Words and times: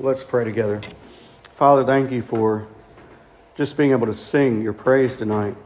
Let's 0.00 0.22
pray 0.22 0.44
together. 0.44 0.80
Father, 1.56 1.82
thank 1.82 2.12
you 2.12 2.22
for 2.22 2.68
just 3.56 3.76
being 3.76 3.90
able 3.90 4.06
to 4.06 4.14
sing 4.14 4.62
your 4.62 4.72
praise 4.72 5.16
tonight, 5.16 5.56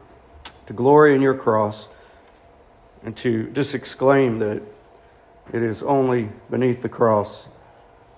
to 0.65 0.73
glory 0.73 1.13
in 1.13 1.21
your 1.21 1.35
cross, 1.35 1.87
and 3.03 3.15
to 3.17 3.51
just 3.51 3.75
exclaim 3.75 4.39
that 4.39 4.63
it 5.53 5.61
is 5.61 5.83
only 5.83 6.29
beneath 6.49 6.81
the 6.81 6.89
cross 6.89 7.47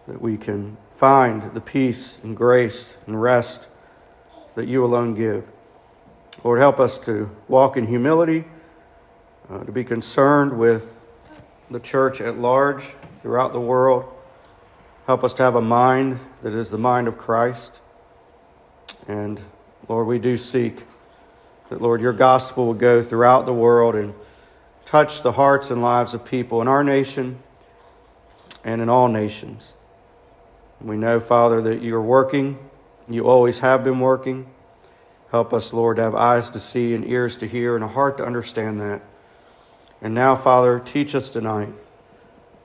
that 0.07 0.21
we 0.21 0.37
can 0.37 0.77
find 0.95 1.53
the 1.53 1.59
peace 1.59 2.17
and 2.23 2.37
grace 2.37 2.95
and 3.07 3.21
rest 3.21 3.67
that 4.55 4.69
you 4.69 4.85
alone 4.85 5.15
give. 5.15 5.43
Lord, 6.45 6.59
help 6.59 6.79
us 6.79 6.97
to 6.99 7.29
walk 7.49 7.75
in 7.75 7.87
humility, 7.87 8.45
uh, 9.49 9.65
to 9.65 9.71
be 9.73 9.83
concerned 9.83 10.57
with 10.57 10.97
the 11.69 11.81
church 11.81 12.21
at 12.21 12.37
large 12.37 12.95
throughout 13.21 13.51
the 13.51 13.59
world 13.59 14.14
Help 15.05 15.23
us 15.23 15.35
to 15.35 15.43
have 15.43 15.55
a 15.55 15.61
mind 15.61 16.19
that 16.41 16.53
is 16.53 16.71
the 16.71 16.79
mind 16.79 17.07
of 17.07 17.15
Christ. 17.15 17.79
And 19.07 19.39
Lord, 19.87 20.07
we 20.07 20.17
do 20.17 20.35
seek 20.35 20.81
that, 21.69 21.79
Lord, 21.79 22.01
your 22.01 22.13
gospel 22.13 22.67
would 22.69 22.79
go 22.79 23.03
throughout 23.03 23.45
the 23.45 23.53
world 23.53 23.93
and 23.93 24.15
touch 24.85 25.21
the 25.21 25.31
hearts 25.31 25.69
and 25.69 25.83
lives 25.83 26.15
of 26.15 26.25
people 26.25 26.59
in 26.61 26.67
our 26.67 26.83
nation 26.83 27.37
and 28.63 28.81
in 28.81 28.89
all 28.89 29.07
nations. 29.07 29.75
We 30.81 30.97
know, 30.97 31.19
Father, 31.19 31.61
that 31.61 31.83
you 31.83 31.95
are 31.95 32.01
working. 32.01 32.57
You 33.07 33.27
always 33.27 33.59
have 33.59 33.83
been 33.83 33.99
working. 33.99 34.47
Help 35.29 35.53
us, 35.53 35.71
Lord, 35.71 35.97
to 35.97 36.03
have 36.03 36.15
eyes 36.15 36.49
to 36.51 36.59
see 36.59 36.95
and 36.95 37.07
ears 37.07 37.37
to 37.37 37.47
hear 37.47 37.75
and 37.75 37.83
a 37.83 37.87
heart 37.87 38.17
to 38.17 38.25
understand 38.25 38.81
that. 38.81 39.03
And 40.01 40.15
now, 40.15 40.35
Father, 40.35 40.79
teach 40.79 41.13
us 41.13 41.29
tonight. 41.29 41.69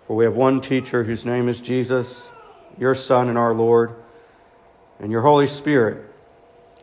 For 0.06 0.16
we 0.16 0.24
have 0.24 0.34
one 0.34 0.60
teacher 0.60 1.04
whose 1.04 1.24
name 1.24 1.48
is 1.48 1.60
Jesus, 1.60 2.29
your 2.80 2.96
Son 2.96 3.28
and 3.28 3.38
our 3.38 3.54
Lord, 3.54 3.94
and 4.98 5.12
your 5.12 5.20
Holy 5.20 5.46
Spirit, 5.46 6.04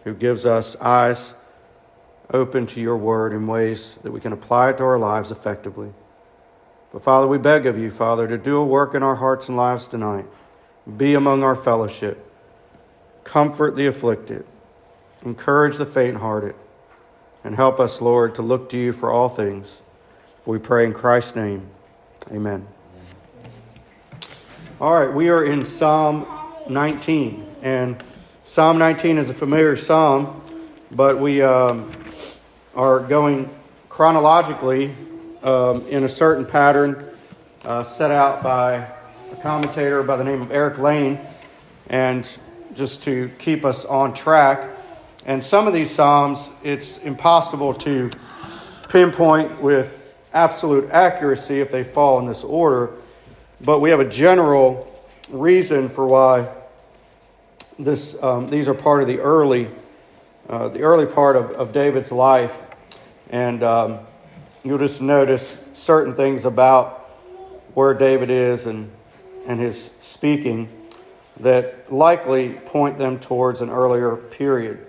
who 0.05 0.13
gives 0.13 0.45
us 0.45 0.77
eyes 0.77 1.35
open 2.31 2.67
to 2.67 2.79
your 2.79 2.95
word 2.95 3.33
in 3.33 3.47
ways 3.47 3.97
that 4.03 4.11
we 4.11 4.21
can 4.21 4.31
apply 4.31 4.69
it 4.69 4.77
to 4.77 4.83
our 4.83 4.99
lives 4.99 5.31
effectively. 5.31 5.91
But 6.93 7.03
Father, 7.03 7.27
we 7.27 7.37
beg 7.37 7.65
of 7.65 7.77
you, 7.77 7.91
Father, 7.91 8.27
to 8.27 8.37
do 8.37 8.57
a 8.57 8.65
work 8.65 8.95
in 8.95 9.03
our 9.03 9.15
hearts 9.15 9.49
and 9.49 9.57
lives 9.57 9.87
tonight. 9.87 10.25
Be 10.97 11.15
among 11.15 11.43
our 11.43 11.55
fellowship. 11.55 12.23
Comfort 13.23 13.75
the 13.75 13.87
afflicted. 13.87 14.45
Encourage 15.25 15.77
the 15.77 15.85
faint 15.85 16.15
hearted. 16.15 16.55
And 17.43 17.55
help 17.55 17.79
us, 17.79 18.01
Lord, 18.01 18.35
to 18.35 18.41
look 18.41 18.69
to 18.69 18.77
you 18.77 18.93
for 18.93 19.11
all 19.11 19.29
things. 19.29 19.81
We 20.45 20.59
pray 20.59 20.85
in 20.85 20.93
Christ's 20.93 21.35
name. 21.35 21.67
Amen. 22.31 22.67
All 24.79 24.93
right, 24.93 25.11
we 25.11 25.29
are 25.29 25.43
in 25.43 25.65
Psalm 25.65 26.27
19, 26.69 27.55
and 27.63 28.03
Psalm 28.45 28.77
19 28.77 29.17
is 29.17 29.27
a 29.27 29.33
familiar 29.33 29.75
psalm, 29.75 30.39
but 30.91 31.19
we 31.19 31.41
um, 31.41 31.91
are 32.75 32.99
going 32.99 33.49
chronologically 33.89 34.95
um, 35.41 35.83
in 35.87 36.03
a 36.03 36.09
certain 36.09 36.45
pattern 36.45 37.09
uh, 37.65 37.83
set 37.83 38.11
out 38.11 38.43
by 38.43 38.87
a 39.31 39.35
commentator 39.41 40.03
by 40.03 40.15
the 40.15 40.23
name 40.23 40.43
of 40.43 40.51
Eric 40.51 40.77
Lane, 40.77 41.19
and 41.87 42.29
just 42.75 43.01
to 43.01 43.31
keep 43.39 43.65
us 43.65 43.83
on 43.83 44.13
track. 44.13 44.77
And 45.25 45.43
some 45.43 45.65
of 45.65 45.73
these 45.73 45.89
psalms, 45.89 46.51
it's 46.61 46.99
impossible 46.99 47.73
to 47.73 48.11
pinpoint 48.89 49.59
with 49.59 50.03
absolute 50.33 50.87
accuracy 50.91 51.61
if 51.61 51.71
they 51.71 51.83
fall 51.83 52.19
in 52.19 52.27
this 52.27 52.43
order 52.43 52.93
but 53.61 53.79
we 53.79 53.89
have 53.89 53.99
a 53.99 54.09
general 54.09 54.93
reason 55.29 55.89
for 55.89 56.05
why 56.07 56.49
this, 57.79 58.21
um, 58.23 58.49
these 58.49 58.67
are 58.67 58.73
part 58.73 59.01
of 59.01 59.07
the 59.07 59.19
early, 59.19 59.67
uh, 60.49 60.67
the 60.69 60.81
early 60.81 61.05
part 61.05 61.35
of, 61.35 61.51
of 61.51 61.73
David's 61.73 62.11
life. 62.11 62.61
And 63.29 63.63
um, 63.63 63.99
you'll 64.63 64.77
just 64.77 65.01
notice 65.01 65.61
certain 65.73 66.15
things 66.15 66.45
about 66.45 67.09
where 67.73 67.93
David 67.93 68.29
is 68.29 68.65
and, 68.65 68.91
and 69.45 69.59
his 69.59 69.91
speaking 69.99 70.71
that 71.39 71.91
likely 71.93 72.49
point 72.49 72.97
them 72.97 73.19
towards 73.19 73.61
an 73.61 73.69
earlier 73.69 74.15
period. 74.15 74.85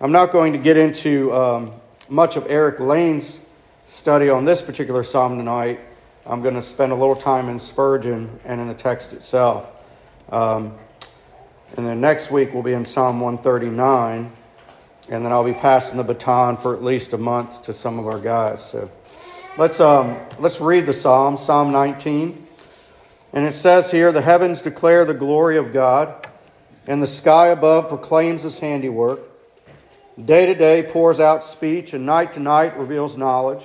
I'm 0.00 0.12
not 0.12 0.32
going 0.32 0.52
to 0.52 0.58
get 0.58 0.76
into 0.76 1.32
um, 1.34 1.72
much 2.08 2.36
of 2.36 2.46
Eric 2.48 2.80
Lane's 2.80 3.38
study 3.86 4.30
on 4.30 4.44
this 4.44 4.62
particular 4.62 5.02
psalm 5.02 5.36
tonight. 5.36 5.80
I'm 6.26 6.40
going 6.40 6.54
to 6.54 6.62
spend 6.62 6.90
a 6.90 6.94
little 6.94 7.16
time 7.16 7.50
in 7.50 7.58
Spurgeon 7.58 8.40
and 8.46 8.58
in 8.58 8.66
the 8.66 8.74
text 8.74 9.12
itself. 9.12 9.68
Um, 10.30 10.74
and 11.76 11.86
then 11.86 12.00
next 12.00 12.30
week 12.30 12.54
we'll 12.54 12.62
be 12.62 12.72
in 12.72 12.86
Psalm 12.86 13.20
139. 13.20 14.32
And 15.10 15.24
then 15.24 15.32
I'll 15.32 15.44
be 15.44 15.52
passing 15.52 15.98
the 15.98 16.04
baton 16.04 16.56
for 16.56 16.74
at 16.74 16.82
least 16.82 17.12
a 17.12 17.18
month 17.18 17.64
to 17.64 17.74
some 17.74 17.98
of 17.98 18.06
our 18.06 18.18
guys. 18.18 18.64
So 18.64 18.90
let's, 19.58 19.80
um, 19.80 20.18
let's 20.38 20.62
read 20.62 20.86
the 20.86 20.94
Psalm, 20.94 21.36
Psalm 21.36 21.72
19. 21.72 22.46
And 23.34 23.44
it 23.44 23.54
says 23.54 23.90
here 23.90 24.10
The 24.10 24.22
heavens 24.22 24.62
declare 24.62 25.04
the 25.04 25.12
glory 25.12 25.58
of 25.58 25.74
God, 25.74 26.26
and 26.86 27.02
the 27.02 27.06
sky 27.06 27.48
above 27.48 27.88
proclaims 27.88 28.44
his 28.44 28.58
handiwork. 28.60 29.20
Day 30.24 30.46
to 30.46 30.54
day 30.54 30.84
pours 30.84 31.20
out 31.20 31.44
speech, 31.44 31.92
and 31.92 32.06
night 32.06 32.32
to 32.34 32.40
night 32.40 32.78
reveals 32.78 33.16
knowledge. 33.18 33.64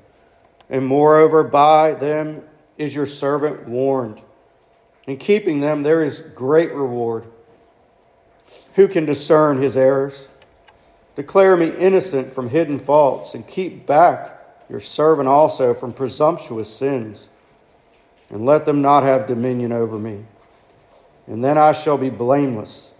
And 0.71 0.85
moreover, 0.87 1.43
by 1.43 1.93
them 1.93 2.41
is 2.77 2.95
your 2.95 3.05
servant 3.05 3.67
warned. 3.67 4.21
In 5.05 5.17
keeping 5.17 5.59
them, 5.59 5.83
there 5.83 6.03
is 6.03 6.21
great 6.21 6.71
reward. 6.71 7.25
Who 8.75 8.87
can 8.87 9.05
discern 9.05 9.61
his 9.61 9.75
errors? 9.75 10.13
Declare 11.15 11.57
me 11.57 11.69
innocent 11.69 12.33
from 12.33 12.49
hidden 12.49 12.79
faults, 12.79 13.35
and 13.35 13.45
keep 13.45 13.85
back 13.85 14.39
your 14.69 14.79
servant 14.79 15.27
also 15.27 15.73
from 15.73 15.91
presumptuous 15.91 16.73
sins, 16.73 17.27
and 18.29 18.45
let 18.45 18.65
them 18.65 18.81
not 18.81 19.03
have 19.03 19.27
dominion 19.27 19.73
over 19.73 19.99
me. 19.99 20.23
And 21.27 21.43
then 21.43 21.57
I 21.57 21.73
shall 21.73 21.97
be 21.97 22.09
blameless 22.09 22.91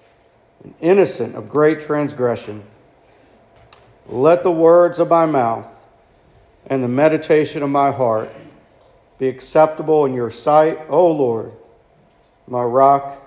and 0.64 0.74
innocent 0.82 1.36
of 1.36 1.50
great 1.50 1.80
transgression. 1.80 2.64
Let 4.08 4.44
the 4.44 4.52
words 4.52 5.00
of 5.00 5.08
my 5.08 5.26
mouth 5.26 5.68
and 6.68 6.84
the 6.84 6.88
meditation 6.88 7.64
of 7.64 7.70
my 7.70 7.92
heart 7.92 8.32
be 9.18 9.28
acceptable 9.28 10.06
in 10.06 10.14
your 10.14 10.30
sight, 10.30 10.80
O 10.90 11.12
Lord, 11.12 11.52
my 12.48 12.64
rock 12.64 13.22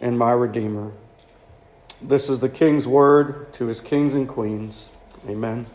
and 0.00 0.18
my 0.18 0.32
redeemer. 0.32 0.92
This 2.00 2.28
is 2.28 2.40
the 2.40 2.48
king's 2.48 2.88
word 2.88 3.52
to 3.54 3.66
his 3.66 3.80
kings 3.80 4.14
and 4.14 4.28
queens. 4.28 4.90
Amen. 5.28 5.66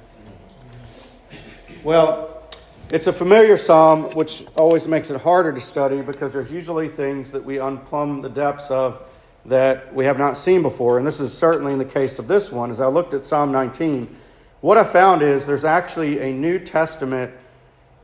Well, 1.83 2.43
it's 2.89 3.07
a 3.07 3.13
familiar 3.13 3.55
psalm, 3.55 4.09
which 4.11 4.45
always 4.57 4.87
makes 4.87 5.09
it 5.09 5.21
harder 5.21 5.53
to 5.53 5.61
study 5.61 6.01
because 6.01 6.33
there's 6.33 6.51
usually 6.51 6.89
things 6.89 7.31
that 7.31 7.43
we 7.43 7.55
unplumb 7.55 8.21
the 8.21 8.29
depths 8.29 8.69
of 8.71 9.03
that 9.45 9.93
we 9.93 10.03
have 10.03 10.17
not 10.17 10.37
seen 10.37 10.61
before. 10.61 10.97
And 10.97 11.07
this 11.07 11.21
is 11.21 11.33
certainly 11.33 11.71
in 11.71 11.79
the 11.79 11.85
case 11.85 12.19
of 12.19 12.27
this 12.27 12.51
one. 12.51 12.71
As 12.71 12.81
I 12.81 12.87
looked 12.87 13.13
at 13.13 13.25
Psalm 13.25 13.53
19, 13.53 14.16
what 14.61 14.77
I 14.77 14.83
found 14.83 15.21
is 15.21 15.45
there's 15.45 15.65
actually 15.65 16.19
a 16.19 16.33
New 16.33 16.59
Testament 16.59 17.31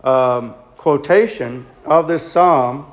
um, 0.04 0.54
quotation 0.78 1.66
of 1.86 2.08
this 2.08 2.30
psalm 2.30 2.86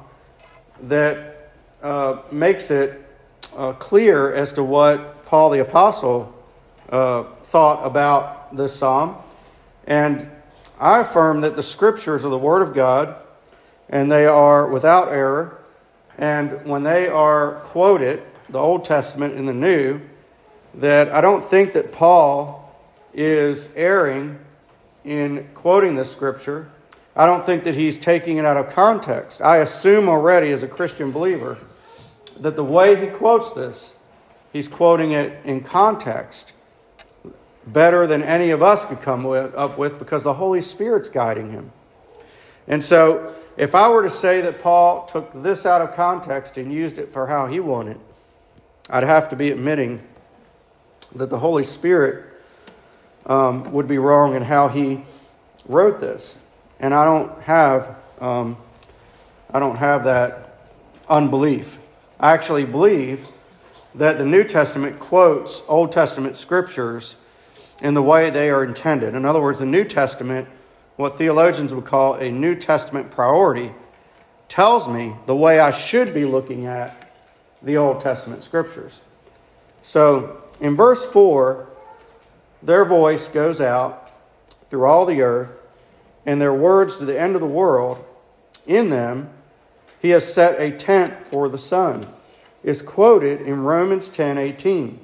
that 0.82 1.52
uh, 1.82 2.22
makes 2.30 2.70
it 2.70 3.06
uh, 3.56 3.72
clear 3.74 4.32
as 4.32 4.52
to 4.54 4.64
what 4.64 5.26
Paul 5.26 5.50
the 5.50 5.60
Apostle 5.60 6.34
uh, 6.88 7.24
thought 7.44 7.84
about 7.84 8.56
this 8.56 8.74
psalm. 8.74 9.16
And 9.86 10.30
I 10.78 11.00
affirm 11.00 11.42
that 11.42 11.56
the 11.56 11.62
scriptures 11.62 12.24
are 12.24 12.30
the 12.30 12.38
Word 12.38 12.62
of 12.62 12.72
God 12.72 13.16
and 13.88 14.10
they 14.10 14.24
are 14.24 14.68
without 14.68 15.08
error. 15.08 15.60
And 16.16 16.64
when 16.64 16.82
they 16.82 17.08
are 17.08 17.56
quoted, 17.64 18.22
the 18.48 18.58
Old 18.58 18.84
Testament 18.84 19.34
and 19.34 19.46
the 19.46 19.52
New, 19.52 20.00
that 20.74 21.10
I 21.12 21.20
don't 21.20 21.48
think 21.48 21.72
that 21.74 21.92
Paul 21.92 22.69
is 23.12 23.68
erring 23.74 24.38
in 25.04 25.48
quoting 25.54 25.94
this 25.94 26.10
scripture. 26.10 26.70
I 27.16 27.26
don't 27.26 27.44
think 27.44 27.64
that 27.64 27.74
he's 27.74 27.98
taking 27.98 28.36
it 28.36 28.44
out 28.44 28.56
of 28.56 28.70
context. 28.70 29.42
I 29.42 29.58
assume 29.58 30.08
already 30.08 30.52
as 30.52 30.62
a 30.62 30.68
Christian 30.68 31.10
believer 31.10 31.58
that 32.38 32.56
the 32.56 32.64
way 32.64 33.00
he 33.00 33.08
quotes 33.08 33.52
this, 33.52 33.96
he's 34.52 34.68
quoting 34.68 35.12
it 35.12 35.44
in 35.44 35.62
context 35.62 36.52
better 37.66 38.06
than 38.06 38.22
any 38.22 38.50
of 38.50 38.62
us 38.62 38.84
could 38.84 39.02
come 39.02 39.24
with, 39.24 39.54
up 39.54 39.76
with 39.76 39.98
because 39.98 40.22
the 40.22 40.34
Holy 40.34 40.60
Spirit's 40.60 41.08
guiding 41.08 41.50
him. 41.50 41.72
And 42.66 42.82
so, 42.82 43.34
if 43.56 43.74
I 43.74 43.88
were 43.88 44.02
to 44.02 44.10
say 44.10 44.40
that 44.40 44.62
Paul 44.62 45.06
took 45.06 45.30
this 45.42 45.66
out 45.66 45.82
of 45.82 45.94
context 45.94 46.56
and 46.56 46.72
used 46.72 46.98
it 46.98 47.12
for 47.12 47.26
how 47.26 47.46
he 47.46 47.60
wanted, 47.60 47.98
I'd 48.88 49.02
have 49.02 49.28
to 49.30 49.36
be 49.36 49.50
admitting 49.50 50.02
that 51.14 51.28
the 51.28 51.38
Holy 51.38 51.64
Spirit 51.64 52.29
um, 53.30 53.72
would 53.72 53.86
be 53.86 53.96
wrong 53.96 54.34
in 54.34 54.42
how 54.42 54.68
he 54.68 55.00
wrote 55.66 56.00
this. 56.00 56.36
And 56.80 56.92
I 56.92 57.04
don't 57.04 57.40
have, 57.42 57.96
um, 58.20 58.56
I 59.50 59.60
don't 59.60 59.76
have 59.76 60.04
that 60.04 60.58
unbelief. 61.08 61.78
I 62.18 62.32
actually 62.32 62.64
believe 62.64 63.24
that 63.94 64.18
the 64.18 64.26
New 64.26 64.42
Testament 64.42 64.98
quotes 64.98 65.62
Old 65.68 65.92
Testament 65.92 66.36
scriptures 66.36 67.14
in 67.80 67.94
the 67.94 68.02
way 68.02 68.30
they 68.30 68.50
are 68.50 68.64
intended. 68.64 69.14
In 69.14 69.24
other 69.24 69.40
words, 69.40 69.60
the 69.60 69.66
New 69.66 69.84
Testament, 69.84 70.48
what 70.96 71.16
theologians 71.16 71.72
would 71.72 71.84
call 71.84 72.14
a 72.14 72.30
New 72.30 72.56
Testament 72.56 73.12
priority, 73.12 73.72
tells 74.48 74.88
me 74.88 75.14
the 75.26 75.36
way 75.36 75.60
I 75.60 75.70
should 75.70 76.12
be 76.12 76.24
looking 76.24 76.66
at 76.66 77.12
the 77.62 77.76
Old 77.76 78.00
Testament 78.00 78.42
scriptures. 78.42 79.00
So 79.82 80.42
in 80.60 80.74
verse 80.74 81.04
4, 81.04 81.69
their 82.62 82.84
voice 82.84 83.28
goes 83.28 83.60
out 83.60 84.10
through 84.68 84.84
all 84.84 85.06
the 85.06 85.22
earth, 85.22 85.62
and 86.26 86.40
their 86.40 86.54
words 86.54 86.96
to 86.96 87.04
the 87.04 87.18
end 87.18 87.34
of 87.34 87.40
the 87.40 87.46
world. 87.46 88.04
In 88.66 88.90
them, 88.90 89.30
he 90.00 90.10
has 90.10 90.32
set 90.32 90.60
a 90.60 90.70
tent 90.70 91.24
for 91.24 91.48
the 91.48 91.58
sun, 91.58 92.06
is 92.62 92.82
quoted 92.82 93.40
in 93.40 93.62
Romans 93.62 94.08
10 94.08 94.38
18. 94.38 94.98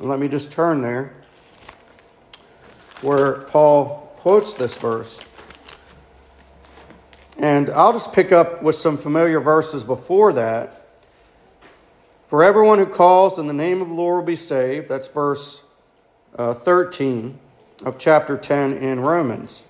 let 0.00 0.18
me 0.18 0.28
just 0.28 0.50
turn 0.50 0.82
there 0.82 1.14
where 3.02 3.32
Paul 3.42 4.12
quotes 4.18 4.54
this 4.54 4.76
verse. 4.76 5.18
And 7.38 7.70
I'll 7.70 7.94
just 7.94 8.12
pick 8.12 8.32
up 8.32 8.62
with 8.62 8.76
some 8.76 8.98
familiar 8.98 9.40
verses 9.40 9.82
before 9.82 10.34
that. 10.34 10.88
For 12.28 12.44
everyone 12.44 12.78
who 12.78 12.86
calls 12.86 13.38
in 13.38 13.46
the 13.46 13.54
name 13.54 13.80
of 13.80 13.88
the 13.88 13.94
Lord 13.94 14.18
will 14.18 14.26
be 14.26 14.36
saved. 14.36 14.88
That's 14.88 15.08
verse 15.08 15.62
uh, 16.36 16.54
13 16.54 17.38
of 17.84 17.98
chapter 17.98 18.36
10 18.36 18.74
in 18.74 19.00
Romans. 19.00 19.64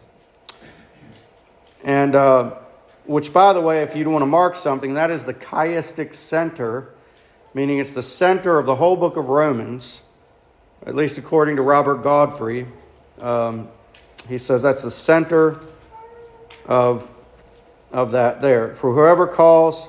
And 1.84 2.14
uh, 2.14 2.56
which, 3.06 3.32
by 3.32 3.52
the 3.52 3.60
way, 3.60 3.82
if 3.82 3.96
you 3.96 4.08
want 4.08 4.22
to 4.22 4.26
mark 4.26 4.56
something, 4.56 4.94
that 4.94 5.10
is 5.10 5.24
the 5.24 5.34
chiastic 5.34 6.14
center, 6.14 6.94
meaning 7.54 7.78
it's 7.78 7.94
the 7.94 8.02
center 8.02 8.58
of 8.58 8.66
the 8.66 8.76
whole 8.76 8.96
book 8.96 9.16
of 9.16 9.28
Romans, 9.28 10.02
at 10.86 10.94
least 10.94 11.18
according 11.18 11.56
to 11.56 11.62
Robert 11.62 12.02
Godfrey. 12.02 12.66
Um, 13.20 13.68
he 14.28 14.38
says 14.38 14.62
that's 14.62 14.82
the 14.82 14.90
center 14.90 15.60
of, 16.66 17.10
of 17.90 18.12
that 18.12 18.40
there. 18.40 18.74
For 18.74 18.94
whoever 18.94 19.26
calls 19.26 19.88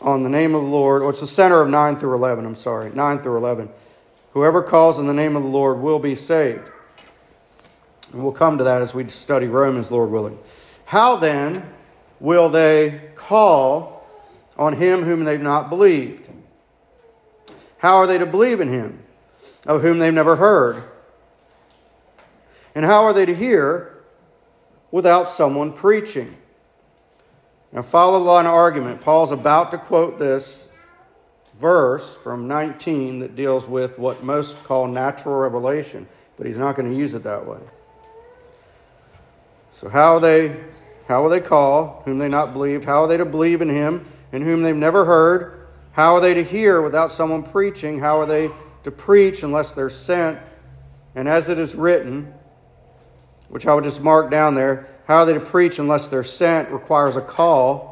on 0.00 0.22
the 0.22 0.28
name 0.28 0.54
of 0.54 0.62
the 0.62 0.68
Lord, 0.68 1.02
or 1.02 1.10
it's 1.10 1.20
the 1.20 1.26
center 1.26 1.60
of 1.60 1.68
9 1.68 1.96
through 1.96 2.14
11, 2.14 2.46
I'm 2.46 2.54
sorry, 2.54 2.90
9 2.90 3.18
through 3.18 3.36
11. 3.36 3.68
Whoever 4.32 4.62
calls 4.62 4.98
in 4.98 5.06
the 5.06 5.12
name 5.12 5.36
of 5.36 5.42
the 5.42 5.48
Lord 5.48 5.80
will 5.80 5.98
be 5.98 6.14
saved. 6.14 6.68
And 8.12 8.22
we'll 8.22 8.32
come 8.32 8.58
to 8.58 8.64
that 8.64 8.82
as 8.82 8.94
we 8.94 9.06
study 9.08 9.46
Romans, 9.46 9.90
Lord 9.90 10.10
willing. 10.10 10.38
How 10.84 11.16
then 11.16 11.64
will 12.18 12.48
they 12.48 13.10
call 13.14 14.06
on 14.56 14.74
him 14.74 15.02
whom 15.02 15.24
they've 15.24 15.40
not 15.40 15.70
believed? 15.70 16.28
How 17.78 17.96
are 17.96 18.06
they 18.06 18.18
to 18.18 18.26
believe 18.26 18.60
in 18.60 18.68
him 18.68 19.02
of 19.66 19.82
whom 19.82 19.98
they've 19.98 20.12
never 20.12 20.36
heard? 20.36 20.84
And 22.74 22.84
how 22.84 23.04
are 23.04 23.12
they 23.12 23.26
to 23.26 23.34
hear 23.34 24.02
without 24.90 25.28
someone 25.28 25.72
preaching? 25.72 26.36
Now, 27.72 27.82
follow 27.82 28.18
the 28.18 28.24
line 28.24 28.46
argument. 28.46 29.00
Paul's 29.00 29.32
about 29.32 29.70
to 29.70 29.78
quote 29.78 30.18
this 30.18 30.66
verse 31.60 32.16
from 32.22 32.48
19 32.48 33.20
that 33.20 33.36
deals 33.36 33.66
with 33.66 33.98
what 33.98 34.24
most 34.24 34.62
call 34.64 34.88
natural 34.88 35.34
revelation, 35.36 36.08
but 36.36 36.46
he's 36.46 36.56
not 36.56 36.76
going 36.76 36.90
to 36.90 36.96
use 36.96 37.14
it 37.14 37.22
that 37.24 37.46
way. 37.46 37.60
So, 39.72 39.88
how 39.88 40.18
they? 40.18 40.56
How 41.06 41.22
will 41.22 41.30
they 41.30 41.40
call 41.40 42.02
whom 42.04 42.18
they 42.18 42.28
not 42.28 42.52
believed? 42.52 42.84
How 42.84 43.02
are 43.02 43.08
they 43.08 43.16
to 43.16 43.24
believe 43.24 43.62
in 43.62 43.68
him 43.68 44.06
in 44.30 44.42
whom 44.42 44.62
they've 44.62 44.76
never 44.76 45.04
heard? 45.04 45.66
How 45.92 46.14
are 46.14 46.20
they 46.20 46.34
to 46.34 46.44
hear 46.44 46.80
without 46.80 47.10
someone 47.10 47.42
preaching? 47.42 47.98
How 47.98 48.20
are 48.20 48.26
they 48.26 48.48
to 48.84 48.90
preach 48.92 49.42
unless 49.42 49.72
they're 49.72 49.90
sent? 49.90 50.38
And 51.16 51.28
as 51.28 51.48
it 51.48 51.58
is 51.58 51.74
written, 51.74 52.32
which 53.50 53.66
I 53.66 53.74
would 53.74 53.84
just 53.84 54.00
mark 54.00 54.30
down 54.30 54.54
there. 54.54 54.88
How 55.06 55.18
are 55.18 55.26
they 55.26 55.34
to 55.34 55.40
preach 55.40 55.78
unless 55.80 56.08
they're 56.08 56.22
sent 56.22 56.70
requires 56.70 57.16
a 57.16 57.20
call. 57.20 57.89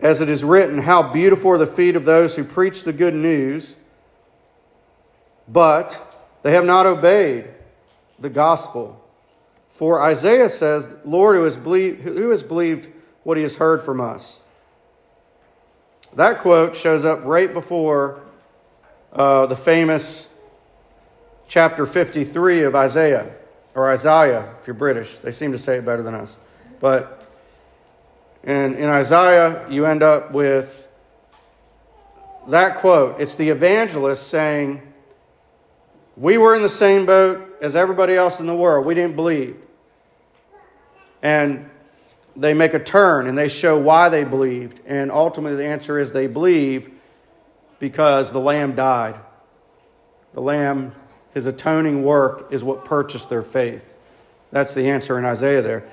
As 0.00 0.20
it 0.20 0.28
is 0.28 0.42
written, 0.42 0.78
how 0.78 1.12
beautiful 1.12 1.50
are 1.52 1.58
the 1.58 1.66
feet 1.66 1.94
of 1.94 2.04
those 2.04 2.36
who 2.36 2.44
preach 2.44 2.84
the 2.84 2.92
good 2.92 3.14
news, 3.14 3.76
but 5.46 6.16
they 6.42 6.52
have 6.52 6.64
not 6.64 6.86
obeyed 6.86 7.48
the 8.18 8.30
gospel. 8.30 9.02
For 9.72 10.00
Isaiah 10.00 10.48
says, 10.48 10.88
Lord, 11.04 11.36
who 11.36 11.44
has 11.44 11.56
believed, 11.56 12.02
who 12.02 12.30
has 12.30 12.42
believed 12.42 12.88
what 13.24 13.36
he 13.36 13.42
has 13.42 13.56
heard 13.56 13.82
from 13.82 14.00
us? 14.00 14.40
That 16.14 16.40
quote 16.40 16.74
shows 16.74 17.04
up 17.04 17.24
right 17.24 17.52
before 17.52 18.20
uh, 19.12 19.46
the 19.46 19.56
famous 19.56 20.28
chapter 21.46 21.84
53 21.84 22.64
of 22.64 22.74
Isaiah, 22.74 23.32
or 23.74 23.90
Isaiah, 23.90 24.54
if 24.60 24.66
you're 24.66 24.74
British. 24.74 25.18
They 25.18 25.32
seem 25.32 25.52
to 25.52 25.58
say 25.58 25.78
it 25.78 25.84
better 25.84 26.02
than 26.02 26.14
us. 26.14 26.36
But 26.80 27.19
in, 28.42 28.74
in 28.74 28.84
Isaiah, 28.84 29.66
you 29.68 29.86
end 29.86 30.02
up 30.02 30.32
with 30.32 30.88
that 32.48 32.78
quote. 32.78 33.20
It's 33.20 33.34
the 33.34 33.50
evangelist 33.50 34.28
saying, 34.28 34.80
We 36.16 36.38
were 36.38 36.54
in 36.54 36.62
the 36.62 36.68
same 36.68 37.06
boat 37.06 37.58
as 37.60 37.76
everybody 37.76 38.14
else 38.14 38.40
in 38.40 38.46
the 38.46 38.56
world. 38.56 38.86
We 38.86 38.94
didn't 38.94 39.16
believe. 39.16 39.56
And 41.22 41.68
they 42.36 42.54
make 42.54 42.72
a 42.72 42.82
turn 42.82 43.26
and 43.26 43.36
they 43.36 43.48
show 43.48 43.78
why 43.78 44.08
they 44.08 44.24
believed. 44.24 44.80
And 44.86 45.10
ultimately, 45.10 45.56
the 45.56 45.66
answer 45.66 45.98
is 45.98 46.12
they 46.12 46.26
believe 46.26 46.90
because 47.78 48.32
the 48.32 48.40
Lamb 48.40 48.74
died. 48.74 49.20
The 50.32 50.40
Lamb 50.40 50.94
his 51.34 51.46
atoning 51.46 52.02
work 52.02 52.48
is 52.50 52.64
what 52.64 52.84
purchased 52.84 53.28
their 53.28 53.42
faith. 53.42 53.84
That's 54.50 54.74
the 54.74 54.90
answer 54.90 55.18
in 55.18 55.24
Isaiah 55.24 55.62
there. 55.62 55.88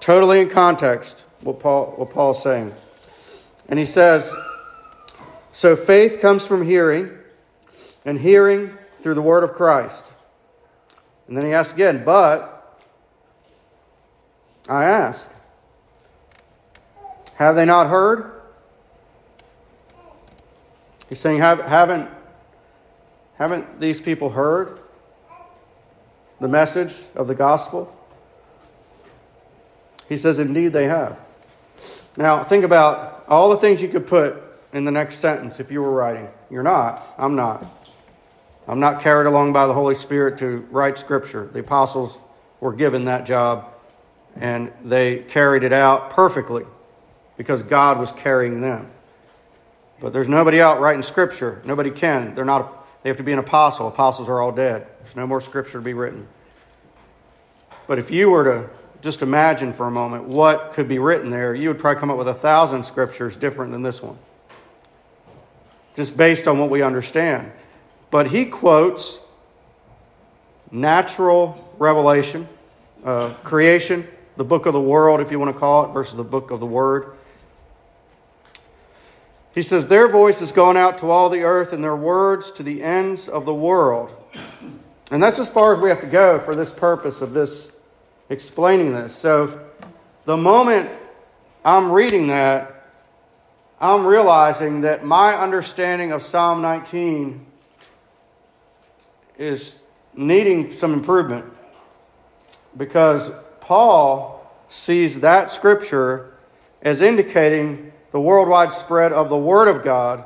Totally 0.00 0.40
in 0.40 0.48
context, 0.48 1.24
what, 1.42 1.60
Paul, 1.60 1.94
what 1.96 2.10
Paul's 2.10 2.42
saying. 2.42 2.74
And 3.68 3.78
he 3.78 3.84
says, 3.84 4.34
So 5.52 5.76
faith 5.76 6.20
comes 6.20 6.46
from 6.46 6.64
hearing, 6.64 7.10
and 8.04 8.18
hearing 8.18 8.76
through 9.00 9.14
the 9.14 9.22
word 9.22 9.44
of 9.44 9.52
Christ. 9.52 10.06
And 11.26 11.36
then 11.36 11.44
he 11.44 11.52
asks 11.52 11.72
again, 11.72 12.04
But 12.04 12.80
I 14.68 14.84
ask, 14.84 15.30
have 17.34 17.54
they 17.54 17.64
not 17.64 17.88
heard? 17.88 18.32
He's 21.08 21.20
saying, 21.20 21.38
have, 21.38 21.60
haven't 21.60 22.10
haven't 23.38 23.78
these 23.78 24.00
people 24.00 24.30
heard 24.30 24.80
the 26.40 26.48
message 26.48 26.92
of 27.14 27.28
the 27.28 27.36
gospel? 27.36 27.94
He 30.08 30.16
says, 30.16 30.40
Indeed, 30.40 30.72
they 30.72 30.86
have. 30.88 31.16
Now, 32.18 32.42
think 32.42 32.64
about 32.64 33.24
all 33.28 33.48
the 33.50 33.58
things 33.58 33.80
you 33.80 33.86
could 33.86 34.08
put 34.08 34.42
in 34.72 34.84
the 34.84 34.90
next 34.90 35.18
sentence 35.18 35.60
if 35.60 35.70
you 35.70 35.80
were 35.80 35.92
writing. 35.92 36.26
You're 36.50 36.64
not. 36.64 37.14
I'm 37.16 37.36
not. 37.36 37.64
I'm 38.66 38.80
not 38.80 39.00
carried 39.02 39.28
along 39.28 39.52
by 39.52 39.68
the 39.68 39.72
Holy 39.72 39.94
Spirit 39.94 40.36
to 40.38 40.66
write 40.72 40.98
Scripture. 40.98 41.48
The 41.52 41.60
apostles 41.60 42.18
were 42.58 42.72
given 42.72 43.04
that 43.04 43.24
job, 43.24 43.72
and 44.34 44.72
they 44.84 45.18
carried 45.18 45.62
it 45.62 45.72
out 45.72 46.10
perfectly 46.10 46.64
because 47.36 47.62
God 47.62 48.00
was 48.00 48.10
carrying 48.10 48.60
them. 48.60 48.90
But 50.00 50.12
there's 50.12 50.28
nobody 50.28 50.60
out 50.60 50.80
writing 50.80 51.04
scripture. 51.04 51.62
Nobody 51.64 51.92
can. 51.92 52.34
They're 52.34 52.44
not. 52.44 52.86
They 53.04 53.10
have 53.10 53.16
to 53.18 53.22
be 53.22 53.32
an 53.32 53.38
apostle. 53.38 53.86
Apostles 53.86 54.28
are 54.28 54.40
all 54.40 54.52
dead. 54.52 54.88
There's 55.04 55.14
no 55.14 55.26
more 55.26 55.40
scripture 55.40 55.78
to 55.78 55.84
be 55.84 55.94
written. 55.94 56.26
But 57.86 58.00
if 58.00 58.10
you 58.10 58.30
were 58.30 58.44
to 58.44 58.70
just 59.02 59.22
imagine 59.22 59.72
for 59.72 59.86
a 59.86 59.90
moment 59.90 60.24
what 60.24 60.72
could 60.72 60.88
be 60.88 60.98
written 60.98 61.30
there, 61.30 61.54
you 61.54 61.68
would 61.68 61.78
probably 61.78 62.00
come 62.00 62.10
up 62.10 62.18
with 62.18 62.28
a 62.28 62.34
thousand 62.34 62.84
scriptures 62.84 63.36
different 63.36 63.72
than 63.72 63.82
this 63.82 64.02
one, 64.02 64.18
just 65.96 66.16
based 66.16 66.48
on 66.48 66.58
what 66.58 66.70
we 66.70 66.82
understand. 66.82 67.52
But 68.10 68.28
he 68.28 68.44
quotes 68.44 69.20
natural 70.70 71.74
revelation, 71.78 72.48
uh, 73.04 73.34
creation, 73.44 74.06
the 74.36 74.44
book 74.44 74.66
of 74.66 74.72
the 74.72 74.80
world, 74.80 75.20
if 75.20 75.30
you 75.30 75.38
want 75.38 75.54
to 75.54 75.58
call 75.58 75.84
it, 75.86 75.92
versus 75.92 76.16
the 76.16 76.24
book 76.24 76.50
of 76.50 76.60
the 76.60 76.66
word. 76.66 77.16
He 79.54 79.62
says, 79.62 79.86
Their 79.86 80.08
voice 80.08 80.40
has 80.40 80.52
gone 80.52 80.76
out 80.76 80.98
to 80.98 81.10
all 81.10 81.28
the 81.28 81.42
earth, 81.42 81.72
and 81.72 81.82
their 81.82 81.96
words 81.96 82.50
to 82.52 82.62
the 82.62 82.82
ends 82.82 83.28
of 83.28 83.44
the 83.44 83.54
world. 83.54 84.14
And 85.10 85.22
that's 85.22 85.38
as 85.38 85.48
far 85.48 85.72
as 85.72 85.80
we 85.80 85.88
have 85.88 86.00
to 86.00 86.06
go 86.06 86.38
for 86.38 86.54
this 86.54 86.72
purpose 86.72 87.20
of 87.22 87.32
this 87.32 87.72
explaining 88.30 88.92
this. 88.92 89.14
So 89.14 89.60
the 90.24 90.36
moment 90.36 90.90
I'm 91.64 91.90
reading 91.92 92.28
that, 92.28 92.74
I'm 93.80 94.06
realizing 94.06 94.82
that 94.82 95.04
my 95.04 95.34
understanding 95.34 96.12
of 96.12 96.22
Psalm 96.22 96.62
19 96.62 97.46
is 99.38 99.82
needing 100.14 100.72
some 100.72 100.92
improvement 100.92 101.44
because 102.76 103.30
Paul 103.60 104.44
sees 104.68 105.20
that 105.20 105.50
scripture 105.50 106.34
as 106.82 107.00
indicating 107.00 107.92
the 108.10 108.20
worldwide 108.20 108.72
spread 108.72 109.12
of 109.12 109.28
the 109.28 109.36
Word 109.36 109.68
of 109.68 109.82
God, 109.82 110.24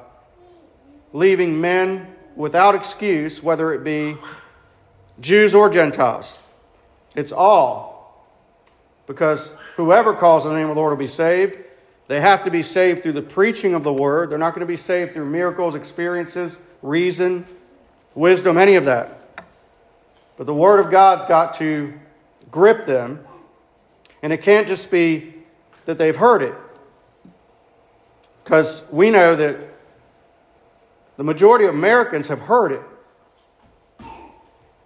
leaving 1.13 1.61
men 1.61 2.07
without 2.37 2.75
excuse, 2.75 3.43
whether 3.43 3.73
it 3.73 3.85
be 3.85 4.17
Jews 5.21 5.55
or 5.55 5.69
Gentiles. 5.69 6.39
It's 7.15 7.33
all. 7.33 7.92
Because 9.07 9.55
whoever 9.77 10.15
calls 10.15 10.45
on 10.45 10.53
the 10.53 10.59
name 10.59 10.69
of 10.69 10.75
the 10.75 10.81
Lord 10.81 10.91
will 10.91 10.99
be 10.99 11.07
saved. 11.07 11.57
They 12.09 12.21
have 12.21 12.45
to 12.45 12.51
be 12.51 12.63
saved 12.63 13.03
through 13.03 13.13
the 13.13 13.23
preaching 13.23 13.75
of 13.75 13.85
the 13.85 13.93
Word. 13.93 14.31
They're 14.31 14.39
not 14.39 14.55
going 14.55 14.67
to 14.67 14.71
be 14.71 14.77
saved 14.77 15.15
through 15.15 15.27
miracles, 15.27 15.75
experiences, 15.75 16.59
reason, 16.83 17.47
wisdom, 18.15 18.59
any 18.59 18.75
of 18.75 18.85
that. 18.85 19.45
But 20.37 20.47
the 20.47 20.55
Word 20.55 20.81
of 20.81 20.91
God's 20.91 21.25
got 21.27 21.55
to 21.55 21.95
grip 22.51 22.87
them. 22.87 23.25
And 24.23 24.33
it 24.33 24.43
can't 24.43 24.69
just 24.69 24.91
be 24.91 25.35
that 25.85 25.99
they've 25.99 26.17
heard 26.17 26.43
it. 26.43 26.55
Because 28.45 28.83
we 28.91 29.11
know 29.11 29.35
that 29.37 29.57
the 31.17 31.25
majority 31.25 31.65
of 31.65 31.75
Americans 31.75 32.29
have 32.29 32.41
heard 32.41 32.73
it. 32.73 32.83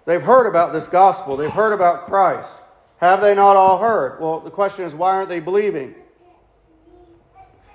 They've 0.04 0.22
heard 0.22 0.46
about 0.46 0.72
this 0.72 0.86
gospel, 0.86 1.36
they've 1.36 1.50
heard 1.50 1.72
about 1.72 2.06
Christ. 2.06 2.60
Have 2.98 3.20
they 3.20 3.34
not 3.34 3.56
all 3.56 3.78
heard? 3.78 4.20
Well, 4.20 4.40
the 4.40 4.50
question 4.50 4.84
is, 4.84 4.94
why 4.94 5.14
aren't 5.14 5.28
they 5.28 5.40
believing? 5.40 5.94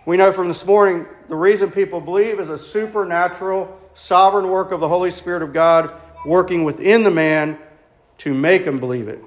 We 0.05 0.17
know 0.17 0.31
from 0.31 0.47
this 0.47 0.65
morning 0.65 1.05
the 1.29 1.35
reason 1.35 1.69
people 1.71 2.01
believe 2.01 2.39
is 2.39 2.49
a 2.49 2.57
supernatural, 2.57 3.79
sovereign 3.93 4.49
work 4.49 4.71
of 4.71 4.79
the 4.79 4.87
Holy 4.87 5.11
Spirit 5.11 5.43
of 5.43 5.53
God 5.53 5.91
working 6.25 6.63
within 6.63 7.03
the 7.03 7.11
man 7.11 7.57
to 8.19 8.33
make 8.33 8.63
him 8.63 8.79
believe 8.79 9.07
it. 9.07 9.23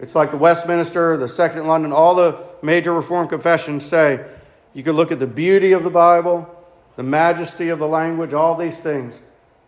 It's 0.00 0.14
like 0.14 0.30
the 0.30 0.36
Westminster, 0.36 1.16
the 1.16 1.28
Second 1.28 1.66
London, 1.66 1.92
all 1.92 2.14
the 2.14 2.44
major 2.62 2.92
Reformed 2.92 3.28
confessions 3.28 3.84
say 3.84 4.24
you 4.72 4.82
could 4.82 4.94
look 4.94 5.12
at 5.12 5.18
the 5.18 5.26
beauty 5.26 5.72
of 5.72 5.84
the 5.84 5.90
Bible, 5.90 6.48
the 6.96 7.02
majesty 7.02 7.68
of 7.68 7.78
the 7.78 7.86
language, 7.86 8.32
all 8.32 8.56
these 8.56 8.78
things, 8.78 9.20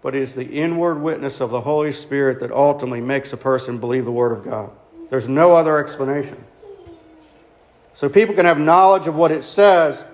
but 0.05 0.15
it 0.15 0.21
is 0.21 0.35
the 0.35 0.45
inward 0.45 1.01
witness 1.01 1.41
of 1.41 1.49
the 1.49 1.63
Holy 1.63 1.91
Spirit 1.91 2.41
that 2.41 2.53
ultimately 2.53 3.01
makes 3.01 3.33
a 3.33 3.39
person 3.39 3.79
believe 3.79 4.05
the 4.05 4.13
Word 4.13 4.33
of 4.33 4.45
God. 4.45 4.71
There's 5.09 5.27
no 5.27 5.55
other 5.55 5.79
explanation. 5.79 6.37
So 7.95 8.11
people 8.11 8.35
can 8.35 8.45
have 8.45 8.59
knowledge 8.61 9.07
of 9.07 9.17
what 9.17 9.33
it 9.33 9.43
says, 9.43 10.05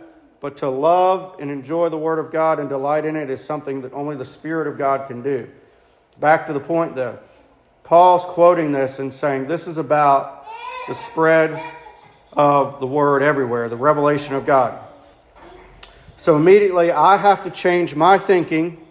but 0.40 0.58
to 0.58 0.70
love 0.70 1.40
and 1.40 1.50
enjoy 1.50 1.88
the 1.88 1.98
Word 1.98 2.20
of 2.20 2.30
God 2.30 2.60
and 2.60 2.68
delight 2.68 3.04
in 3.04 3.16
it 3.16 3.30
is 3.30 3.42
something 3.42 3.80
that 3.80 3.92
only 3.92 4.14
the 4.14 4.24
Spirit 4.24 4.68
of 4.68 4.78
God 4.78 5.08
can 5.08 5.22
do. 5.22 5.50
Back 6.20 6.46
to 6.46 6.52
the 6.52 6.60
point, 6.60 6.94
though. 6.94 7.18
Paul's 7.82 8.24
quoting 8.24 8.70
this 8.70 9.00
and 9.00 9.12
saying 9.12 9.48
this 9.48 9.66
is 9.66 9.76
about 9.76 10.46
the 10.86 10.94
spread 10.94 11.60
of 12.32 12.78
the 12.78 12.86
word 12.86 13.24
everywhere, 13.24 13.68
the 13.68 13.74
revelation 13.74 14.36
of 14.36 14.46
God. 14.46 14.78
So 16.16 16.36
immediately 16.36 16.92
I 16.92 17.16
have 17.16 17.42
to 17.42 17.50
change 17.50 17.96
my 17.96 18.18
thinking 18.18 18.86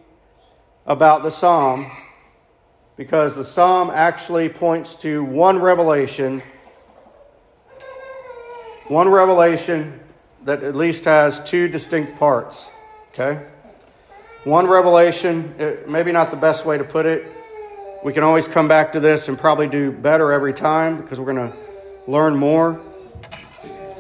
about 0.90 1.22
the 1.22 1.30
psalm 1.30 1.86
because 2.98 3.36
the 3.36 3.44
psalm 3.46 3.92
actually 3.94 4.50
points 4.50 4.96
to 4.96 5.24
one 5.24 5.60
revelation, 5.60 6.42
one 8.88 9.08
revelation 9.08 10.00
that 10.44 10.64
at 10.64 10.76
least 10.76 11.06
has 11.06 11.40
two 11.44 11.68
distinct 11.68 12.18
parts. 12.18 12.70
Okay? 13.10 13.46
One 14.46 14.68
revelation, 14.68 15.54
eh, 15.60 15.76
maybe 15.88 16.12
not 16.12 16.32
the 16.32 16.38
best 16.38 16.66
way 16.66 16.78
to 16.78 16.84
put 16.84 17.06
it. 17.06 17.32
We 18.04 18.12
can 18.12 18.24
always 18.24 18.48
come 18.48 18.68
back 18.68 18.92
to 18.94 19.00
this 19.00 19.28
and 19.28 19.38
probably 19.38 19.68
do 19.68 19.92
better 19.92 20.32
every 20.32 20.54
time 20.54 21.02
because 21.02 21.20
we're 21.20 21.34
going 21.34 21.52
to 21.52 21.58
learn 22.08 22.36
more. 22.36 22.82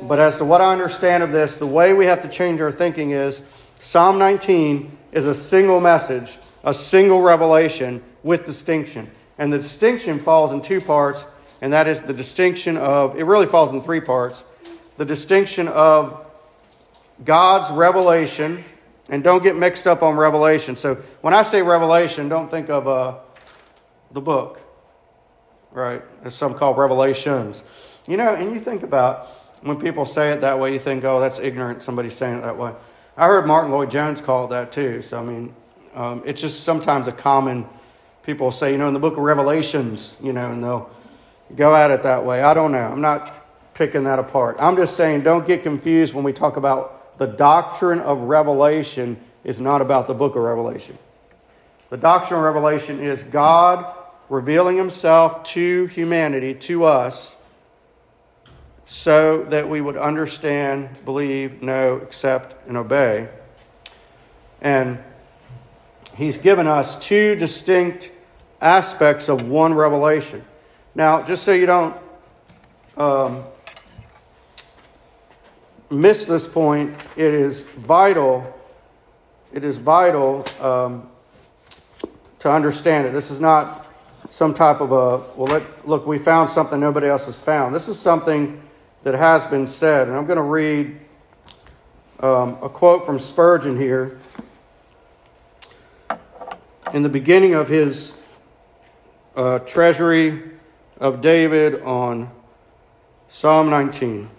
But 0.01 0.19
as 0.19 0.37
to 0.37 0.45
what 0.45 0.59
I 0.59 0.71
understand 0.71 1.21
of 1.21 1.31
this, 1.31 1.55
the 1.57 1.67
way 1.67 1.93
we 1.93 2.05
have 2.05 2.23
to 2.23 2.29
change 2.29 2.61
our 2.61 2.71
thinking 2.71 3.11
is 3.11 3.41
Psalm 3.79 4.17
19 4.17 4.97
is 5.11 5.25
a 5.25 5.35
single 5.35 5.79
message, 5.79 6.37
a 6.63 6.73
single 6.73 7.21
revelation 7.21 8.03
with 8.23 8.45
distinction. 8.45 9.09
And 9.37 9.53
the 9.53 9.57
distinction 9.57 10.19
falls 10.19 10.51
in 10.51 10.61
two 10.61 10.81
parts, 10.81 11.25
and 11.61 11.73
that 11.73 11.87
is 11.87 12.01
the 12.01 12.13
distinction 12.13 12.77
of, 12.77 13.17
it 13.17 13.23
really 13.23 13.45
falls 13.45 13.73
in 13.73 13.81
three 13.81 14.01
parts 14.01 14.43
the 14.97 15.05
distinction 15.05 15.69
of 15.69 16.25
God's 17.23 17.71
revelation, 17.71 18.65
and 19.07 19.23
don't 19.23 19.41
get 19.41 19.55
mixed 19.55 19.87
up 19.87 20.03
on 20.03 20.17
revelation. 20.17 20.75
So 20.75 20.95
when 21.21 21.33
I 21.33 21.41
say 21.41 21.61
revelation, 21.61 22.27
don't 22.27 22.51
think 22.51 22.69
of 22.69 22.85
uh, 22.85 23.17
the 24.11 24.19
book, 24.19 24.61
right? 25.71 26.01
As 26.23 26.35
some 26.35 26.53
call 26.53 26.75
revelations. 26.75 27.63
You 28.07 28.17
know, 28.17 28.35
and 28.35 28.53
you 28.53 28.59
think 28.59 28.83
about 28.83 29.27
when 29.61 29.79
people 29.79 30.05
say 30.05 30.31
it 30.31 30.41
that 30.41 30.59
way, 30.59 30.73
you 30.73 30.79
think, 30.79 31.05
oh, 31.05 31.19
that's 31.21 31.39
ignorant, 31.39 31.81
somebody's 31.81 32.13
saying 32.13 32.39
it 32.39 32.41
that 32.41 32.57
way. 32.57 32.73
I 33.15 33.27
heard 33.27 33.47
Martyn 33.47 33.71
Lloyd-Jones 33.71 34.21
call 34.21 34.45
it 34.45 34.49
that 34.49 34.71
too. 34.71 35.01
So, 35.01 35.19
I 35.19 35.23
mean, 35.23 35.55
um, 35.93 36.23
it's 36.25 36.41
just 36.41 36.63
sometimes 36.63 37.07
a 37.07 37.11
common, 37.11 37.65
people 38.23 38.51
say, 38.51 38.71
you 38.71 38.77
know, 38.77 38.87
in 38.87 38.93
the 38.93 38.99
book 38.99 39.13
of 39.13 39.23
Revelations, 39.23 40.17
you 40.21 40.33
know, 40.33 40.51
and 40.51 40.63
they'll 40.63 40.89
go 41.55 41.75
at 41.75 41.91
it 41.91 42.03
that 42.03 42.25
way. 42.25 42.41
I 42.41 42.53
don't 42.53 42.71
know. 42.71 42.79
I'm 42.79 43.01
not 43.01 43.73
picking 43.73 44.03
that 44.03 44.19
apart. 44.19 44.57
I'm 44.59 44.75
just 44.75 44.95
saying, 44.95 45.23
don't 45.23 45.47
get 45.47 45.63
confused 45.63 46.13
when 46.13 46.23
we 46.23 46.33
talk 46.33 46.57
about 46.57 47.17
the 47.17 47.27
doctrine 47.27 47.99
of 47.99 48.19
revelation 48.21 49.19
is 49.43 49.59
not 49.59 49.81
about 49.81 50.07
the 50.07 50.13
book 50.13 50.35
of 50.35 50.41
Revelation. 50.41 50.97
The 51.89 51.97
doctrine 51.97 52.39
of 52.39 52.45
revelation 52.45 52.99
is 52.99 53.23
God 53.23 53.95
revealing 54.29 54.77
himself 54.77 55.43
to 55.43 55.87
humanity, 55.87 56.53
to 56.53 56.85
us, 56.85 57.35
so 58.85 59.43
that 59.45 59.67
we 59.69 59.81
would 59.81 59.97
understand, 59.97 60.89
believe, 61.03 61.61
know, 61.61 61.97
accept, 61.97 62.55
and 62.67 62.77
obey. 62.77 63.27
And 64.61 64.99
he's 66.15 66.37
given 66.37 66.67
us 66.67 66.97
two 66.97 67.35
distinct 67.35 68.11
aspects 68.61 69.29
of 69.29 69.47
one 69.47 69.73
revelation. 69.73 70.43
Now, 70.95 71.21
just 71.21 71.43
so 71.43 71.51
you 71.51 71.65
don't 71.65 71.95
um, 72.97 73.43
miss 75.89 76.25
this 76.25 76.47
point, 76.47 76.95
it 77.15 77.33
is 77.33 77.61
vital. 77.69 78.55
It 79.53 79.63
is 79.63 79.77
vital 79.77 80.45
um, 80.59 81.09
to 82.39 82.51
understand 82.51 83.07
it. 83.07 83.13
This 83.13 83.31
is 83.31 83.39
not 83.39 83.87
some 84.29 84.53
type 84.53 84.81
of 84.81 84.91
a 84.91 85.17
well. 85.35 85.47
Let, 85.47 85.87
look, 85.87 86.05
we 86.05 86.17
found 86.19 86.49
something 86.49 86.79
nobody 86.79 87.07
else 87.07 87.25
has 87.25 87.39
found. 87.39 87.73
This 87.73 87.87
is 87.87 87.97
something 87.97 88.61
that 89.03 89.13
has 89.13 89.45
been 89.47 89.65
said. 89.65 90.07
And 90.07 90.15
I'm 90.15 90.25
going 90.25 90.37
to 90.37 90.43
read 90.43 90.99
um, 92.19 92.57
a 92.61 92.69
quote 92.69 93.05
from 93.05 93.19
Spurgeon 93.19 93.77
here. 93.77 94.19
In 96.93 97.03
the 97.03 97.09
beginning 97.09 97.53
of 97.53 97.67
his 97.67 98.13
uh, 99.35 99.59
Treasury 99.59 100.41
of 100.99 101.21
David 101.21 101.81
on 101.83 102.31
Psalm 103.29 103.69
19, 103.69 104.29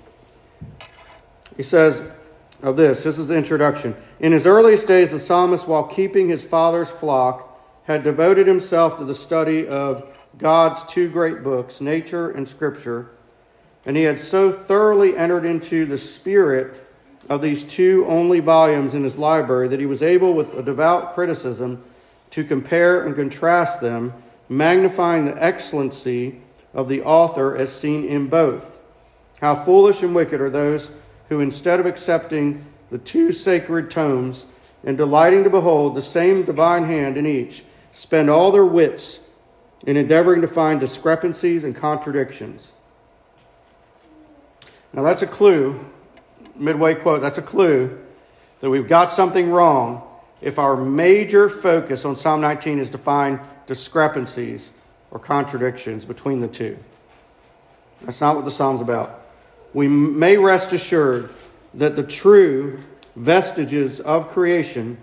he 1.57 1.63
says 1.63 2.03
of 2.63 2.77
this, 2.77 3.03
this 3.03 3.19
is 3.19 3.29
the 3.29 3.37
introduction. 3.37 3.97
In 4.19 4.33
his 4.33 4.47
earliest 4.47 4.87
days, 4.87 5.13
the 5.13 5.21
psalmist, 5.21 5.67
while 5.67 5.85
keeping 5.85 6.29
his 6.29 6.45
father's 6.45 6.91
flock, 6.91 7.47
had 7.85 8.05
devoted 8.05 8.47
himself 8.47 8.99
to 8.99 9.05
the 9.05 9.15
study 9.15 9.67
of 9.67 10.07
God's 10.37 10.83
two 10.85 11.09
great 11.09 11.43
books, 11.43 11.81
nature 11.81 12.31
and 12.31 12.47
scripture 12.47 13.11
and 13.87 13.97
he 13.97 14.03
had 14.03 14.21
so 14.21 14.53
thoroughly 14.53 15.17
entered 15.17 15.45
into 15.45 15.87
the 15.87 15.99
spirit 15.99 16.87
of 17.29 17.41
these 17.41 17.65
two 17.65 18.05
only 18.09 18.41
volumes 18.41 18.95
in 18.95 19.05
his 19.05 19.17
library 19.17 19.69
that 19.69 19.81
he 19.81 19.87
was 19.87 20.03
able, 20.03 20.35
with 20.35 20.53
a 20.55 20.63
devout 20.63 21.15
criticism, 21.15 21.83
to 22.31 22.45
compare 22.45 23.05
and 23.05 23.15
contrast 23.15 23.81
them, 23.81 24.13
magnifying 24.49 25.25
the 25.25 25.43
excellency 25.43 26.41
of 26.73 26.89
the 26.89 27.03
author 27.03 27.57
as 27.57 27.73
seen 27.73 28.05
in 28.05 28.29
both. 28.29 28.79
How 29.41 29.55
foolish 29.55 30.03
and 30.03 30.15
wicked 30.15 30.41
are 30.41 30.51
those 30.51 30.91
who, 31.29 31.41
instead 31.41 31.81
of 31.81 31.87
accepting 31.87 32.65
the 32.91 32.99
two 32.99 33.33
sacred 33.33 33.91
tomes 33.91 34.47
and 34.85 34.97
delighting 34.97 35.45
to 35.45 35.51
behold 35.51 35.95
the 35.95 36.03
same 36.03 36.45
divine 36.45 36.85
hand 36.85 37.17
in 37.17 37.27
each, 37.27 37.65
spend 37.93 38.31
all 38.31 38.53
their 38.53 38.65
wits 38.65 39.19
in 39.87 39.97
endeavoring 39.97 40.41
to 40.43 40.49
find 40.49 40.79
discrepancies 40.79 41.65
and 41.65 41.75
contradictions. 41.75 42.73
Now, 44.93 45.03
that's 45.03 45.23
a 45.23 45.27
clue, 45.27 45.79
midway 46.55 46.95
quote, 46.95 47.21
that's 47.21 47.39
a 47.39 47.43
clue 47.43 47.99
that 48.61 48.71
we've 48.71 48.89
got 48.89 49.11
something 49.11 49.51
wrong 49.51 50.03
if 50.41 50.59
our 50.59 50.77
major 50.77 51.49
focus 51.49 52.05
on 52.05 52.17
Psalm 52.17 52.41
19 52.41 52.79
is 52.79 52.91
to 52.91 52.99
find 52.99 53.41
discrepancies 53.67 54.71
or 55.11 55.19
contradictions 55.19 56.05
between 56.05 56.41
the 56.41 56.49
two. 56.49 56.79
That's 58.03 58.21
not 58.21 58.37
what 58.37 58.45
the 58.45 58.51
Psalm's 58.51 58.81
about. 58.81 59.23
We 59.75 59.89
may 59.89 60.37
rest 60.37 60.73
assured 60.73 61.31
that 61.75 61.97
the 61.97 62.03
true 62.03 62.81
vestiges 63.15 64.01
of 64.01 64.31
creation 64.31 64.99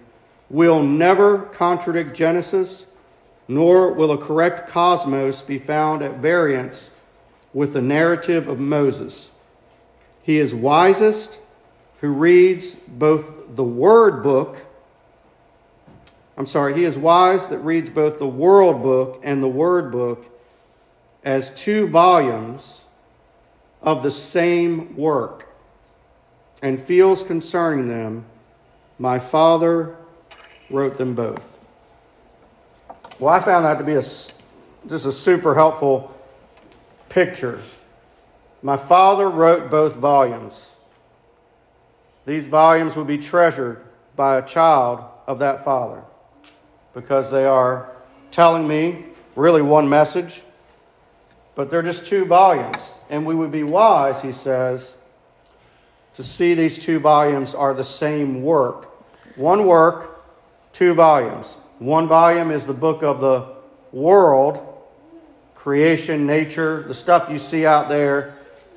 will 0.50 0.82
never 0.82 1.40
contradict 1.40 2.16
Genesis, 2.16 2.86
nor 3.48 3.94
will 3.94 4.12
a 4.12 4.18
correct 4.18 4.70
cosmos 4.70 5.42
be 5.42 5.60
found 5.60 6.02
at 6.02 6.18
variance 6.18 6.90
with 7.54 7.74
the 7.74 7.82
narrative 7.82 8.48
of 8.48 8.60
Moses. 8.60 9.30
He 10.24 10.40
is 10.40 10.54
wisest 10.54 11.38
who 12.02 12.12
reads 12.12 12.76
both 12.76 13.56
the 13.56 13.64
Word 13.64 14.22
book 14.22 14.58
I'm 16.38 16.46
sorry, 16.46 16.76
he 16.76 16.84
is 16.84 16.96
wise 16.96 17.48
that 17.48 17.58
reads 17.60 17.90
both 17.90 18.20
the 18.20 18.28
world 18.28 18.84
book 18.84 19.22
and 19.24 19.42
the 19.42 19.48
word 19.48 19.92
book 19.92 20.24
as 21.24 21.50
two 21.56 21.88
volumes 21.88 22.82
of 23.82 24.04
the 24.04 24.12
same 24.12 24.96
work 24.96 25.50
and 26.62 26.82
feels 26.82 27.24
concerning 27.24 27.88
them, 27.88 28.26
my 29.00 29.18
father 29.18 29.96
wrote 30.70 30.98
them 30.98 31.16
both. 31.16 31.58
Well, 33.20 33.34
I 33.34 33.40
found 33.40 33.66
that 33.66 33.80
to 33.80 33.84
be 33.84 33.94
a, 33.94 34.04
just 34.88 35.06
a 35.06 35.12
super 35.12 35.56
helpful 35.56 36.16
picture. 37.10 37.62
My 38.62 38.78
father 38.78 39.28
wrote 39.28 39.72
both 39.72 39.96
volumes. 39.96 40.70
These 42.28 42.46
volumes 42.46 42.96
will 42.96 43.06
be 43.06 43.18
treasured 43.18 43.84
by 44.16 44.38
a 44.38 44.46
child 44.46 45.04
of 45.26 45.40
that 45.40 45.66
father 45.66 46.04
because 46.98 47.30
they 47.30 47.46
are 47.46 47.92
telling 48.32 48.68
me 48.68 49.06
really 49.36 49.62
one 49.62 49.88
message, 49.88 50.42
but 51.54 51.70
they're 51.70 51.84
just 51.84 52.08
two 52.08 52.26
volumes. 52.26 52.96
And 53.12 53.24
we 53.24 53.36
would 53.36 53.52
be 53.52 53.62
wise, 53.62 54.20
he 54.24 54.32
says, 54.32 54.96
to 56.16 56.24
see 56.24 56.56
these 56.56 56.80
two 56.80 56.98
volumes 57.00 57.54
are 57.54 57.76
the 57.76 57.84
same 57.84 58.42
work. 58.42 58.90
One 59.36 59.68
work, 59.68 60.24
two 60.74 60.96
volumes. 60.96 61.46
One 61.78 62.08
volume 62.08 62.50
is 62.50 62.66
the 62.66 62.74
book 62.74 63.04
of 63.04 63.20
the 63.20 63.46
world, 63.92 64.82
creation, 65.54 66.26
nature, 66.26 66.82
the 66.88 66.96
stuff 66.96 67.30
you 67.30 67.38
see 67.38 67.64
out 67.64 67.90
there 67.90 68.34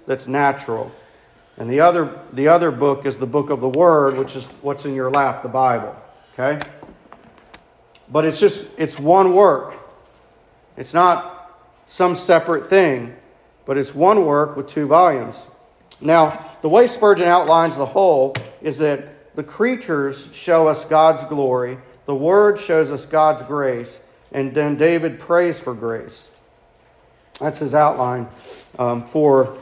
that's 0.06 0.26
natural. 0.26 0.92
And 1.56 1.70
the 1.70 1.80
other, 1.80 2.20
the 2.34 2.48
other 2.48 2.70
book 2.70 3.06
is 3.06 3.16
the 3.16 3.24
book 3.24 3.48
of 3.48 3.62
the 3.62 3.68
Word, 3.70 4.18
which 4.18 4.36
is 4.36 4.46
what's 4.60 4.84
in 4.84 4.94
your 4.94 5.10
lap, 5.10 5.42
the 5.42 5.48
Bible. 5.48 5.96
Okay? 6.34 6.60
But 8.10 8.24
it's 8.24 8.40
just, 8.40 8.66
it's 8.76 8.99
one 8.99 9.34
work. 9.34 9.75
It's 10.76 10.94
not 10.94 11.52
some 11.86 12.16
separate 12.16 12.68
thing, 12.68 13.14
but 13.66 13.76
it's 13.76 13.94
one 13.94 14.25
work 14.25 14.56
with 14.56 14.68
two 14.68 14.86
volumes. 14.86 15.36
Now, 16.00 16.50
the 16.62 16.68
way 16.68 16.86
Spurgeon 16.86 17.26
outlines 17.26 17.76
the 17.76 17.86
whole 17.86 18.34
is 18.62 18.78
that 18.78 19.34
the 19.36 19.42
creatures 19.42 20.28
show 20.32 20.68
us 20.68 20.84
God's 20.84 21.25
glory, 21.25 21.78
the 22.06 22.14
Word 22.14 22.58
shows 22.58 22.90
us 22.90 23.06
God's 23.06 23.42
grace, 23.42 24.00
and 24.32 24.54
then 24.54 24.76
David 24.76 25.20
prays 25.20 25.60
for 25.60 25.75
grace. 25.75 26.30
That's 27.38 27.58
his 27.58 27.75
outline 27.75 28.28
um, 28.78 29.04
for, 29.06 29.56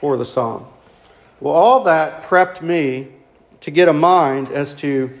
for 0.00 0.16
the 0.16 0.24
psalm. 0.24 0.66
Well, 1.40 1.54
all 1.54 1.84
that 1.84 2.24
prepped 2.24 2.62
me 2.62 3.08
to 3.60 3.70
get 3.70 3.88
a 3.88 3.92
mind 3.92 4.50
as 4.50 4.74
to 4.74 5.18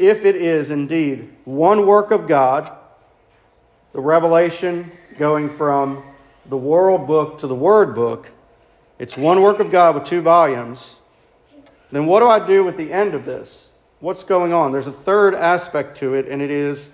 if 0.00 0.24
it 0.24 0.34
is 0.34 0.70
indeed 0.70 1.30
one 1.44 1.86
work 1.86 2.10
of 2.10 2.26
God, 2.26 2.74
the 3.92 4.00
revelation 4.00 4.90
going 5.18 5.50
from 5.50 6.02
the 6.46 6.56
world 6.56 7.06
book 7.06 7.38
to 7.40 7.46
the 7.46 7.54
word 7.54 7.94
book, 7.94 8.30
it's 8.98 9.16
one 9.16 9.42
work 9.42 9.60
of 9.60 9.70
God 9.70 9.94
with 9.94 10.04
two 10.04 10.22
volumes, 10.22 10.96
then 11.92 12.06
what 12.06 12.20
do 12.20 12.28
I 12.28 12.44
do 12.44 12.64
with 12.64 12.78
the 12.78 12.90
end 12.90 13.12
of 13.12 13.26
this? 13.26 13.68
What's 13.98 14.22
going 14.22 14.54
on? 14.54 14.72
There's 14.72 14.86
a 14.86 14.92
third 14.92 15.34
aspect 15.34 15.98
to 15.98 16.14
it, 16.14 16.28
and 16.28 16.40
it 16.40 16.50
is 16.50 16.88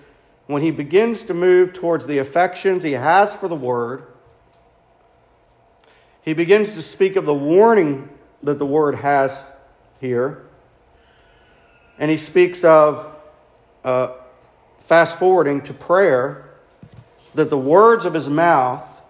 when 0.46 0.62
he 0.62 0.72
begins 0.72 1.22
to 1.24 1.34
move 1.34 1.72
towards 1.72 2.06
the 2.06 2.18
affections 2.18 2.82
he 2.82 2.92
has 2.92 3.36
for 3.36 3.46
the 3.46 3.54
word, 3.54 4.04
he 6.22 6.32
begins 6.32 6.74
to 6.74 6.82
speak 6.82 7.14
of 7.14 7.24
the 7.24 7.34
warning 7.34 8.08
that 8.42 8.58
the 8.58 8.66
word 8.66 8.96
has 8.96 9.48
here. 10.00 10.45
And 11.98 12.10
he 12.10 12.16
speaks 12.16 12.64
of, 12.64 13.10
uh, 13.84 14.08
fast 14.80 15.18
forwarding 15.18 15.62
to 15.62 15.74
prayer, 15.74 16.50
that 17.34 17.50
the 17.50 17.58
words 17.58 18.04
of 18.04 18.14
his 18.14 18.28
mouth 18.28 19.02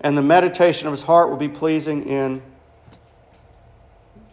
and 0.00 0.16
the 0.16 0.22
meditation 0.22 0.86
of 0.86 0.92
his 0.92 1.02
heart 1.02 1.30
will 1.30 1.36
be 1.36 1.48
pleasing 1.48 2.06
in 2.06 2.42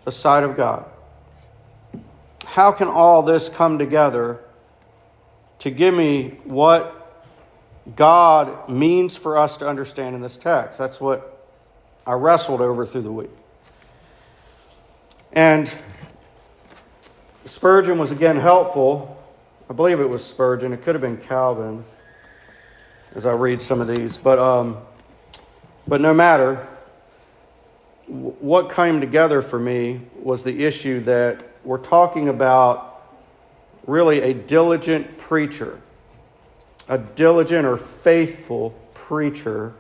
the 0.04 0.12
sight 0.12 0.44
of 0.44 0.56
God. 0.56 0.86
How 2.46 2.72
can 2.72 2.88
all 2.88 3.24
this 3.24 3.50
come 3.50 3.80
together 3.80 4.40
to 5.60 5.72
give 5.72 5.94
me 5.94 6.38
what 6.44 7.02
God 7.96 8.70
means 8.70 9.18
for 9.18 9.38
us 9.38 9.58
to 9.58 9.68
understand 9.68 10.16
in 10.16 10.22
this 10.22 10.38
text? 10.38 10.78
That's 10.78 11.02
what 11.02 11.48
I 12.06 12.14
wrestled 12.14 12.62
over 12.62 12.86
through 12.86 13.02
the 13.02 13.12
week. 13.12 13.32
And 15.34 15.74
Spurgeon 17.56 17.98
was 17.98 18.12
again 18.12 18.36
helpful. 18.36 19.18
I 19.70 19.74
believe 19.74 20.02
it 20.02 20.10
was 20.10 20.26
Spurgeon. 20.26 20.74
It 20.74 20.84
could 20.84 20.94
have 20.94 21.02
been 21.02 21.16
Calvin 21.16 21.86
as 23.16 23.26
I 23.26 23.32
read 23.32 23.62
some 23.62 23.80
of 23.80 23.88
these. 23.88 24.18
But, 24.18 24.40
um, 24.40 24.78
but 25.88 26.02
no 26.02 26.14
matter, 26.14 26.68
what 28.08 28.70
came 28.70 29.00
together 29.00 29.42
for 29.42 29.58
me 29.58 30.02
was 30.22 30.44
the 30.44 30.66
issue 30.66 31.00
that 31.06 31.46
we're 31.64 31.78
talking 31.78 32.28
about 32.28 33.08
really 33.88 34.20
a 34.20 34.34
diligent 34.34 35.18
preacher, 35.18 35.80
a 36.90 36.98
diligent 36.98 37.66
or 37.66 37.78
faithful 37.78 38.72
preacher. 38.94 39.74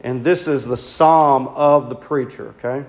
And 0.00 0.24
this 0.24 0.48
is 0.48 0.64
the 0.64 0.78
psalm 0.78 1.48
of 1.48 1.90
the 1.90 1.96
preacher, 1.96 2.54
okay? 2.58 2.86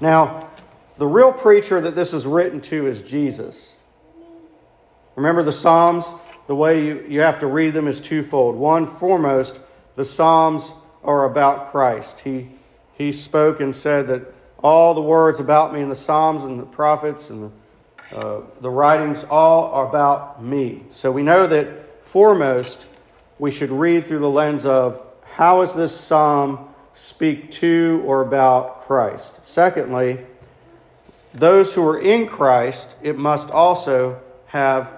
Now, 0.00 0.48
the 0.98 1.06
real 1.06 1.32
preacher 1.32 1.80
that 1.80 1.94
this 1.94 2.12
is 2.12 2.26
written 2.26 2.60
to 2.62 2.86
is 2.86 3.02
Jesus. 3.02 3.78
Remember 5.14 5.42
the 5.42 5.52
Psalms? 5.52 6.04
The 6.46 6.54
way 6.54 6.84
you, 6.84 7.04
you 7.08 7.20
have 7.20 7.40
to 7.40 7.46
read 7.46 7.74
them 7.74 7.88
is 7.88 8.00
twofold. 8.00 8.56
One, 8.56 8.86
foremost, 8.86 9.60
the 9.96 10.04
Psalms 10.04 10.72
are 11.04 11.24
about 11.24 11.70
Christ. 11.70 12.20
He, 12.20 12.48
he 12.94 13.12
spoke 13.12 13.60
and 13.60 13.74
said 13.74 14.08
that 14.08 14.34
all 14.62 14.94
the 14.94 15.02
words 15.02 15.40
about 15.40 15.72
me 15.72 15.80
in 15.80 15.88
the 15.88 15.96
Psalms 15.96 16.44
and 16.44 16.58
the 16.58 16.66
prophets 16.66 17.30
and 17.30 17.52
the, 18.10 18.16
uh, 18.16 18.40
the 18.60 18.70
writings 18.70 19.24
all 19.24 19.72
are 19.72 19.88
about 19.88 20.42
me. 20.42 20.82
So 20.90 21.12
we 21.12 21.22
know 21.22 21.46
that 21.46 22.04
foremost, 22.04 22.86
we 23.38 23.52
should 23.52 23.70
read 23.70 24.06
through 24.06 24.20
the 24.20 24.30
lens 24.30 24.66
of 24.66 25.00
how 25.22 25.60
does 25.60 25.74
this 25.74 25.98
psalm 25.98 26.68
speak 26.94 27.52
to 27.52 28.02
or 28.04 28.22
about 28.22 28.86
Christ? 28.86 29.38
Secondly, 29.44 30.18
those 31.38 31.74
who 31.74 31.86
are 31.86 31.98
in 31.98 32.26
Christ, 32.26 32.96
it 33.02 33.16
must 33.16 33.50
also 33.50 34.20
have 34.46 34.92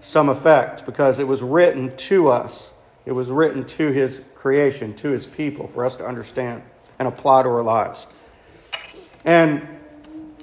some 0.00 0.28
effect 0.28 0.84
because 0.86 1.18
it 1.18 1.26
was 1.26 1.42
written 1.42 1.96
to 1.96 2.28
us. 2.28 2.72
It 3.06 3.12
was 3.12 3.30
written 3.30 3.64
to 3.64 3.90
his 3.90 4.22
creation, 4.34 4.94
to 4.96 5.10
his 5.10 5.26
people, 5.26 5.68
for 5.68 5.84
us 5.84 5.96
to 5.96 6.06
understand 6.06 6.62
and 6.98 7.08
apply 7.08 7.42
to 7.42 7.48
our 7.48 7.62
lives. 7.62 8.06
And 9.24 9.66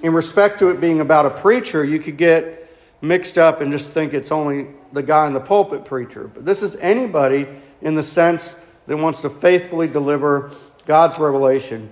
in 0.01 0.13
respect 0.13 0.59
to 0.59 0.69
it 0.69 0.79
being 0.79 0.99
about 0.99 1.25
a 1.25 1.29
preacher, 1.29 1.83
you 1.83 1.99
could 1.99 2.17
get 2.17 2.69
mixed 3.01 3.37
up 3.37 3.61
and 3.61 3.71
just 3.71 3.93
think 3.93 4.13
it's 4.13 4.31
only 4.31 4.67
the 4.93 5.03
guy 5.03 5.27
in 5.27 5.33
the 5.33 5.39
pulpit 5.39 5.85
preacher. 5.85 6.27
But 6.27 6.45
this 6.45 6.61
is 6.63 6.75
anybody 6.77 7.47
in 7.81 7.95
the 7.95 8.03
sense 8.03 8.55
that 8.87 8.97
wants 8.97 9.21
to 9.21 9.29
faithfully 9.29 9.87
deliver 9.87 10.51
God's 10.85 11.17
revelation 11.19 11.91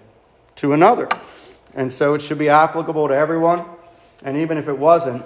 to 0.58 0.74
another. 0.74 1.08
And 1.80 1.94
so 1.94 2.14
it 2.14 2.22
should 2.22 2.38
be 2.38 2.50
applicable 2.50 3.08
to 3.08 3.16
everyone. 3.16 3.64
And 4.22 4.36
even 4.36 4.58
if 4.58 4.68
it 4.68 4.78
wasn't, 4.78 5.24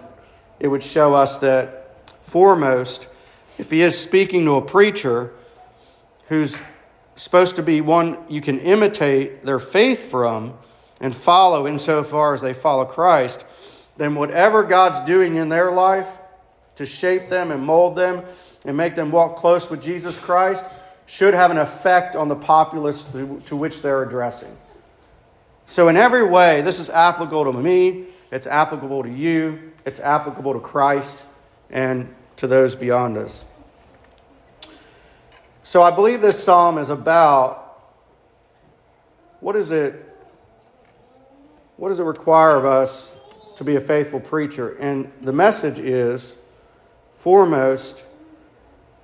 it 0.60 0.68
would 0.68 0.84
show 0.84 1.16
us 1.16 1.40
that, 1.40 2.06
foremost, 2.22 3.10
if 3.58 3.72
he 3.72 3.82
is 3.82 3.98
speaking 3.98 4.46
to 4.46 4.58
a 4.58 4.62
preacher 4.62 5.34
who's 6.28 6.60
supposed 7.16 7.56
to 7.56 7.64
be 7.64 7.82
one 7.82 8.20
you 8.30 8.40
can 8.40 8.60
imitate 8.60 9.44
their 9.44 9.58
faith 9.58 10.12
from 10.12 10.54
and 11.02 11.16
follow 11.16 11.66
insofar 11.66 12.36
as 12.36 12.42
they 12.42 12.54
follow 12.54 12.86
Christ, 12.86 13.46
then 13.98 14.14
whatever 14.14 14.62
God's 14.62 15.00
doing 15.02 15.38
in 15.38 15.50
their 15.50 15.72
life 15.72 16.08
to 16.76 16.86
shape 16.86 17.30
them 17.30 17.50
and 17.50 17.64
mold 17.64 17.96
them 17.96 18.24
and 18.64 18.78
make 18.78 18.94
them 18.94 19.10
walk 19.10 19.38
close 19.38 19.72
with 19.72 19.82
Jesus 19.82 20.20
Christ 20.20 20.66
should 21.08 21.34
have 21.34 21.50
an 21.50 21.58
effect 21.58 22.16
on 22.16 22.28
the 22.28 22.36
populace 22.36 23.06
to, 23.48 23.56
which 23.56 23.82
they're 23.82 24.04
addressing. 24.04 24.56
So, 25.68 25.88
in 25.88 25.98
every 25.98 26.24
way, 26.24 26.62
this 26.62 26.80
is 26.80 26.90
applicable 26.90 27.52
to 27.52 27.54
me, 27.54 28.06
it's 28.32 28.48
applicable 28.48 29.04
to 29.04 29.10
you, 29.10 29.72
it's 29.86 30.00
applicable 30.00 30.54
to 30.54 30.60
Christ, 30.60 31.24
and 31.70 32.14
to 32.38 32.48
those 32.48 32.76
beyond 32.76 33.18
us. 33.18 33.46
So, 35.64 35.82
I 35.82 35.92
believe 35.92 36.22
this 36.22 36.44
psalm 36.44 36.78
is 36.78 36.90
about 36.90 37.64
what 39.40 39.56
is 39.56 39.72
it? 39.72 40.10
What 41.78 41.90
does 41.90 42.00
it 42.00 42.04
require 42.04 42.56
of 42.56 42.66
us 42.66 43.12
to 43.58 43.64
be 43.64 43.76
a 43.76 43.82
faithful 43.82 44.20
preacher? 44.20 44.78
And 44.78 45.12
the 45.22 45.34
message 45.34 45.80
is 45.80 46.38
foremost, 47.18 48.04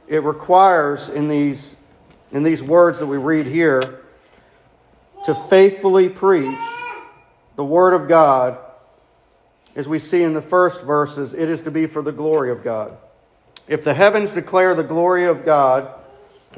it 0.07 0.23
requires 0.23 1.09
in 1.09 1.27
these, 1.27 1.75
in 2.31 2.43
these 2.43 2.61
words 2.61 2.99
that 2.99 3.07
we 3.07 3.17
read 3.17 3.45
here 3.47 4.01
to 5.25 5.35
faithfully 5.35 6.09
preach 6.09 6.59
the 7.55 7.65
Word 7.65 7.93
of 7.93 8.07
God, 8.07 8.57
as 9.75 9.87
we 9.87 9.99
see 9.99 10.23
in 10.23 10.33
the 10.33 10.41
first 10.41 10.81
verses, 10.81 11.33
it 11.33 11.49
is 11.49 11.61
to 11.61 11.71
be 11.71 11.85
for 11.85 12.01
the 12.01 12.11
glory 12.11 12.51
of 12.51 12.63
God. 12.63 12.97
If 13.67 13.83
the 13.83 13.93
heavens 13.93 14.33
declare 14.33 14.73
the 14.75 14.83
glory 14.83 15.25
of 15.25 15.45
God, 15.45 15.93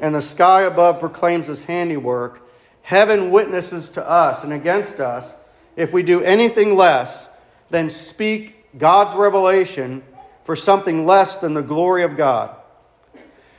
and 0.00 0.14
the 0.14 0.22
sky 0.22 0.62
above 0.62 1.00
proclaims 1.00 1.46
his 1.46 1.64
handiwork, 1.64 2.48
heaven 2.82 3.30
witnesses 3.30 3.90
to 3.90 4.08
us 4.08 4.44
and 4.44 4.52
against 4.52 5.00
us 5.00 5.34
if 5.76 5.92
we 5.92 6.02
do 6.02 6.22
anything 6.22 6.76
less 6.76 7.28
than 7.70 7.90
speak 7.90 8.78
God's 8.78 9.14
revelation 9.14 10.02
for 10.44 10.56
something 10.56 11.06
less 11.06 11.38
than 11.38 11.54
the 11.54 11.62
glory 11.62 12.02
of 12.02 12.16
God. 12.16 12.56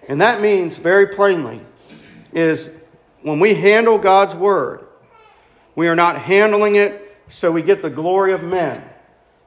And 0.08 0.22
that 0.22 0.42
means, 0.42 0.78
very 0.78 1.08
plainly, 1.08 1.62
is 2.34 2.70
when 3.22 3.40
we 3.40 3.54
handle 3.54 3.98
God's 3.98 4.36
word, 4.36 4.86
we 5.76 5.88
are 5.88 5.96
not 5.96 6.20
handling 6.20 6.76
it 6.76 7.18
so 7.28 7.52
we 7.52 7.62
get 7.62 7.82
the 7.82 7.90
glory 7.90 8.34
of 8.34 8.44
men. 8.44 8.84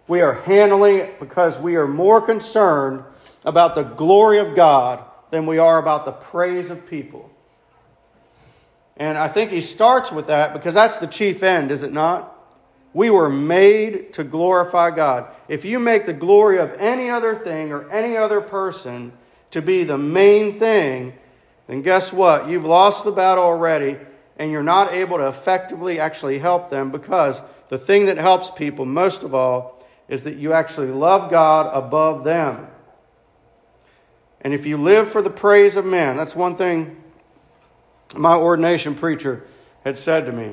We 0.08 0.20
are 0.20 0.34
handling 0.34 0.98
it 0.98 1.20
because 1.20 1.58
we 1.58 1.76
are 1.76 1.86
more 1.86 2.20
concerned 2.20 3.02
about 3.44 3.74
the 3.74 3.82
glory 3.82 4.38
of 4.38 4.54
God 4.54 5.04
than 5.30 5.46
we 5.46 5.58
are 5.58 5.78
about 5.78 6.04
the 6.04 6.12
praise 6.12 6.70
of 6.70 6.86
people. 6.86 7.30
And 8.96 9.18
I 9.18 9.28
think 9.28 9.50
he 9.50 9.60
starts 9.60 10.10
with 10.10 10.28
that 10.28 10.52
because 10.52 10.74
that's 10.74 10.98
the 10.98 11.06
chief 11.06 11.42
end, 11.42 11.70
is 11.70 11.82
it 11.82 11.92
not? 11.92 12.32
We 12.94 13.10
were 13.10 13.28
made 13.28 14.14
to 14.14 14.24
glorify 14.24 14.90
God. 14.90 15.26
If 15.48 15.64
you 15.64 15.78
make 15.78 16.06
the 16.06 16.14
glory 16.14 16.58
of 16.58 16.72
any 16.78 17.10
other 17.10 17.34
thing 17.34 17.72
or 17.72 17.90
any 17.90 18.16
other 18.16 18.40
person 18.40 19.12
to 19.50 19.60
be 19.60 19.84
the 19.84 19.98
main 19.98 20.58
thing, 20.58 21.12
then 21.66 21.82
guess 21.82 22.12
what? 22.12 22.48
You've 22.48 22.64
lost 22.64 23.04
the 23.04 23.12
battle 23.12 23.44
already 23.44 23.98
and 24.37 24.51
you're 24.51 24.62
not 24.62 24.92
able 24.92 25.18
to 25.18 25.29
effectively 25.29 25.99
actually 25.99 26.38
help 26.38 26.70
them 26.70 26.90
because 26.90 27.40
the 27.68 27.79
thing 27.79 28.07
that 28.07 28.18
helps 28.18 28.51
people 28.51 28.85
most 28.85 29.22
of 29.22 29.35
all 29.35 29.85
is 30.09 30.22
that 30.22 30.37
you 30.37 30.53
actually 30.53 30.88
love 30.88 31.31
God 31.31 31.70
above 31.75 32.25
them. 32.25 32.68
And 34.40 34.55
if 34.55 34.66
you 34.66 34.77
live 34.77 35.11
for 35.11 35.22
the 35.22 35.31
praise 35.31 35.77
of 35.77 35.85
men, 35.85 36.16
that's 36.16 36.37
one 36.37 36.57
thing 36.57 37.03
my 38.14 38.35
ordination 38.35 38.94
preacher 38.94 39.44
had 39.85 39.99
said 39.99 40.27
to 40.27 40.33
me 40.33 40.53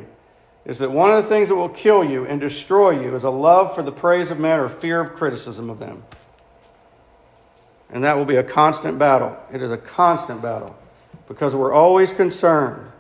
is 0.65 0.79
that 0.79 0.91
one 0.91 1.11
of 1.11 1.21
the 1.21 1.29
things 1.29 1.49
that 1.49 1.55
will 1.55 1.69
kill 1.69 2.03
you 2.03 2.25
and 2.25 2.39
destroy 2.39 2.91
you 2.91 3.13
is 3.15 3.23
a 3.23 3.29
love 3.29 3.75
for 3.75 3.83
the 3.83 3.91
praise 3.91 4.31
of 4.31 4.39
men 4.39 4.59
or 4.59 4.69
fear 4.69 5.01
of 5.01 5.13
criticism 5.13 5.69
of 5.69 5.77
them. 5.77 6.03
And 7.89 8.03
that 8.05 8.15
will 8.15 8.25
be 8.25 8.37
a 8.37 8.43
constant 8.43 8.97
battle. 8.97 9.37
It 9.51 9.61
is 9.61 9.71
a 9.71 9.77
constant 9.77 10.41
battle 10.41 10.75
because 11.27 11.53
we're 11.53 11.73
always 11.73 12.13
concerned 12.13 12.92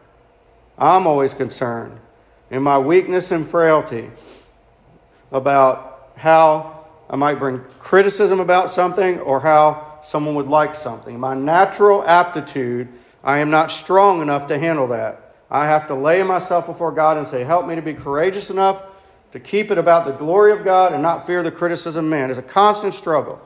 I'm 0.83 1.07
always 1.07 1.33
concerned 1.33 1.97
in 2.51 2.61
my 2.61 2.77
weakness 2.77 3.31
and 3.31 3.47
frailty 3.47 4.11
about 5.31 6.11
how 6.17 6.87
I 7.09 7.15
might 7.15 7.39
bring 7.39 7.61
criticism 7.79 8.41
about 8.41 8.69
something 8.69 9.21
or 9.21 9.39
how 9.39 9.99
someone 10.03 10.35
would 10.35 10.47
like 10.47 10.75
something. 10.75 11.17
My 11.17 11.35
natural 11.35 12.03
aptitude, 12.03 12.89
I 13.23 13.39
am 13.39 13.49
not 13.49 13.71
strong 13.71 14.21
enough 14.21 14.47
to 14.47 14.59
handle 14.59 14.87
that. 14.87 15.35
I 15.49 15.67
have 15.67 15.87
to 15.87 15.95
lay 15.95 16.21
myself 16.21 16.65
before 16.65 16.91
God 16.91 17.17
and 17.17 17.25
say, 17.25 17.45
Help 17.45 17.65
me 17.65 17.75
to 17.75 17.81
be 17.81 17.93
courageous 17.93 18.49
enough 18.49 18.83
to 19.31 19.39
keep 19.39 19.71
it 19.71 19.77
about 19.77 20.05
the 20.05 20.11
glory 20.11 20.51
of 20.51 20.65
God 20.65 20.91
and 20.91 21.01
not 21.01 21.25
fear 21.25 21.43
the 21.43 21.51
criticism 21.51 22.03
of 22.05 22.11
man. 22.11 22.29
It's 22.29 22.39
a 22.39 22.43
constant 22.43 22.93
struggle. 22.93 23.39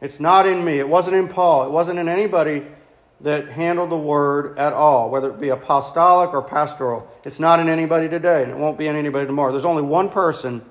It's 0.00 0.20
not 0.20 0.46
in 0.46 0.64
me. 0.64 0.78
It 0.78 0.88
wasn't 0.88 1.16
in 1.16 1.28
Paul. 1.28 1.66
It 1.66 1.70
wasn't 1.70 1.98
in 1.98 2.08
anybody 2.08 2.66
that 3.22 3.48
handle 3.48 3.86
the 3.86 3.96
word 3.96 4.58
at 4.58 4.72
all, 4.72 5.08
whether 5.10 5.30
it 5.30 5.40
be 5.40 5.50
apostolic 5.50 6.34
or 6.34 6.42
pastoral. 6.42 7.08
It's 7.24 7.38
not 7.38 7.60
in 7.60 7.68
anybody 7.68 8.08
today, 8.08 8.42
and 8.42 8.50
it 8.50 8.58
won't 8.58 8.78
be 8.78 8.88
in 8.88 8.96
anybody 8.96 9.26
tomorrow. 9.26 9.52
There's 9.52 9.64
only 9.64 9.82
one 9.82 10.08
person, 10.08 10.62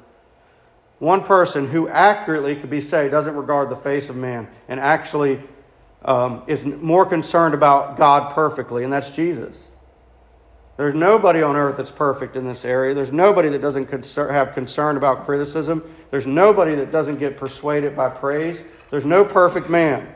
one 1.00 1.24
person 1.24 1.68
who 1.68 1.88
accurately 1.88 2.56
could 2.58 2.70
be 2.70 2.82
said 2.82 3.10
doesn't 3.10 3.36
regard 3.36 3.70
the 3.70 3.78
face 3.78 4.10
of 4.10 4.18
man 4.18 4.50
and 4.68 4.80
actually 4.80 5.42
um, 6.04 6.44
is 6.48 6.66
more 6.66 7.06
concerned 7.06 7.54
about 7.54 7.98
God 7.98 8.34
perfectly, 8.34 8.84
and 8.84 8.92
that's 8.92 9.16
Jesus. 9.16 9.70
There's 10.78 10.96
nobody 10.96 11.44
on 11.44 11.56
earth 11.56 11.78
that's 11.78 11.92
perfect 11.92 12.36
in 12.36 12.46
this 12.46 12.66
area. 12.66 12.94
There's 12.94 13.12
nobody 13.12 13.50
that 13.50 13.62
doesn't 13.62 13.90
have 14.16 14.54
concern 14.54 14.98
about 14.98 15.26
criticism. 15.26 15.84
There's 16.10 16.26
nobody 16.26 16.76
that 16.76 16.92
doesn't 16.92 17.20
get 17.20 17.38
persuaded 17.38 17.96
by 17.96 18.10
praise. 18.10 18.64
There's 18.90 19.06
no 19.06 19.24
perfect 19.24 19.70
man. 19.70 20.12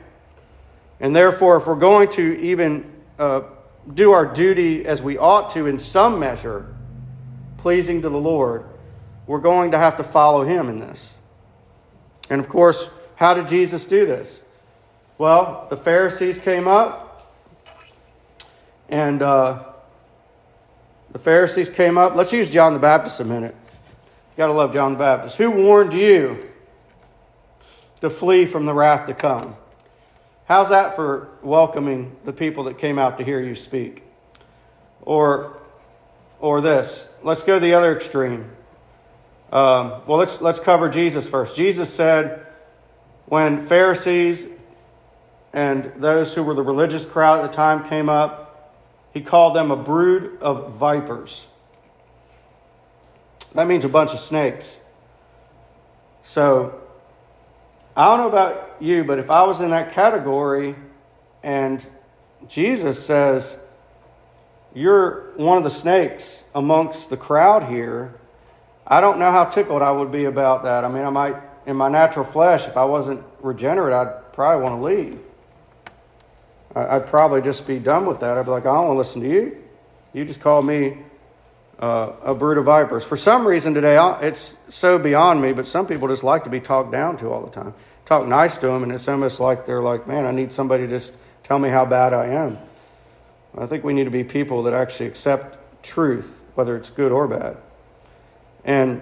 And 0.99 1.15
therefore, 1.15 1.58
if 1.58 1.67
we're 1.67 1.75
going 1.75 2.10
to 2.13 2.39
even 2.39 2.91
uh, 3.19 3.41
do 3.93 4.12
our 4.12 4.25
duty 4.25 4.86
as 4.86 5.01
we 5.01 5.17
ought 5.17 5.51
to 5.51 5.67
in 5.67 5.77
some 5.77 6.19
measure, 6.19 6.73
pleasing 7.58 8.01
to 8.01 8.10
the 8.10 8.17
Lord, 8.17 8.65
we're 9.27 9.39
going 9.39 9.71
to 9.71 9.77
have 9.77 9.97
to 9.97 10.03
follow 10.03 10.43
Him 10.43 10.69
in 10.69 10.79
this. 10.79 11.15
And 12.29 12.39
of 12.39 12.49
course, 12.49 12.89
how 13.15 13.34
did 13.34 13.47
Jesus 13.47 13.86
do 13.86 14.05
this? 14.05 14.43
Well, 15.17 15.67
the 15.69 15.77
Pharisees 15.77 16.38
came 16.38 16.67
up, 16.67 17.31
and 18.89 19.21
uh, 19.21 19.63
the 21.12 21.19
Pharisees 21.19 21.69
came 21.69 21.97
up. 21.97 22.15
Let's 22.15 22.34
use 22.34 22.49
John 22.49 22.73
the 22.73 22.79
Baptist 22.79 23.19
a 23.19 23.23
minute. 23.23 23.55
You 23.65 24.38
gotta 24.38 24.53
love 24.53 24.73
John 24.73 24.93
the 24.93 24.99
Baptist. 24.99 25.38
Who 25.38 25.51
warned 25.51 25.93
you 25.93 26.45
to 28.01 28.10
flee 28.10 28.45
from 28.45 28.65
the 28.65 28.73
wrath 28.73 29.08
to 29.08 29.13
come? 29.13 29.55
How's 30.47 30.69
that 30.69 30.95
for 30.95 31.29
welcoming 31.41 32.15
the 32.23 32.34
people 32.34 32.65
that 32.65 32.77
came 32.77 32.99
out 32.99 33.17
to 33.17 33.23
hear 33.23 33.41
you 33.41 33.55
speak? 33.55 34.03
Or, 35.01 35.58
or 36.39 36.62
this. 36.62 37.08
Let's 37.23 37.41
go 37.41 37.58
the 37.58 37.73
other 37.73 37.95
extreme. 37.95 38.51
Um, 39.51 40.01
well, 40.05 40.19
let's, 40.19 40.41
let's 40.41 40.60
cover 40.60 40.89
Jesus 40.89 41.27
first. 41.27 41.55
Jesus 41.55 41.91
said, 41.91 42.45
when 43.25 43.65
Pharisees 43.65 44.47
and 45.51 45.91
those 45.97 46.36
who 46.36 46.43
were 46.43 46.53
the 46.53 46.62
religious 46.62 47.05
crowd 47.05 47.43
at 47.43 47.49
the 47.49 47.55
time 47.55 47.89
came 47.89 48.08
up, 48.08 48.75
he 49.13 49.21
called 49.21 49.55
them 49.55 49.71
a 49.71 49.75
brood 49.75 50.38
of 50.41 50.73
vipers. 50.73 51.47
That 53.55 53.65
means 53.65 53.84
a 53.84 53.89
bunch 53.89 54.12
of 54.12 54.19
snakes. 54.19 54.77
So 56.23 56.81
I 57.95 58.05
don't 58.10 58.19
know 58.19 58.27
about 58.27 58.64
you, 58.81 59.03
but 59.03 59.19
if 59.19 59.29
I 59.29 59.43
was 59.43 59.61
in 59.61 59.71
that 59.71 59.93
category 59.93 60.75
and 61.43 61.85
Jesus 62.47 63.03
says, 63.03 63.57
You're 64.73 65.31
one 65.35 65.57
of 65.57 65.63
the 65.63 65.69
snakes 65.69 66.43
amongst 66.53 67.09
the 67.09 67.17
crowd 67.17 67.63
here, 67.63 68.15
I 68.88 69.01
don't 69.01 69.19
know 69.19 69.31
how 69.31 69.45
tickled 69.45 69.81
I 69.81 69.91
would 69.91 70.11
be 70.11 70.25
about 70.25 70.63
that. 70.63 70.83
I 70.83 70.89
mean, 70.89 71.03
I 71.03 71.09
might, 71.09 71.35
in 71.65 71.75
my 71.75 71.89
natural 71.89 72.25
flesh, 72.25 72.67
if 72.67 72.77
I 72.77 72.85
wasn't 72.85 73.23
regenerate, 73.41 73.93
I'd 73.93 74.33
probably 74.33 74.63
want 74.63 74.79
to 74.79 74.83
leave. 74.83 75.19
I'd 76.75 77.07
probably 77.07 77.41
just 77.41 77.65
be 77.65 77.79
done 77.79 78.05
with 78.05 78.19
that. 78.19 78.38
I'd 78.38 78.45
be 78.45 78.51
like, 78.51 78.65
I 78.65 78.75
don't 78.75 78.88
want 78.88 78.95
to 78.95 78.97
listen 78.97 79.21
to 79.21 79.29
you. 79.29 79.57
You 80.13 80.25
just 80.25 80.41
called 80.41 80.65
me 80.65 80.97
uh, 81.79 82.13
a 82.23 82.35
brood 82.35 82.57
of 82.57 82.65
vipers. 82.65 83.03
For 83.03 83.17
some 83.17 83.47
reason 83.47 83.73
today, 83.73 83.97
it's 84.21 84.55
so 84.69 84.99
beyond 84.99 85.41
me, 85.41 85.53
but 85.53 85.67
some 85.67 85.88
people 85.88 86.07
just 86.07 86.23
like 86.23 86.43
to 86.43 86.49
be 86.49 86.59
talked 86.59 86.91
down 86.91 87.17
to 87.17 87.29
all 87.29 87.45
the 87.45 87.51
time. 87.51 87.73
Talk 88.06 88.28
nice 88.28 88.58
to 88.58 88.68
them, 88.68 88.84
and 88.84 88.91
it's 88.91 89.08
almost 89.08 89.39
like 89.39 89.65
they're 89.65 89.82
like, 89.82 90.08
man, 90.08 90.26
I 90.26 90.32
need 90.32 90.52
somebody 90.52 90.84
to 90.84 90.89
just 90.89 91.13
tell 91.44 91.58
me 91.60 91.70
how 91.70 91.86
bad 91.86 92.13
I 92.13 92.28
am. 92.28 92.58
I 93.58 93.65
think 93.65 93.84
we 93.84 93.94
need 93.94 94.04
to 94.04 94.12
be 94.12 94.24
people 94.24 94.63
that 94.63 94.74
actually 94.74 95.08
accept 95.08 95.84
truth, 95.84 96.44
whether 96.56 96.76
it's 96.76 96.89
good 96.89 97.12
or 97.12 97.28
bad. 97.28 97.58
And 98.63 99.02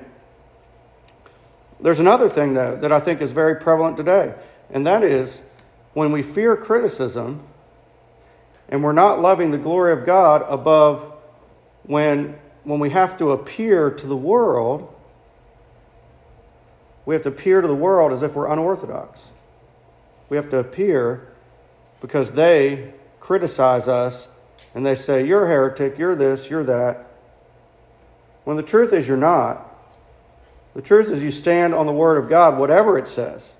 there's 1.81 1.99
another 1.99 2.29
thing, 2.29 2.53
though, 2.53 2.77
that 2.77 2.91
I 2.91 2.99
think 2.99 3.21
is 3.21 3.31
very 3.31 3.55
prevalent 3.57 3.97
today, 3.97 4.33
and 4.71 4.87
that 4.87 5.03
is 5.03 5.43
when 5.93 6.11
we 6.11 6.21
fear 6.21 6.55
criticism 6.55 7.43
and 8.69 8.83
we're 8.83 8.93
not 8.93 9.21
loving 9.21 9.51
the 9.51 9.57
glory 9.57 9.91
of 9.93 10.05
God 10.05 10.43
above 10.47 11.13
when, 11.83 12.39
when 12.63 12.79
we 12.79 12.89
have 12.89 13.17
to 13.17 13.31
appear 13.31 13.91
to 13.91 14.07
the 14.07 14.15
world, 14.15 14.93
we 17.05 17.15
have 17.15 17.23
to 17.23 17.29
appear 17.29 17.61
to 17.61 17.67
the 17.67 17.75
world 17.75 18.11
as 18.11 18.23
if 18.23 18.35
we're 18.35 18.47
unorthodox. 18.47 19.31
We 20.29 20.37
have 20.37 20.49
to 20.49 20.57
appear 20.57 21.27
because 22.01 22.31
they 22.31 22.93
criticize 23.19 23.87
us 23.87 24.29
and 24.73 24.85
they 24.85 24.95
say, 24.95 25.25
You're 25.25 25.45
a 25.45 25.47
heretic, 25.47 25.97
you're 25.97 26.15
this, 26.15 26.49
you're 26.49 26.63
that. 26.63 27.07
When 28.43 28.57
the 28.57 28.63
truth 28.63 28.93
is, 28.93 29.07
you're 29.07 29.17
not. 29.17 29.69
The 30.75 30.81
truth 30.81 31.11
is, 31.11 31.21
you 31.21 31.31
stand 31.31 31.73
on 31.73 31.85
the 31.85 31.93
Word 31.93 32.17
of 32.17 32.29
God, 32.29 32.57
whatever 32.57 32.97
it 32.97 33.07
says. 33.07 33.55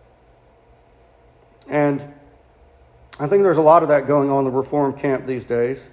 And 1.68 2.02
I 3.20 3.28
think 3.28 3.44
there's 3.44 3.58
a 3.58 3.62
lot 3.62 3.84
of 3.84 3.90
that 3.90 4.08
going 4.08 4.30
on 4.32 4.40
in 4.40 4.46
the 4.46 4.58
Reformed 4.58 4.98
camp 4.98 5.26
these 5.26 5.46
days. 5.46 5.90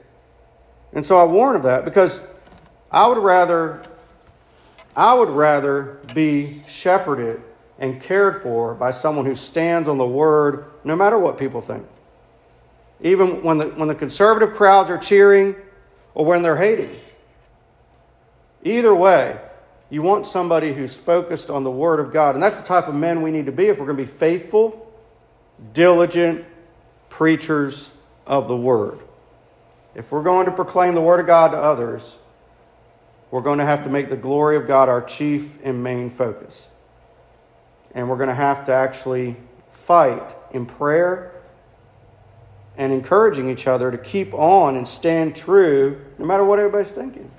And 0.92 1.04
so 1.04 1.18
I 1.18 1.24
warn 1.24 1.56
of 1.56 1.64
that 1.64 1.84
because 1.84 2.20
I 2.90 3.06
would 3.06 3.18
rather 3.18 3.82
I 4.96 5.14
would 5.14 5.30
rather 5.30 5.98
be 6.14 6.62
shepherded 6.66 7.42
and 7.78 8.00
cared 8.00 8.42
for 8.42 8.74
by 8.74 8.90
someone 8.90 9.24
who 9.24 9.34
stands 9.34 9.88
on 9.88 9.98
the 9.98 10.06
word 10.06 10.66
no 10.84 10.96
matter 10.96 11.18
what 11.18 11.38
people 11.38 11.60
think. 11.60 11.86
Even 13.00 13.42
when 13.42 13.58
the, 13.58 13.66
when 13.66 13.88
the 13.88 13.94
conservative 13.94 14.54
crowds 14.54 14.90
are 14.90 14.98
cheering 14.98 15.56
or 16.14 16.26
when 16.26 16.42
they're 16.42 16.56
hating. 16.56 16.94
Either 18.62 18.94
way, 18.94 19.38
you 19.88 20.02
want 20.02 20.26
somebody 20.26 20.72
who's 20.72 20.96
focused 20.96 21.50
on 21.50 21.64
the 21.64 21.70
Word 21.70 21.98
of 21.98 22.12
God. 22.12 22.34
And 22.34 22.42
that's 22.42 22.58
the 22.58 22.66
type 22.66 22.86
of 22.86 22.94
men 22.94 23.22
we 23.22 23.30
need 23.30 23.46
to 23.46 23.52
be 23.52 23.66
if 23.66 23.78
we're 23.78 23.86
going 23.86 23.98
to 23.98 24.04
be 24.04 24.10
faithful, 24.10 24.92
diligent 25.72 26.44
preachers 27.08 27.90
of 28.26 28.48
the 28.48 28.56
Word. 28.56 29.00
If 29.94 30.12
we're 30.12 30.22
going 30.22 30.46
to 30.46 30.52
proclaim 30.52 30.94
the 30.94 31.00
Word 31.00 31.20
of 31.20 31.26
God 31.26 31.50
to 31.52 31.56
others, 31.58 32.14
we're 33.30 33.42
going 33.42 33.58
to 33.58 33.64
have 33.64 33.84
to 33.84 33.90
make 33.90 34.08
the 34.08 34.16
glory 34.16 34.56
of 34.56 34.66
God 34.66 34.88
our 34.88 35.02
chief 35.02 35.58
and 35.62 35.82
main 35.82 36.10
focus. 36.10 36.68
And 37.94 38.08
we're 38.08 38.16
going 38.16 38.28
to 38.28 38.34
have 38.34 38.64
to 38.64 38.72
actually 38.72 39.36
fight 39.70 40.34
in 40.52 40.66
prayer 40.66 41.32
and 42.76 42.92
encouraging 42.92 43.50
each 43.50 43.66
other 43.66 43.90
to 43.90 43.98
keep 43.98 44.32
on 44.32 44.76
and 44.76 44.86
stand 44.86 45.36
true 45.36 46.00
no 46.18 46.24
matter 46.24 46.44
what 46.44 46.58
everybody's 46.58 46.92
thinking. 46.92 47.30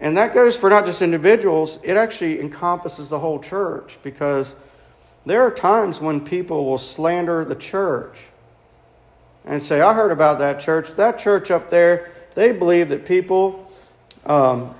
And 0.00 0.16
that 0.16 0.34
goes 0.34 0.56
for 0.56 0.68
not 0.68 0.84
just 0.84 1.00
individuals, 1.00 1.78
it 1.82 1.96
actually 1.96 2.40
encompasses 2.40 3.08
the 3.08 3.20
whole 3.20 3.38
church 3.38 3.98
because 4.02 4.56
there 5.24 5.42
are 5.42 5.50
times 5.50 6.00
when 6.00 6.24
people 6.24 6.64
will 6.64 6.78
slander 6.78 7.44
the 7.44 7.54
church 7.54 8.18
and 9.44 9.62
say, 9.62 9.80
I 9.80 9.94
heard 9.94 10.10
about 10.10 10.40
that 10.40 10.60
church. 10.60 10.90
That 10.96 11.18
church 11.18 11.50
up 11.52 11.70
there, 11.70 12.10
they 12.34 12.50
believe 12.50 12.88
that 12.88 13.06
people, 13.06 13.61
um, 14.26 14.74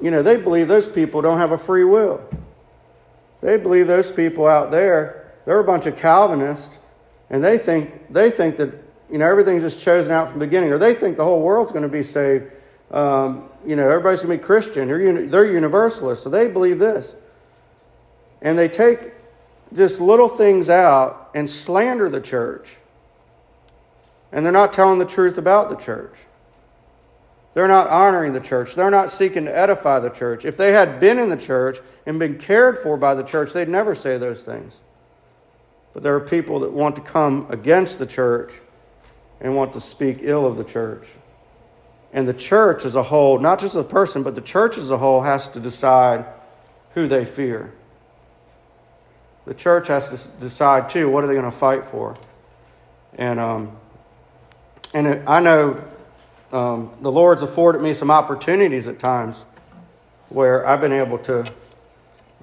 you 0.00 0.10
know, 0.10 0.22
they 0.22 0.36
believe 0.36 0.68
those 0.68 0.88
people 0.88 1.22
don't 1.22 1.38
have 1.38 1.52
a 1.52 1.58
free 1.58 1.84
will. 1.84 2.22
They 3.40 3.56
believe 3.56 3.86
those 3.86 4.10
people 4.10 4.46
out 4.46 4.70
there, 4.70 5.32
they're 5.44 5.60
a 5.60 5.64
bunch 5.64 5.86
of 5.86 5.96
Calvinists, 5.96 6.78
and 7.30 7.42
they 7.42 7.58
think, 7.58 8.12
they 8.12 8.30
think 8.30 8.56
that, 8.56 8.72
you 9.10 9.18
know, 9.18 9.28
everything's 9.28 9.62
just 9.62 9.80
chosen 9.80 10.12
out 10.12 10.30
from 10.30 10.38
the 10.38 10.46
beginning, 10.46 10.72
or 10.72 10.78
they 10.78 10.94
think 10.94 11.16
the 11.16 11.24
whole 11.24 11.42
world's 11.42 11.70
going 11.70 11.82
to 11.82 11.88
be 11.88 12.02
saved 12.02 12.50
um, 12.94 13.48
you 13.66 13.74
know, 13.76 13.88
everybody's 13.88 14.20
going 14.20 14.38
to 14.38 14.40
be 14.40 14.46
Christian. 14.46 14.86
They're, 14.88 15.00
uni- 15.00 15.26
they're 15.26 15.50
universalists, 15.50 16.22
so 16.22 16.30
they 16.30 16.46
believe 16.46 16.78
this. 16.78 17.14
And 18.40 18.56
they 18.56 18.68
take 18.68 19.12
just 19.74 20.00
little 20.00 20.28
things 20.28 20.70
out 20.70 21.30
and 21.34 21.50
slander 21.50 22.08
the 22.08 22.20
church. 22.20 22.76
And 24.30 24.44
they're 24.44 24.52
not 24.52 24.72
telling 24.72 25.00
the 25.00 25.06
truth 25.06 25.38
about 25.38 25.70
the 25.70 25.76
church. 25.76 26.14
They're 27.54 27.68
not 27.68 27.88
honoring 27.88 28.32
the 28.32 28.40
church. 28.40 28.74
They're 28.74 28.90
not 28.90 29.12
seeking 29.12 29.44
to 29.44 29.56
edify 29.56 30.00
the 30.00 30.10
church. 30.10 30.44
If 30.44 30.56
they 30.56 30.72
had 30.72 30.98
been 30.98 31.20
in 31.20 31.28
the 31.28 31.36
church 31.36 31.78
and 32.04 32.18
been 32.18 32.36
cared 32.36 32.78
for 32.78 32.96
by 32.96 33.14
the 33.14 33.22
church, 33.22 33.52
they'd 33.52 33.68
never 33.68 33.94
say 33.94 34.18
those 34.18 34.42
things. 34.42 34.80
But 35.92 36.02
there 36.02 36.16
are 36.16 36.20
people 36.20 36.60
that 36.60 36.72
want 36.72 36.96
to 36.96 37.02
come 37.02 37.46
against 37.48 38.00
the 38.00 38.06
church 38.06 38.52
and 39.40 39.54
want 39.54 39.72
to 39.74 39.80
speak 39.80 40.18
ill 40.22 40.44
of 40.44 40.56
the 40.56 40.64
church. 40.64 41.06
And 42.12 42.26
the 42.26 42.34
church 42.34 42.84
as 42.84 42.96
a 42.96 43.04
whole, 43.04 43.38
not 43.38 43.60
just 43.60 43.74
the 43.74 43.84
person, 43.84 44.24
but 44.24 44.34
the 44.34 44.40
church 44.40 44.76
as 44.76 44.90
a 44.90 44.98
whole, 44.98 45.22
has 45.22 45.48
to 45.50 45.60
decide 45.60 46.26
who 46.94 47.06
they 47.06 47.24
fear. 47.24 47.72
The 49.46 49.54
church 49.54 49.88
has 49.88 50.08
to 50.10 50.40
decide, 50.40 50.88
too, 50.88 51.08
what 51.08 51.22
are 51.22 51.26
they 51.28 51.34
going 51.34 51.44
to 51.44 51.50
fight 51.50 51.84
for? 51.86 52.16
And, 53.16 53.38
um, 53.38 53.76
and 54.92 55.28
I 55.28 55.40
know 55.40 55.84
um, 56.54 56.92
the 57.00 57.10
Lord's 57.10 57.42
afforded 57.42 57.82
me 57.82 57.92
some 57.92 58.12
opportunities 58.12 58.86
at 58.86 59.00
times 59.00 59.44
where 60.28 60.64
I've 60.64 60.80
been 60.80 60.92
able 60.92 61.18
to 61.18 61.52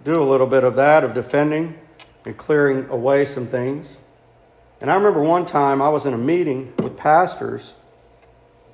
do 0.03 0.21
a 0.21 0.25
little 0.25 0.47
bit 0.47 0.65
of 0.65 0.75
that, 0.75 1.05
of 1.05 1.13
defending 1.13 1.79
and 2.25 2.35
clearing 2.35 2.89
away 2.89 3.23
some 3.23 3.47
things. 3.47 3.97
And 4.81 4.91
I 4.91 4.95
remember 4.95 5.21
one 5.21 5.45
time 5.45 5.81
I 5.81 5.87
was 5.87 6.05
in 6.05 6.13
a 6.13 6.17
meeting 6.17 6.73
with 6.79 6.97
pastors 6.97 7.73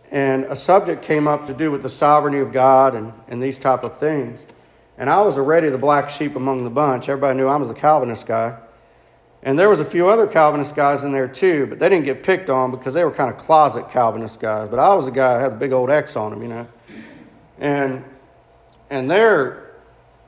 and 0.10 0.46
a 0.46 0.56
subject 0.56 1.04
came 1.04 1.28
up 1.28 1.46
to 1.48 1.54
do 1.54 1.70
with 1.70 1.84
the 1.84 1.90
sovereignty 1.90 2.40
of 2.40 2.52
God 2.52 2.96
and, 2.96 3.14
and 3.28 3.44
these 3.44 3.60
type 3.60 3.84
of 3.84 4.00
things. 4.00 4.44
And 4.98 5.08
I 5.08 5.22
was 5.22 5.38
already 5.38 5.70
the 5.70 5.78
black 5.78 6.10
sheep 6.10 6.36
among 6.36 6.64
the 6.64 6.72
bunch. 6.72 7.10
Everybody 7.10 7.38
knew 7.38 7.48
I 7.48 7.58
was 7.58 7.68
the 7.68 7.76
Calvinist 7.76 8.26
guy. 8.26 8.58
And 9.44 9.58
there 9.58 9.70
was 9.70 9.80
a 9.80 9.86
few 9.86 10.08
other 10.08 10.28
Calvinist 10.28 10.76
guys 10.76 11.04
in 11.04 11.12
there 11.12 11.28
too, 11.28 11.68
but 11.68 11.80
they 11.80 11.90
didn't 11.90 12.06
get 12.06 12.24
picked 12.24 12.50
on 12.50 12.72
because 12.72 12.94
they 12.94 13.04
were 13.04 13.12
kind 13.12 13.34
of 13.34 13.38
closet 13.38 13.90
Calvinist 13.92 14.40
guys. 14.40 14.68
But 14.70 14.80
I 14.80 14.94
was 14.94 15.06
the 15.06 15.12
guy 15.12 15.36
who 15.36 15.44
had 15.44 15.54
a 15.54 15.56
big 15.56 15.72
old 15.72 15.90
X 15.90 16.16
on 16.16 16.34
him, 16.34 16.42
you 16.42 16.50
know. 16.50 16.68
And 17.60 18.04
and 18.90 19.10
they're, 19.10 19.74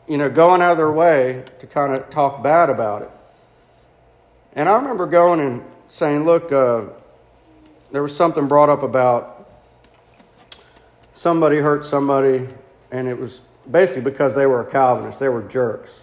you 0.07 0.17
know, 0.17 0.29
going 0.29 0.61
out 0.61 0.71
of 0.71 0.77
their 0.77 0.91
way 0.91 1.43
to 1.59 1.67
kind 1.67 1.93
of 1.93 2.09
talk 2.09 2.43
bad 2.43 2.69
about 2.69 3.03
it. 3.03 3.11
And 4.53 4.67
I 4.67 4.75
remember 4.75 5.05
going 5.05 5.39
and 5.39 5.63
saying, 5.87 6.25
look, 6.25 6.51
uh, 6.51 6.85
there 7.91 8.01
was 8.01 8.15
something 8.15 8.47
brought 8.47 8.69
up 8.69 8.83
about 8.83 9.49
somebody 11.13 11.57
hurt 11.57 11.83
somebody, 11.83 12.47
and 12.91 13.07
it 13.07 13.17
was 13.17 13.41
basically 13.69 14.03
because 14.03 14.35
they 14.35 14.45
were 14.45 14.61
a 14.61 14.71
Calvinist. 14.71 15.19
They 15.19 15.29
were 15.29 15.43
jerks. 15.43 16.01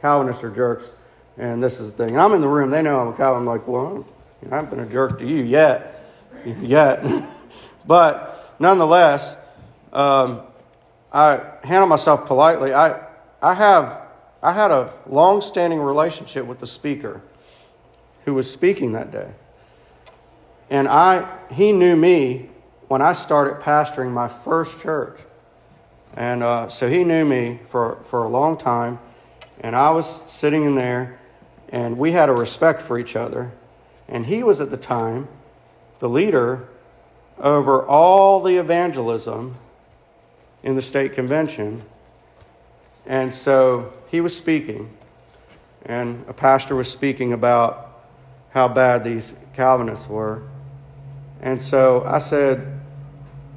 Calvinists 0.00 0.42
are 0.44 0.50
jerks, 0.50 0.90
and 1.38 1.62
this 1.62 1.80
is 1.80 1.92
the 1.92 1.96
thing. 1.96 2.10
And 2.10 2.20
I'm 2.20 2.34
in 2.34 2.40
the 2.40 2.48
room. 2.48 2.70
They 2.70 2.82
know 2.82 3.00
I'm 3.00 3.08
a 3.08 3.12
Calvinist. 3.16 3.40
I'm 3.40 3.46
like, 3.46 3.66
well, 3.66 4.06
I 4.50 4.56
haven't 4.56 4.70
been 4.70 4.80
a 4.80 4.90
jerk 4.90 5.18
to 5.20 5.26
you 5.26 5.42
yet, 5.42 6.08
yet. 6.44 7.04
but 7.86 8.54
nonetheless, 8.58 9.36
um, 9.92 10.42
I 11.12 11.40
handle 11.62 11.88
myself 11.88 12.26
politely. 12.26 12.74
I, 12.74 13.06
I 13.40 13.54
have, 13.54 14.00
I 14.42 14.52
had 14.52 14.70
a 14.70 14.92
long-standing 15.06 15.78
relationship 15.78 16.46
with 16.46 16.58
the 16.58 16.66
speaker 16.66 17.22
who 18.24 18.34
was 18.34 18.50
speaking 18.50 18.92
that 18.92 19.10
day, 19.10 19.30
and 20.70 20.88
I, 20.88 21.38
he 21.50 21.72
knew 21.72 21.96
me 21.96 22.48
when 22.88 23.00
I 23.00 23.14
started 23.14 23.62
pastoring 23.62 24.10
my 24.10 24.28
first 24.28 24.78
church. 24.80 25.18
And 26.14 26.42
uh, 26.42 26.68
so 26.68 26.90
he 26.90 27.04
knew 27.04 27.24
me 27.24 27.60
for, 27.68 28.02
for 28.04 28.24
a 28.24 28.28
long 28.28 28.58
time. 28.58 28.98
And 29.60 29.74
I 29.74 29.90
was 29.92 30.20
sitting 30.26 30.64
in 30.64 30.74
there, 30.74 31.18
and 31.72 31.98
we 31.98 32.12
had 32.12 32.28
a 32.28 32.32
respect 32.32 32.82
for 32.82 32.98
each 32.98 33.16
other. 33.16 33.50
And 34.06 34.26
he 34.26 34.42
was 34.42 34.60
at 34.60 34.70
the 34.70 34.76
time 34.76 35.26
the 35.98 36.08
leader 36.08 36.68
over 37.38 37.84
all 37.84 38.40
the 38.40 38.58
evangelism 38.58 39.56
in 40.62 40.74
the 40.76 40.82
state 40.82 41.14
convention. 41.14 41.82
And 43.06 43.34
so 43.34 43.92
he 44.08 44.20
was 44.20 44.36
speaking, 44.36 44.94
and 45.86 46.24
a 46.28 46.32
pastor 46.34 46.76
was 46.76 46.90
speaking 46.90 47.32
about 47.32 47.88
how 48.50 48.68
bad 48.68 49.02
these 49.02 49.34
Calvinists 49.56 50.06
were. 50.06 50.42
And 51.40 51.60
so 51.60 52.04
I 52.04 52.18
said, 52.18 52.80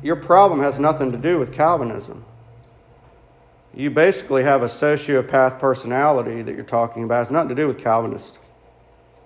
your 0.01 0.15
problem 0.15 0.61
has 0.61 0.79
nothing 0.79 1.11
to 1.11 1.17
do 1.17 1.37
with 1.37 1.53
Calvinism. 1.53 2.23
You 3.75 3.89
basically 3.89 4.43
have 4.43 4.63
a 4.63 4.67
sociopath 4.67 5.59
personality 5.59 6.41
that 6.41 6.55
you're 6.55 6.63
talking 6.63 7.03
about. 7.03 7.23
It's 7.23 7.31
nothing 7.31 7.49
to 7.49 7.55
do 7.55 7.67
with 7.67 7.77
Calvinist. 7.77 8.39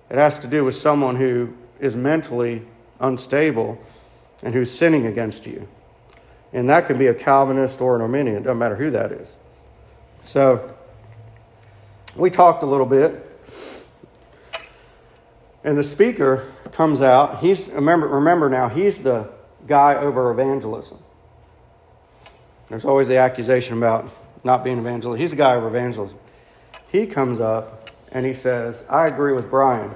It 0.09 0.17
has 0.17 0.39
to 0.39 0.47
do 0.47 0.65
with 0.65 0.75
someone 0.75 1.15
who 1.15 1.53
is 1.79 1.95
mentally 1.95 2.65
unstable 2.99 3.79
and 4.41 4.55
who's 4.55 4.71
sinning 4.71 5.05
against 5.05 5.45
you. 5.45 5.67
And 6.51 6.67
that 6.69 6.87
can 6.87 6.97
be 6.97 7.07
a 7.07 7.13
Calvinist 7.13 7.79
or 7.79 7.95
an 7.95 8.01
Arminian, 8.01 8.37
it 8.37 8.43
doesn't 8.43 8.57
matter 8.57 8.75
who 8.75 8.89
that 8.89 9.11
is. 9.11 9.37
So, 10.23 10.75
we 12.15 12.31
talked 12.31 12.63
a 12.63 12.65
little 12.65 12.87
bit. 12.87 13.25
And 15.63 15.77
the 15.77 15.83
speaker 15.83 16.51
comes 16.71 17.01
out. 17.01 17.39
He's 17.39 17.67
remember 17.67 18.07
remember 18.07 18.49
now, 18.49 18.69
he's 18.69 19.03
the 19.03 19.29
guy 19.67 19.95
over 19.95 20.31
evangelism. 20.31 20.97
There's 22.69 22.85
always 22.85 23.07
the 23.07 23.17
accusation 23.17 23.77
about 23.77 24.09
not 24.43 24.63
being 24.63 24.77
evangelist. 24.77 25.19
He's 25.19 25.31
the 25.31 25.37
guy 25.37 25.55
of 25.55 25.65
evangelism. 25.65 26.17
he 26.91 27.05
comes 27.05 27.39
up 27.39 27.91
and 28.11 28.25
he 28.25 28.33
says, 28.33 28.83
I 28.89 29.07
agree 29.07 29.33
with 29.33 29.49
Brian. 29.49 29.93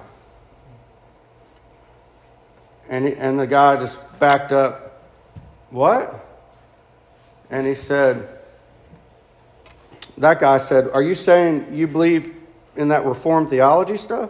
And, 2.90 3.08
he, 3.08 3.14
and 3.16 3.40
the 3.40 3.48
guy 3.48 3.78
just 3.78 4.20
backed 4.20 4.52
up, 4.52 5.02
What? 5.70 6.20
And 7.50 7.66
he 7.66 7.76
said, 7.76 8.28
That 10.18 10.40
guy 10.40 10.58
said, 10.58 10.90
Are 10.92 11.02
you 11.02 11.16
saying 11.16 11.74
you 11.74 11.88
believe 11.88 12.38
in 12.76 12.90
that 12.90 13.06
Reformed 13.06 13.50
theology 13.50 13.98
stuff? 13.98 14.30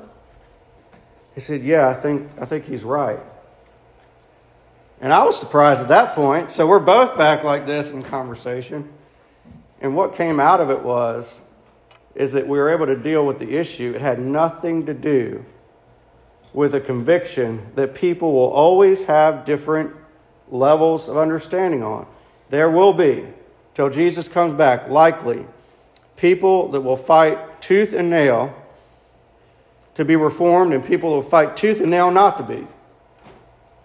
He 1.35 1.41
said, 1.41 1.61
Yeah, 1.61 1.89
I 1.89 1.93
think, 1.93 2.29
I 2.39 2.45
think 2.45 2.65
he's 2.65 2.83
right. 2.83 3.19
And 5.01 5.11
I 5.11 5.23
was 5.25 5.37
surprised 5.37 5.81
at 5.81 5.89
that 5.89 6.15
point. 6.15 6.49
So 6.49 6.65
we're 6.65 6.79
both 6.79 7.17
back 7.17 7.43
like 7.43 7.65
this 7.65 7.91
in 7.91 8.03
conversation. 8.03 8.89
And 9.83 9.95
what 9.95 10.15
came 10.15 10.39
out 10.39 10.59
of 10.59 10.71
it 10.71 10.81
was 10.81 11.41
is 12.15 12.31
that 12.31 12.47
we 12.47 12.57
were 12.57 12.69
able 12.69 12.87
to 12.87 12.95
deal 12.95 13.25
with 13.25 13.37
the 13.37 13.57
issue. 13.57 13.93
It 13.93 14.01
had 14.01 14.19
nothing 14.19 14.87
to 14.87 14.93
do 14.95 15.45
with 16.53 16.73
a 16.73 16.79
conviction 16.79 17.71
that 17.75 17.93
people 17.93 18.33
will 18.33 18.49
always 18.49 19.03
have 19.05 19.45
different 19.45 19.93
levels 20.49 21.07
of 21.07 21.17
understanding 21.17 21.83
on. 21.83 22.07
There 22.49 22.71
will 22.71 22.93
be, 22.93 23.25
till 23.75 23.89
Jesus 23.89 24.27
comes 24.27 24.55
back, 24.55 24.89
likely 24.89 25.45
people 26.15 26.69
that 26.69 26.81
will 26.81 26.97
fight 26.97 27.61
tooth 27.61 27.93
and 27.93 28.09
nail 28.09 28.55
to 29.95 30.05
be 30.05 30.15
reformed, 30.15 30.73
and 30.73 30.83
people 30.83 31.09
will 31.09 31.21
fight 31.21 31.55
tooth 31.55 31.79
and 31.79 31.91
nail 31.91 32.09
not 32.09 32.37
to 32.37 32.43
be 32.43 32.67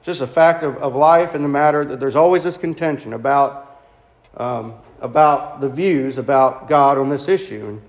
just 0.02 0.22
a 0.22 0.26
fact 0.26 0.62
of, 0.62 0.76
of 0.78 0.94
life 0.94 1.34
and 1.34 1.44
the 1.44 1.48
matter 1.48 1.84
that 1.84 2.00
there's 2.00 2.16
always 2.16 2.42
this 2.44 2.56
contention 2.56 3.12
about, 3.12 3.82
um, 4.38 4.74
about 5.00 5.61
the 5.61 5.68
views 5.68 6.18
about 6.18 6.68
God 6.68 6.98
on 6.98 7.08
this 7.08 7.28
issue. 7.28 7.66
And, 7.66 7.82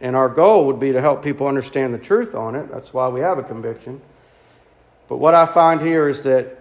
and 0.00 0.16
our 0.16 0.28
goal 0.28 0.66
would 0.66 0.80
be 0.80 0.92
to 0.92 1.00
help 1.00 1.22
people 1.22 1.46
understand 1.46 1.94
the 1.94 1.98
truth 1.98 2.34
on 2.34 2.54
it. 2.54 2.70
That's 2.70 2.92
why 2.92 3.08
we 3.08 3.20
have 3.20 3.38
a 3.38 3.42
conviction. 3.42 4.00
But 5.08 5.16
what 5.16 5.34
I 5.34 5.46
find 5.46 5.80
here 5.80 6.08
is 6.08 6.22
that 6.24 6.58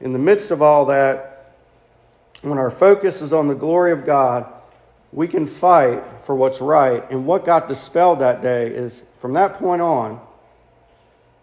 in 0.00 0.12
the 0.12 0.18
midst 0.18 0.50
of 0.50 0.62
all 0.62 0.86
that, 0.86 1.54
when 2.42 2.58
our 2.58 2.70
focus 2.70 3.22
is 3.22 3.32
on 3.32 3.48
the 3.48 3.54
glory 3.54 3.92
of 3.92 4.04
God, 4.04 4.46
we 5.12 5.26
can 5.26 5.46
fight 5.46 6.02
for 6.24 6.34
what's 6.34 6.60
right. 6.60 7.08
And 7.10 7.26
what 7.26 7.44
got 7.44 7.68
dispelled 7.68 8.18
that 8.18 8.42
day 8.42 8.68
is 8.68 9.02
from 9.20 9.32
that 9.32 9.54
point 9.54 9.80
on, 9.80 10.20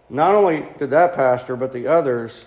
not 0.10 0.36
only 0.36 0.66
did 0.78 0.92
that 0.92 1.16
pastor, 1.16 1.56
but 1.56 1.72
the 1.72 1.88
others 1.88 2.46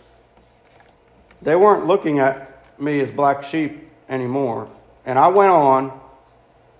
they 1.42 1.56
weren't 1.56 1.86
looking 1.86 2.18
at 2.18 2.80
me 2.80 3.00
as 3.00 3.10
black 3.10 3.42
sheep 3.42 3.88
anymore. 4.08 4.68
And 5.06 5.18
I 5.18 5.28
went 5.28 5.50
on 5.50 5.98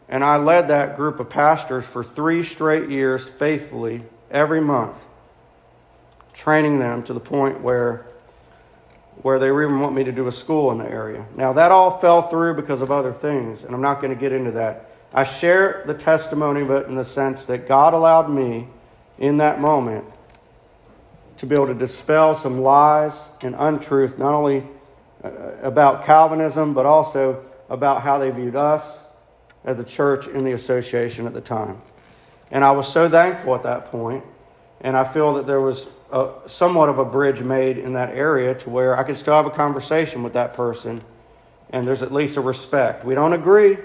and 0.08 0.22
I 0.22 0.36
led 0.36 0.68
that 0.68 0.96
group 0.96 1.20
of 1.20 1.30
pastors 1.30 1.86
for 1.86 2.04
three 2.04 2.42
straight 2.42 2.90
years 2.90 3.28
faithfully 3.28 4.02
every 4.30 4.60
month, 4.60 5.04
training 6.32 6.78
them 6.78 7.02
to 7.04 7.12
the 7.12 7.20
point 7.20 7.60
where, 7.60 8.06
where 9.22 9.38
they 9.38 9.46
even 9.46 9.80
want 9.80 9.94
me 9.94 10.04
to 10.04 10.12
do 10.12 10.26
a 10.26 10.32
school 10.32 10.70
in 10.72 10.78
the 10.78 10.88
area. 10.88 11.24
Now, 11.36 11.52
that 11.54 11.70
all 11.70 11.98
fell 11.98 12.22
through 12.22 12.54
because 12.54 12.80
of 12.82 12.90
other 12.90 13.12
things, 13.12 13.64
and 13.64 13.74
I'm 13.74 13.80
not 13.80 14.00
going 14.00 14.12
to 14.12 14.20
get 14.20 14.32
into 14.32 14.52
that. 14.52 14.90
I 15.12 15.24
share 15.24 15.84
the 15.86 15.94
testimony 15.94 16.60
of 16.62 16.70
it 16.70 16.86
in 16.88 16.94
the 16.94 17.04
sense 17.04 17.46
that 17.46 17.66
God 17.66 17.94
allowed 17.94 18.28
me 18.28 18.68
in 19.18 19.38
that 19.38 19.60
moment 19.60 20.04
to 21.38 21.46
be 21.46 21.54
able 21.54 21.68
to 21.68 21.74
dispel 21.74 22.34
some 22.34 22.60
lies 22.60 23.28
and 23.42 23.54
untruth, 23.58 24.18
not 24.18 24.34
only 24.34 24.64
uh, 25.24 25.30
about 25.62 26.04
Calvinism, 26.04 26.74
but 26.74 26.86
also 26.86 27.44
about 27.68 28.02
how 28.02 28.18
they 28.18 28.30
viewed 28.30 28.56
us 28.56 28.98
as 29.64 29.80
a 29.80 29.84
church 29.84 30.26
in 30.28 30.44
the 30.44 30.52
association 30.52 31.26
at 31.26 31.34
the 31.34 31.40
time. 31.40 31.80
And 32.50 32.64
I 32.64 32.70
was 32.70 32.90
so 32.90 33.08
thankful 33.08 33.54
at 33.54 33.64
that 33.64 33.86
point, 33.86 34.24
and 34.80 34.96
I 34.96 35.04
feel 35.04 35.34
that 35.34 35.46
there 35.46 35.60
was 35.60 35.86
a, 36.12 36.30
somewhat 36.46 36.88
of 36.88 36.98
a 36.98 37.04
bridge 37.04 37.40
made 37.40 37.78
in 37.78 37.94
that 37.94 38.14
area 38.14 38.54
to 38.54 38.70
where 38.70 38.96
I 38.96 39.02
could 39.02 39.16
still 39.16 39.34
have 39.34 39.46
a 39.46 39.50
conversation 39.50 40.22
with 40.22 40.34
that 40.34 40.54
person, 40.54 41.02
and 41.70 41.86
there's 41.86 42.02
at 42.02 42.12
least 42.12 42.36
a 42.36 42.40
respect. 42.40 43.04
We 43.04 43.14
don't 43.14 43.32
agree. 43.32 43.78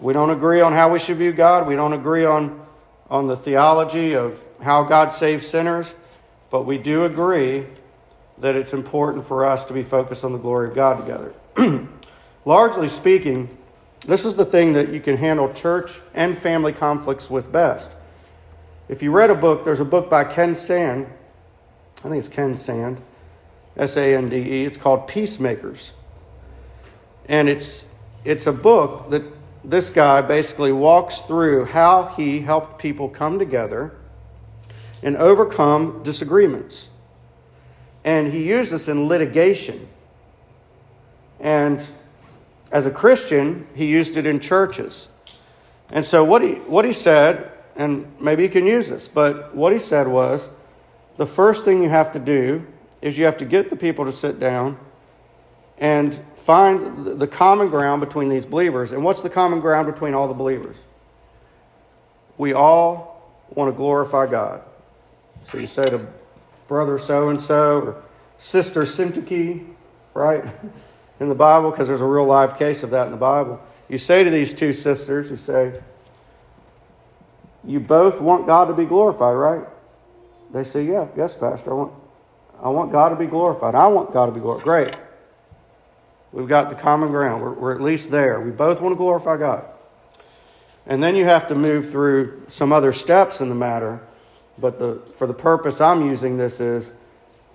We 0.00 0.12
don't 0.12 0.30
agree 0.30 0.60
on 0.60 0.72
how 0.72 0.92
we 0.92 0.98
should 0.98 1.18
view 1.18 1.32
God. 1.32 1.66
We 1.66 1.74
don't 1.74 1.92
agree 1.92 2.24
on, 2.24 2.64
on 3.10 3.26
the 3.26 3.36
theology 3.36 4.14
of 4.14 4.40
how 4.62 4.84
God 4.84 5.08
saves 5.12 5.46
sinners. 5.46 5.94
But 6.50 6.62
we 6.62 6.78
do 6.78 7.04
agree 7.04 7.66
that 8.38 8.56
it's 8.56 8.72
important 8.72 9.26
for 9.26 9.44
us 9.44 9.64
to 9.66 9.74
be 9.74 9.82
focused 9.82 10.24
on 10.24 10.32
the 10.32 10.38
glory 10.38 10.68
of 10.68 10.74
God 10.74 11.04
together. 11.04 11.88
Largely 12.48 12.88
speaking, 12.88 13.54
this 14.06 14.24
is 14.24 14.34
the 14.34 14.44
thing 14.46 14.72
that 14.72 14.88
you 14.88 15.00
can 15.00 15.18
handle 15.18 15.52
church 15.52 16.00
and 16.14 16.38
family 16.38 16.72
conflicts 16.72 17.28
with 17.28 17.52
best. 17.52 17.90
If 18.88 19.02
you 19.02 19.10
read 19.10 19.28
a 19.28 19.34
book, 19.34 19.66
there's 19.66 19.80
a 19.80 19.84
book 19.84 20.08
by 20.08 20.24
Ken 20.24 20.56
Sand. 20.56 21.08
I 21.98 22.08
think 22.08 22.24
it's 22.24 22.34
Ken 22.34 22.56
Sand, 22.56 23.02
S 23.76 23.98
A 23.98 24.16
N 24.16 24.30
D 24.30 24.36
E. 24.36 24.64
It's 24.64 24.78
called 24.78 25.08
Peacemakers. 25.08 25.92
And 27.26 27.50
it's, 27.50 27.84
it's 28.24 28.46
a 28.46 28.52
book 28.52 29.10
that 29.10 29.24
this 29.62 29.90
guy 29.90 30.22
basically 30.22 30.72
walks 30.72 31.20
through 31.20 31.66
how 31.66 32.14
he 32.16 32.40
helped 32.40 32.80
people 32.80 33.10
come 33.10 33.38
together 33.38 33.94
and 35.02 35.18
overcome 35.18 36.02
disagreements. 36.02 36.88
And 38.04 38.32
he 38.32 38.42
used 38.42 38.72
this 38.72 38.88
in 38.88 39.06
litigation. 39.06 39.86
And 41.40 41.86
as 42.70 42.86
a 42.86 42.90
Christian, 42.90 43.66
he 43.74 43.86
used 43.86 44.16
it 44.16 44.26
in 44.26 44.40
churches. 44.40 45.08
And 45.90 46.04
so 46.04 46.22
what 46.24 46.42
he, 46.42 46.54
what 46.54 46.84
he 46.84 46.92
said, 46.92 47.52
and 47.76 48.12
maybe 48.20 48.42
you 48.42 48.48
can 48.48 48.66
use 48.66 48.88
this, 48.88 49.08
but 49.08 49.54
what 49.54 49.72
he 49.72 49.78
said 49.78 50.08
was 50.08 50.50
the 51.16 51.26
first 51.26 51.64
thing 51.64 51.82
you 51.82 51.88
have 51.88 52.12
to 52.12 52.18
do 52.18 52.66
is 53.00 53.16
you 53.16 53.24
have 53.24 53.36
to 53.38 53.44
get 53.44 53.70
the 53.70 53.76
people 53.76 54.04
to 54.04 54.12
sit 54.12 54.38
down 54.38 54.78
and 55.78 56.20
find 56.36 57.20
the 57.20 57.26
common 57.26 57.68
ground 57.68 58.00
between 58.00 58.28
these 58.28 58.44
believers. 58.44 58.92
And 58.92 59.04
what's 59.04 59.22
the 59.22 59.30
common 59.30 59.60
ground 59.60 59.92
between 59.92 60.14
all 60.14 60.28
the 60.28 60.34
believers? 60.34 60.76
We 62.36 62.52
all 62.52 63.32
want 63.50 63.72
to 63.72 63.76
glorify 63.76 64.26
God. 64.26 64.62
So 65.50 65.58
you 65.58 65.66
say 65.66 65.84
to 65.84 66.06
brother 66.66 66.98
so 66.98 67.30
and 67.30 67.40
so 67.40 67.80
or 67.80 68.02
sister 68.38 68.82
Syntyche, 68.82 69.66
right, 70.14 70.44
in 71.20 71.28
the 71.28 71.34
Bible, 71.34 71.70
because 71.70 71.88
there's 71.88 72.00
a 72.00 72.06
real 72.06 72.26
live 72.26 72.58
case 72.58 72.82
of 72.82 72.90
that 72.90 73.06
in 73.06 73.10
the 73.10 73.18
Bible. 73.18 73.60
You 73.88 73.98
say 73.98 74.24
to 74.24 74.30
these 74.30 74.54
two 74.54 74.72
sisters, 74.72 75.30
you 75.30 75.36
say, 75.36 75.80
You 77.64 77.80
both 77.80 78.20
want 78.20 78.46
God 78.46 78.66
to 78.66 78.74
be 78.74 78.84
glorified, 78.84 79.36
right? 79.36 79.66
They 80.52 80.64
say, 80.64 80.84
Yeah, 80.84 81.08
yes, 81.16 81.34
Pastor. 81.34 81.70
I 81.70 81.74
want, 81.74 81.92
I 82.62 82.68
want 82.68 82.92
God 82.92 83.10
to 83.10 83.16
be 83.16 83.26
glorified. 83.26 83.74
I 83.74 83.86
want 83.86 84.12
God 84.12 84.26
to 84.26 84.32
be 84.32 84.40
glorified. 84.40 84.64
Great. 84.64 84.96
We've 86.32 86.48
got 86.48 86.68
the 86.68 86.74
common 86.74 87.10
ground. 87.10 87.42
We're, 87.42 87.52
we're 87.52 87.74
at 87.74 87.80
least 87.80 88.10
there. 88.10 88.40
We 88.40 88.50
both 88.50 88.80
want 88.80 88.92
to 88.92 88.96
glorify 88.96 89.38
God. 89.38 89.64
And 90.86 91.02
then 91.02 91.16
you 91.16 91.24
have 91.24 91.48
to 91.48 91.54
move 91.54 91.90
through 91.90 92.42
some 92.48 92.72
other 92.72 92.92
steps 92.92 93.40
in 93.40 93.48
the 93.48 93.54
matter 93.54 94.00
but 94.60 94.78
the, 94.78 95.00
for 95.16 95.26
the 95.26 95.34
purpose 95.34 95.80
I'm 95.80 96.06
using 96.06 96.36
this 96.36 96.60
is 96.60 96.90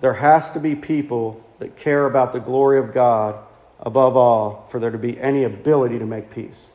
there 0.00 0.14
has 0.14 0.50
to 0.52 0.60
be 0.60 0.74
people 0.74 1.44
that 1.58 1.76
care 1.76 2.06
about 2.06 2.32
the 2.32 2.40
glory 2.40 2.78
of 2.78 2.92
God 2.92 3.38
above 3.80 4.16
all 4.16 4.66
for 4.70 4.78
there 4.78 4.90
to 4.90 4.98
be 4.98 5.20
any 5.20 5.44
ability 5.44 5.98
to 5.98 6.06
make 6.06 6.30
peace. 6.30 6.68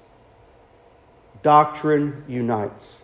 Doctrine 1.41 2.23
unites. 2.27 3.01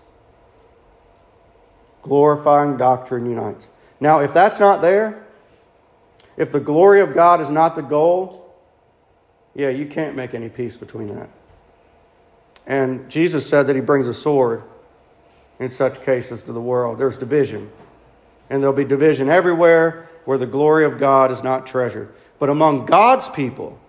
Glorifying 2.03 2.77
doctrine 2.77 3.25
unites. 3.25 3.67
Now, 3.99 4.19
if 4.19 4.33
that's 4.33 4.59
not 4.59 4.81
there, 4.81 5.25
if 6.37 6.51
the 6.51 6.59
glory 6.59 7.01
of 7.01 7.13
God 7.13 7.41
is 7.41 7.49
not 7.49 7.75
the 7.75 7.81
goal, 7.81 8.53
yeah, 9.53 9.69
you 9.69 9.85
can't 9.85 10.15
make 10.15 10.33
any 10.33 10.49
peace 10.49 10.75
between 10.75 11.15
that. 11.15 11.29
And 12.67 13.09
Jesus 13.09 13.47
said 13.47 13.67
that 13.67 13.75
he 13.75 13.81
brings 13.81 14.07
a 14.07 14.13
sword 14.13 14.63
in 15.59 15.69
such 15.69 16.03
cases 16.03 16.43
to 16.43 16.51
the 16.51 16.61
world. 16.61 16.97
There's 16.97 17.17
division. 17.17 17.71
And 18.49 18.61
there'll 18.61 18.75
be 18.75 18.83
division 18.83 19.29
everywhere 19.29 20.09
where 20.25 20.37
the 20.37 20.45
glory 20.45 20.83
of 20.85 20.99
God 20.99 21.31
is 21.31 21.41
not 21.41 21.65
treasured. 21.65 22.13
But 22.37 22.49
among 22.49 22.85
God's 22.85 23.29
people 23.29 23.79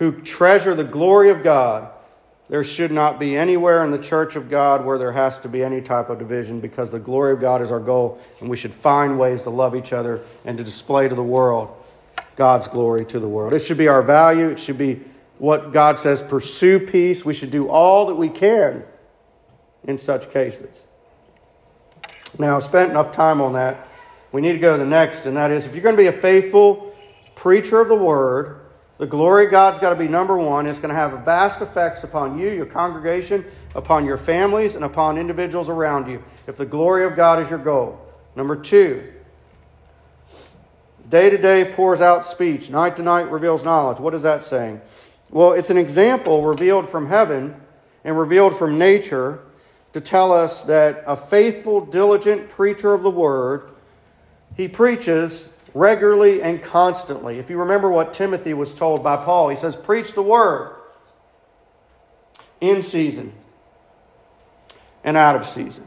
who 0.00 0.12
treasure 0.22 0.74
the 0.74 0.82
glory 0.82 1.28
of 1.28 1.44
God, 1.44 1.90
there 2.48 2.64
should 2.64 2.90
not 2.90 3.20
be 3.20 3.36
anywhere 3.36 3.84
in 3.84 3.90
the 3.90 3.98
church 3.98 4.34
of 4.34 4.50
God 4.50 4.84
where 4.84 4.96
there 4.96 5.12
has 5.12 5.38
to 5.40 5.48
be 5.48 5.62
any 5.62 5.82
type 5.82 6.08
of 6.08 6.18
division 6.18 6.58
because 6.58 6.90
the 6.90 6.98
glory 6.98 7.32
of 7.32 7.40
God 7.40 7.60
is 7.60 7.70
our 7.70 7.78
goal, 7.78 8.18
and 8.40 8.48
we 8.48 8.56
should 8.56 8.72
find 8.72 9.18
ways 9.18 9.42
to 9.42 9.50
love 9.50 9.76
each 9.76 9.92
other 9.92 10.22
and 10.46 10.56
to 10.56 10.64
display 10.64 11.06
to 11.06 11.14
the 11.14 11.22
world 11.22 11.76
God's 12.34 12.66
glory 12.66 13.04
to 13.04 13.20
the 13.20 13.28
world. 13.28 13.52
It 13.52 13.58
should 13.58 13.76
be 13.76 13.88
our 13.88 14.02
value. 14.02 14.48
It 14.48 14.58
should 14.58 14.78
be 14.78 15.02
what 15.36 15.72
God 15.72 15.98
says 15.98 16.22
pursue 16.22 16.80
peace. 16.80 17.22
We 17.22 17.34
should 17.34 17.50
do 17.50 17.68
all 17.68 18.06
that 18.06 18.14
we 18.14 18.30
can 18.30 18.82
in 19.84 19.98
such 19.98 20.32
cases. 20.32 20.74
Now, 22.38 22.56
I've 22.56 22.64
spent 22.64 22.90
enough 22.90 23.12
time 23.12 23.42
on 23.42 23.52
that. 23.52 23.86
We 24.32 24.40
need 24.40 24.52
to 24.52 24.58
go 24.58 24.72
to 24.72 24.78
the 24.78 24.88
next, 24.88 25.26
and 25.26 25.36
that 25.36 25.50
is 25.50 25.66
if 25.66 25.74
you're 25.74 25.82
going 25.82 25.96
to 25.96 26.02
be 26.02 26.06
a 26.06 26.12
faithful 26.12 26.96
preacher 27.34 27.82
of 27.82 27.88
the 27.88 27.94
word, 27.94 28.59
The 29.00 29.06
glory 29.06 29.46
of 29.46 29.50
God's 29.50 29.78
got 29.78 29.90
to 29.90 29.96
be 29.96 30.08
number 30.08 30.36
one. 30.36 30.66
It's 30.66 30.78
going 30.78 30.90
to 30.90 30.94
have 30.94 31.24
vast 31.24 31.62
effects 31.62 32.04
upon 32.04 32.38
you, 32.38 32.50
your 32.50 32.66
congregation, 32.66 33.46
upon 33.74 34.04
your 34.04 34.18
families, 34.18 34.74
and 34.74 34.84
upon 34.84 35.16
individuals 35.16 35.70
around 35.70 36.06
you 36.06 36.22
if 36.46 36.58
the 36.58 36.66
glory 36.66 37.04
of 37.04 37.16
God 37.16 37.42
is 37.42 37.48
your 37.48 37.60
goal. 37.60 37.98
Number 38.36 38.54
two, 38.54 39.10
day 41.08 41.30
to 41.30 41.38
day 41.38 41.72
pours 41.72 42.02
out 42.02 42.26
speech, 42.26 42.68
night 42.68 42.96
to 42.96 43.02
night 43.02 43.30
reveals 43.30 43.64
knowledge. 43.64 43.98
What 43.98 44.14
is 44.14 44.20
that 44.20 44.42
saying? 44.42 44.82
Well, 45.30 45.52
it's 45.52 45.70
an 45.70 45.78
example 45.78 46.44
revealed 46.44 46.86
from 46.86 47.06
heaven 47.06 47.58
and 48.04 48.18
revealed 48.18 48.54
from 48.54 48.76
nature 48.76 49.38
to 49.94 50.02
tell 50.02 50.30
us 50.30 50.64
that 50.64 51.04
a 51.06 51.16
faithful, 51.16 51.86
diligent 51.86 52.50
preacher 52.50 52.92
of 52.92 53.02
the 53.02 53.08
word, 53.08 53.70
he 54.58 54.68
preaches 54.68 55.48
regularly 55.74 56.42
and 56.42 56.62
constantly. 56.62 57.38
If 57.38 57.50
you 57.50 57.58
remember 57.58 57.90
what 57.90 58.12
Timothy 58.12 58.54
was 58.54 58.74
told 58.74 59.02
by 59.02 59.16
Paul, 59.16 59.48
he 59.48 59.56
says, 59.56 59.76
Preach 59.76 60.12
the 60.12 60.22
word 60.22 60.76
in 62.60 62.82
season 62.82 63.32
and 65.04 65.16
out 65.16 65.36
of 65.36 65.46
season. 65.46 65.86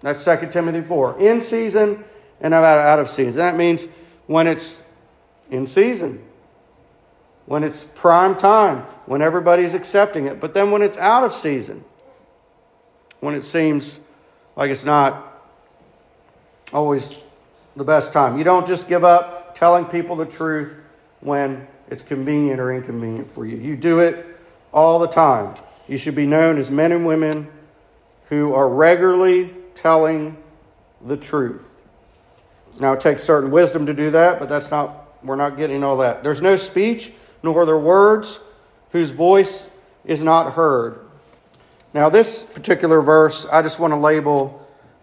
That's 0.00 0.24
2 0.24 0.48
Timothy 0.50 0.82
4. 0.82 1.20
In 1.20 1.40
season 1.40 2.04
and 2.40 2.52
out 2.52 2.98
of 2.98 3.08
season. 3.08 3.36
That 3.36 3.56
means 3.56 3.86
when 4.26 4.46
it's 4.46 4.82
in 5.50 5.66
season, 5.66 6.22
when 7.46 7.62
it's 7.62 7.84
prime 7.84 8.36
time, 8.36 8.78
when 9.06 9.22
everybody's 9.22 9.74
accepting 9.74 10.26
it. 10.26 10.40
But 10.40 10.54
then 10.54 10.70
when 10.70 10.82
it's 10.82 10.98
out 10.98 11.22
of 11.22 11.32
season, 11.32 11.84
when 13.20 13.34
it 13.34 13.44
seems 13.44 14.00
like 14.56 14.70
it's 14.70 14.84
not 14.84 15.28
always 16.72 17.18
the 17.76 17.84
best 17.84 18.12
time. 18.12 18.38
You 18.38 18.44
don't 18.44 18.66
just 18.66 18.88
give 18.88 19.04
up 19.04 19.54
telling 19.54 19.84
people 19.86 20.16
the 20.16 20.26
truth 20.26 20.76
when 21.20 21.66
it's 21.88 22.02
convenient 22.02 22.60
or 22.60 22.72
inconvenient 22.72 23.30
for 23.30 23.46
you. 23.46 23.56
You 23.56 23.76
do 23.76 24.00
it 24.00 24.26
all 24.72 24.98
the 24.98 25.08
time. 25.08 25.54
You 25.88 25.98
should 25.98 26.14
be 26.14 26.26
known 26.26 26.58
as 26.58 26.70
men 26.70 26.92
and 26.92 27.06
women 27.06 27.48
who 28.28 28.54
are 28.54 28.68
regularly 28.68 29.50
telling 29.74 30.36
the 31.04 31.16
truth. 31.16 31.68
Now, 32.80 32.92
it 32.94 33.00
takes 33.00 33.24
certain 33.24 33.50
wisdom 33.50 33.86
to 33.86 33.94
do 33.94 34.10
that, 34.12 34.38
but 34.38 34.48
that's 34.48 34.70
not, 34.70 35.22
we're 35.22 35.36
not 35.36 35.56
getting 35.56 35.84
all 35.84 35.98
that. 35.98 36.22
There's 36.22 36.40
no 36.40 36.56
speech, 36.56 37.12
nor 37.42 37.66
there 37.66 37.76
words 37.76 38.38
whose 38.90 39.10
voice 39.10 39.68
is 40.04 40.22
not 40.22 40.54
heard. 40.54 40.98
Now, 41.92 42.08
this 42.08 42.42
particular 42.42 43.02
verse, 43.02 43.44
I 43.46 43.60
just 43.60 43.78
want 43.78 43.92
to 43.92 43.98
label 43.98 44.61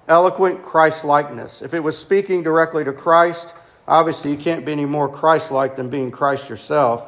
eloquent 0.10 0.64
Christ 0.64 1.05
likeness. 1.05 1.62
If 1.62 1.74
it 1.74 1.80
was 1.80 1.97
speaking 1.97 2.43
directly 2.43 2.84
to 2.84 2.91
Christ, 2.91 3.53
obviously 3.88 4.32
you 4.32 4.38
can't 4.38 4.66
be 4.66 4.72
any 4.72 4.86
more 4.86 5.07
Christ 5.07 5.51
like 5.51 5.76
than 5.76 5.89
being 5.89 6.12
Christ 6.12 6.49
yourself. 6.49 7.07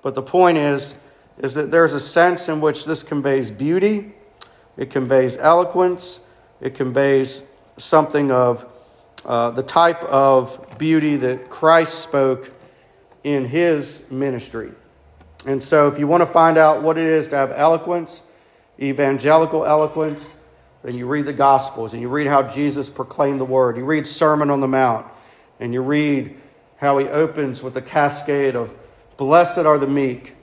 But 0.00 0.14
the 0.14 0.22
point 0.22 0.56
is, 0.56 0.94
is 1.38 1.54
that 1.54 1.70
there's 1.70 1.92
a 1.92 2.00
sense 2.00 2.48
in 2.48 2.60
which 2.60 2.84
this 2.84 3.02
conveys 3.02 3.50
beauty, 3.50 4.14
it 4.76 4.90
conveys 4.90 5.36
eloquence, 5.36 6.20
it 6.60 6.74
conveys 6.74 7.42
something 7.76 8.30
of 8.30 8.66
uh, 9.24 9.50
the 9.50 9.62
type 9.62 10.02
of 10.04 10.78
beauty 10.78 11.16
that 11.16 11.50
Christ 11.50 12.00
spoke 12.00 12.52
in 13.24 13.44
his 13.44 14.02
ministry. 14.10 14.72
And 15.46 15.62
so, 15.62 15.88
if 15.88 15.98
you 15.98 16.06
want 16.06 16.22
to 16.22 16.26
find 16.26 16.58
out 16.58 16.82
what 16.82 16.98
it 16.98 17.06
is 17.06 17.28
to 17.28 17.36
have 17.36 17.52
eloquence, 17.52 18.22
evangelical 18.80 19.64
eloquence, 19.64 20.30
then 20.82 20.96
you 20.96 21.06
read 21.06 21.26
the 21.26 21.32
Gospels 21.32 21.92
and 21.92 22.02
you 22.02 22.08
read 22.08 22.26
how 22.26 22.42
Jesus 22.42 22.88
proclaimed 22.88 23.40
the 23.40 23.44
Word. 23.44 23.76
You 23.76 23.84
read 23.84 24.06
Sermon 24.06 24.50
on 24.50 24.60
the 24.60 24.68
Mount 24.68 25.06
and 25.60 25.72
you 25.72 25.82
read 25.82 26.36
how 26.76 26.98
he 26.98 27.06
opens 27.08 27.62
with 27.62 27.76
a 27.76 27.82
cascade 27.82 28.54
of 28.54 28.72
Blessed 29.16 29.58
are 29.58 29.78
the 29.78 29.86
meek, 29.88 30.36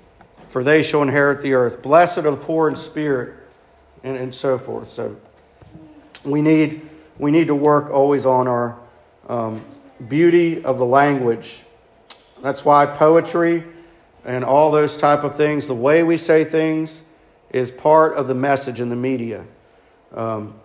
for 0.50 0.62
they 0.62 0.84
shall 0.84 1.02
inherit 1.02 1.42
the 1.42 1.54
earth. 1.54 1.82
Blessed 1.82 2.20
are 2.20 2.32
the 2.32 2.36
poor 2.36 2.68
in 2.68 2.76
spirit, 2.76 3.34
and, 4.04 4.18
and 4.18 4.36
so 4.36 4.58
forth. 4.58 4.90
So 4.90 5.16
we 6.26 6.42
need, 6.42 6.82
we 7.18 7.32
need 7.32 7.48
to 7.48 7.56
work 7.56 7.90
always 7.90 8.26
on 8.26 8.50
our 8.50 8.78
um, 9.30 9.64
beauty 10.10 10.64
of 10.64 10.78
the 10.78 10.86
language. 10.86 11.64
That's 12.42 12.66
why 12.66 12.86
poetry 12.86 13.64
and 14.26 14.44
all 14.44 14.72
those 14.72 14.98
type 14.98 15.24
of 15.24 15.36
things, 15.36 15.68
the 15.68 15.74
way 15.74 16.04
we 16.04 16.18
say 16.18 16.44
things, 16.44 17.02
is 17.52 17.72
part 17.72 18.14
of 18.16 18.28
the 18.28 18.34
message 18.34 18.82
in 18.82 18.90
the 18.90 18.96
media. 18.96 19.46
Um, 20.14 20.56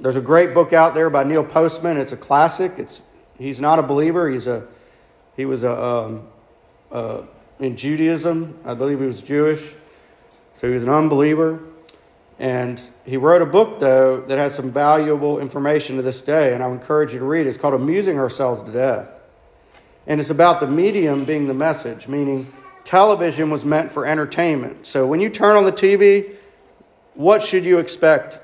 there's 0.00 0.16
a 0.16 0.20
great 0.20 0.54
book 0.54 0.72
out 0.72 0.94
there 0.94 1.10
by 1.10 1.24
Neil 1.24 1.44
Postman. 1.44 1.96
It's 1.96 2.12
a 2.12 2.16
classic. 2.16 2.74
It's 2.78 3.02
he's 3.36 3.60
not 3.60 3.78
a 3.78 3.82
believer. 3.82 4.30
He's 4.30 4.46
a 4.46 4.66
he 5.36 5.44
was 5.44 5.64
a 5.64 5.82
um, 5.82 6.28
uh, 6.92 7.22
in 7.58 7.76
Judaism. 7.76 8.58
I 8.64 8.74
believe 8.74 9.00
he 9.00 9.06
was 9.06 9.20
Jewish, 9.20 9.74
so 10.56 10.68
he 10.68 10.74
was 10.74 10.82
an 10.82 10.88
unbeliever. 10.88 11.60
And 12.38 12.80
he 13.04 13.16
wrote 13.16 13.42
a 13.42 13.46
book 13.46 13.80
though 13.80 14.20
that 14.22 14.38
has 14.38 14.54
some 14.54 14.70
valuable 14.70 15.40
information 15.40 15.96
to 15.96 16.02
this 16.02 16.22
day, 16.22 16.54
and 16.54 16.62
I 16.62 16.70
encourage 16.70 17.12
you 17.12 17.18
to 17.18 17.24
read. 17.24 17.46
it. 17.46 17.50
It's 17.50 17.58
called 17.58 17.74
"Amusing 17.74 18.18
Ourselves 18.18 18.62
to 18.62 18.70
Death," 18.70 19.08
and 20.06 20.20
it's 20.20 20.30
about 20.30 20.60
the 20.60 20.68
medium 20.68 21.24
being 21.24 21.48
the 21.48 21.54
message, 21.54 22.06
meaning 22.06 22.52
television 22.84 23.50
was 23.50 23.64
meant 23.64 23.92
for 23.92 24.06
entertainment. 24.06 24.86
So 24.86 25.06
when 25.06 25.20
you 25.20 25.28
turn 25.28 25.56
on 25.56 25.64
the 25.64 25.72
TV, 25.72 26.36
what 27.14 27.42
should 27.42 27.64
you 27.64 27.80
expect 27.80 28.38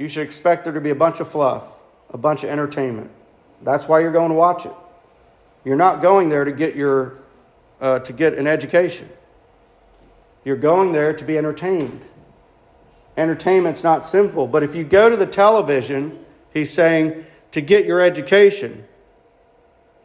you 0.00 0.08
should 0.08 0.22
expect 0.22 0.64
there 0.64 0.72
to 0.72 0.80
be 0.80 0.88
a 0.88 0.94
bunch 0.94 1.20
of 1.20 1.28
fluff, 1.28 1.62
a 2.08 2.16
bunch 2.16 2.42
of 2.42 2.48
entertainment. 2.48 3.10
That's 3.60 3.86
why 3.86 4.00
you're 4.00 4.12
going 4.12 4.30
to 4.30 4.34
watch 4.34 4.64
it. 4.64 4.72
You're 5.62 5.76
not 5.76 6.00
going 6.00 6.30
there 6.30 6.42
to 6.42 6.52
get 6.52 6.74
your 6.74 7.18
uh, 7.82 7.98
to 7.98 8.12
get 8.14 8.32
an 8.32 8.46
education. 8.46 9.10
You're 10.42 10.56
going 10.56 10.92
there 10.92 11.12
to 11.12 11.22
be 11.22 11.36
entertained. 11.36 12.06
Entertainment's 13.18 13.84
not 13.84 14.06
sinful, 14.06 14.46
but 14.46 14.62
if 14.62 14.74
you 14.74 14.84
go 14.84 15.10
to 15.10 15.16
the 15.18 15.26
television, 15.26 16.24
he's 16.54 16.72
saying 16.72 17.26
to 17.52 17.60
get 17.60 17.84
your 17.84 18.00
education. 18.00 18.86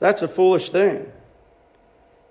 That's 0.02 0.22
a 0.22 0.28
foolish 0.28 0.72
thing. 0.72 1.10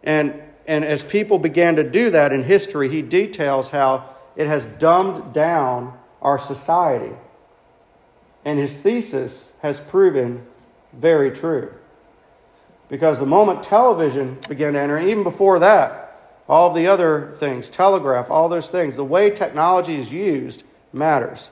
And 0.02 0.42
and 0.66 0.84
as 0.84 1.02
people 1.02 1.38
began 1.38 1.76
to 1.76 1.82
do 1.82 2.10
that 2.10 2.30
in 2.30 2.44
history, 2.44 2.90
he 2.90 3.00
details 3.00 3.70
how 3.70 4.16
it 4.36 4.48
has 4.48 4.66
dumbed 4.66 5.32
down 5.32 5.96
our 6.20 6.38
society. 6.38 7.14
And 8.44 8.58
his 8.58 8.76
thesis 8.76 9.52
has 9.62 9.80
proven 9.80 10.46
very 10.92 11.30
true. 11.30 11.72
Because 12.88 13.18
the 13.18 13.26
moment 13.26 13.62
television 13.62 14.38
began 14.48 14.74
to 14.74 14.80
enter, 14.80 14.98
even 14.98 15.22
before 15.22 15.58
that, 15.60 16.04
all 16.48 16.72
the 16.72 16.86
other 16.86 17.32
things, 17.36 17.70
telegraph, 17.70 18.30
all 18.30 18.48
those 18.48 18.68
things, 18.68 18.96
the 18.96 19.04
way 19.04 19.30
technology 19.30 19.96
is 19.96 20.12
used 20.12 20.62
matters. 20.92 21.50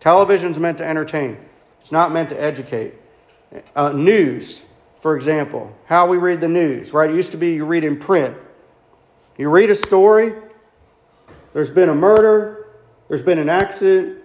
Television's 0.00 0.58
meant 0.58 0.78
to 0.78 0.84
entertain, 0.84 1.38
it's 1.80 1.92
not 1.92 2.12
meant 2.12 2.28
to 2.30 2.40
educate. 2.40 2.94
Uh, 3.74 3.92
news, 3.92 4.64
for 5.00 5.16
example, 5.16 5.74
how 5.86 6.06
we 6.06 6.18
read 6.18 6.40
the 6.40 6.48
news, 6.48 6.92
right? 6.92 7.10
It 7.10 7.16
used 7.16 7.30
to 7.30 7.38
be 7.38 7.54
you 7.54 7.64
read 7.64 7.84
in 7.84 7.98
print. 7.98 8.36
You 9.38 9.48
read 9.48 9.70
a 9.70 9.74
story, 9.74 10.34
there's 11.54 11.70
been 11.70 11.88
a 11.88 11.94
murder, 11.94 12.66
there's 13.08 13.22
been 13.22 13.38
an 13.38 13.48
accident, 13.48 14.17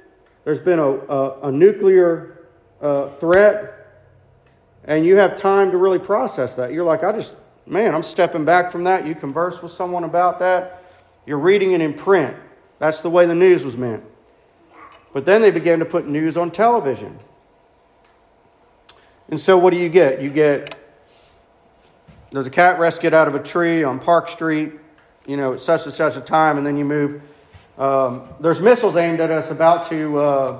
there's 0.44 0.60
been 0.60 0.80
a, 0.80 0.90
a, 0.90 1.50
a 1.50 1.52
nuclear 1.52 2.48
uh, 2.82 3.08
threat, 3.08 3.88
and 4.86 5.06
you 5.06 5.18
have 5.18 5.38
time 5.38 5.72
to 5.72 5.78
really 5.78 6.00
process 6.00 6.56
that. 6.56 6.74
You're 6.74 6.84
like, 6.84 7.04
I 7.04 7.12
just, 7.12 7.34
man, 7.66 7.96
I'm 7.96 8.04
stepping 8.04 8.46
back 8.46 8.72
from 8.72 8.84
that. 8.84 9.08
You 9.08 9.16
converse 9.16 9.62
with 9.62 9.72
someone 9.72 10.04
about 10.04 10.40
that. 10.40 10.84
You're 11.26 11.40
reading 11.40 11.72
it 11.72 11.82
in 11.82 11.94
print. 11.94 12.36
That's 12.80 13.00
the 13.00 13.10
way 13.10 13.26
the 13.26 13.36
news 13.36 13.64
was 13.64 13.78
meant. 13.78 14.04
But 15.14 15.26
then 15.26 15.42
they 15.42 15.52
began 15.52 15.80
to 15.80 15.86
put 15.86 16.08
news 16.08 16.36
on 16.36 16.52
television. 16.52 17.18
And 19.30 19.40
so 19.40 19.58
what 19.58 19.72
do 19.72 19.78
you 19.78 19.90
get? 19.90 20.22
You 20.22 20.30
get 20.30 20.76
there's 22.32 22.48
a 22.48 22.52
cat 22.52 22.80
rescued 22.80 23.14
out 23.14 23.28
of 23.28 23.36
a 23.36 23.40
tree 23.40 23.84
on 23.84 24.00
Park 24.00 24.28
Street, 24.28 24.74
you 25.28 25.38
know, 25.38 25.54
at 25.54 25.62
such 25.62 25.86
and 25.86 25.94
such 25.94 26.16
a 26.16 26.22
time, 26.22 26.58
and 26.58 26.66
then 26.66 26.78
you 26.78 26.84
move 26.84 27.22
um, 27.78 28.28
there's 28.40 28.62
missiles 28.62 28.96
aimed 28.96 29.20
at 29.20 29.32
us 29.32 29.50
about 29.50 29.90
to, 29.90 30.18
uh, 30.18 30.60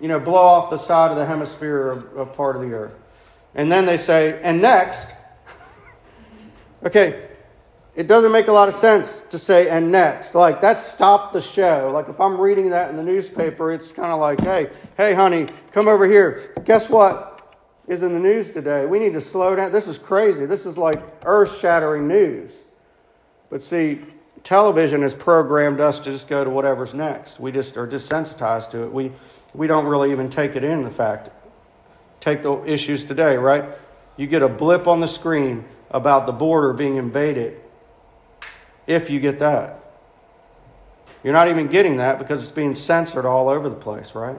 you 0.00 0.08
know, 0.08 0.18
blow 0.18 0.34
off 0.34 0.70
the 0.70 0.78
side 0.78 1.10
of 1.10 1.16
the 1.16 1.26
hemisphere 1.26 1.90
of, 1.90 2.16
of 2.16 2.34
part 2.34 2.56
of 2.56 2.62
the 2.62 2.72
earth. 2.72 2.96
And 3.54 3.70
then 3.70 3.84
they 3.84 3.96
say, 3.96 4.40
and 4.42 4.60
next, 4.60 5.14
okay, 6.84 7.28
it 7.94 8.08
doesn't 8.08 8.32
make 8.32 8.48
a 8.48 8.52
lot 8.52 8.66
of 8.66 8.74
sense 8.74 9.20
to 9.30 9.38
say 9.38 9.68
and 9.68 9.92
next. 9.92 10.34
Like 10.34 10.60
that's 10.60 10.84
stop 10.84 11.32
the 11.32 11.40
show. 11.40 11.90
Like 11.92 12.08
if 12.08 12.20
I'm 12.20 12.40
reading 12.40 12.70
that 12.70 12.90
in 12.90 12.96
the 12.96 13.02
newspaper, 13.04 13.70
it's 13.70 13.92
kind 13.92 14.10
of 14.10 14.18
like, 14.18 14.40
hey, 14.40 14.70
hey, 14.96 15.14
honey, 15.14 15.46
come 15.70 15.86
over 15.86 16.06
here. 16.06 16.52
Guess 16.64 16.90
what 16.90 17.30
is 17.86 18.02
in 18.02 18.12
the 18.12 18.18
news 18.18 18.50
today? 18.50 18.86
We 18.86 18.98
need 18.98 19.12
to 19.12 19.20
slow 19.20 19.54
down. 19.54 19.70
This 19.70 19.86
is 19.86 19.98
crazy. 19.98 20.46
This 20.46 20.66
is 20.66 20.76
like 20.76 21.00
earth-shattering 21.24 22.08
news. 22.08 22.62
But 23.50 23.62
see, 23.62 24.00
television 24.44 25.02
has 25.02 25.14
programmed 25.14 25.80
us 25.80 25.98
to 26.00 26.12
just 26.12 26.28
go 26.28 26.44
to 26.44 26.50
whatever's 26.50 26.94
next. 26.94 27.40
We 27.40 27.50
just 27.50 27.76
are 27.76 27.86
desensitized 27.86 28.70
to 28.70 28.84
it. 28.84 28.92
We, 28.92 29.10
we 29.54 29.66
don't 29.66 29.86
really 29.86 30.12
even 30.12 30.30
take 30.30 30.54
it 30.54 30.62
in, 30.62 30.82
the 30.82 30.90
fact. 30.90 31.30
Take 32.20 32.42
the 32.42 32.62
issues 32.64 33.04
today, 33.04 33.36
right? 33.36 33.64
You 34.16 34.26
get 34.26 34.42
a 34.42 34.48
blip 34.48 34.86
on 34.86 35.00
the 35.00 35.08
screen, 35.08 35.64
about 35.94 36.26
the 36.26 36.32
border 36.32 36.72
being 36.72 36.96
invaded. 36.96 37.58
If 38.86 39.08
you 39.08 39.20
get 39.20 39.38
that. 39.38 39.80
You're 41.22 41.32
not 41.32 41.48
even 41.48 41.68
getting 41.68 41.98
that 41.98 42.18
because 42.18 42.42
it's 42.42 42.50
being 42.50 42.74
censored 42.74 43.24
all 43.24 43.48
over 43.48 43.70
the 43.70 43.76
place, 43.76 44.14
right? 44.14 44.38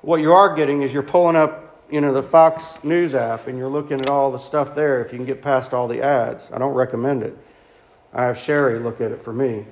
What 0.00 0.20
you 0.20 0.32
are 0.32 0.56
getting 0.56 0.82
is 0.82 0.92
you're 0.92 1.02
pulling 1.02 1.36
up, 1.36 1.84
you 1.90 2.00
know, 2.00 2.14
the 2.14 2.22
Fox 2.22 2.82
News 2.82 3.14
app 3.14 3.46
and 3.46 3.58
you're 3.58 3.68
looking 3.68 4.00
at 4.00 4.08
all 4.08 4.32
the 4.32 4.38
stuff 4.38 4.74
there 4.74 5.04
if 5.04 5.12
you 5.12 5.18
can 5.18 5.26
get 5.26 5.42
past 5.42 5.74
all 5.74 5.86
the 5.86 6.02
ads. 6.02 6.50
I 6.50 6.58
don't 6.58 6.74
recommend 6.74 7.22
it. 7.22 7.36
I 8.12 8.24
have 8.24 8.38
Sherry 8.38 8.78
look 8.78 9.00
at 9.00 9.12
it 9.12 9.22
for 9.22 9.32
me. 9.32 9.64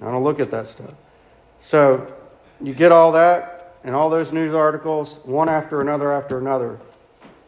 I 0.00 0.06
don't 0.06 0.24
look 0.24 0.40
at 0.40 0.50
that 0.50 0.66
stuff. 0.66 0.92
So 1.60 2.12
you 2.60 2.74
get 2.74 2.92
all 2.92 3.12
that 3.12 3.76
and 3.84 3.94
all 3.94 4.10
those 4.10 4.32
news 4.32 4.54
articles, 4.54 5.18
one 5.24 5.48
after 5.48 5.80
another 5.80 6.12
after 6.12 6.38
another. 6.38 6.78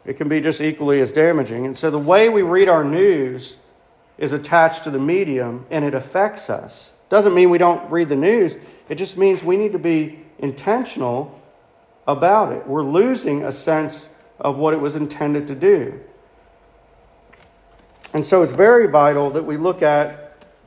It 0.05 0.14
can 0.14 0.28
be 0.28 0.41
just 0.41 0.61
equally 0.61 1.01
as 1.01 1.12
damaging. 1.12 1.66
And 1.66 1.76
so 1.76 1.91
the 1.91 1.99
way 1.99 2.28
we 2.28 2.43
read 2.43 2.68
our 2.68 2.85
news 2.85 3.59
is 4.18 4.32
attached 4.32 4.85
to 4.85 4.91
the 4.91 4.99
medium 4.99 5.66
and 5.70 5.85
it 5.85 5.95
affects 5.95 6.51
us. 6.51 6.93
Doesn't 7.09 7.35
mean 7.35 7.51
we 7.51 7.59
don't 7.59 7.91
read 7.91 8.09
the 8.09 8.16
news, 8.16 8.57
it 8.89 8.97
just 8.97 9.16
means 9.16 9.43
we 9.43 9.57
need 9.57 9.72
to 9.72 9.78
be 9.78 10.20
intentional 10.39 11.41
about 12.07 12.53
it. 12.53 12.66
We're 12.66 12.82
losing 12.82 13.45
a 13.45 13.53
sense 13.53 14.11
of 14.39 14.59
what 14.59 14.74
it 14.74 14.80
was 14.80 14.97
intended 14.97 15.47
to 15.49 15.55
do. 15.55 16.01
And 18.12 18.24
so 18.24 18.43
it's 18.43 18.53
very 18.53 18.87
vital 18.87 19.30
that 19.30 19.45
we 19.45 19.57
look 19.57 19.82
at 19.82 20.24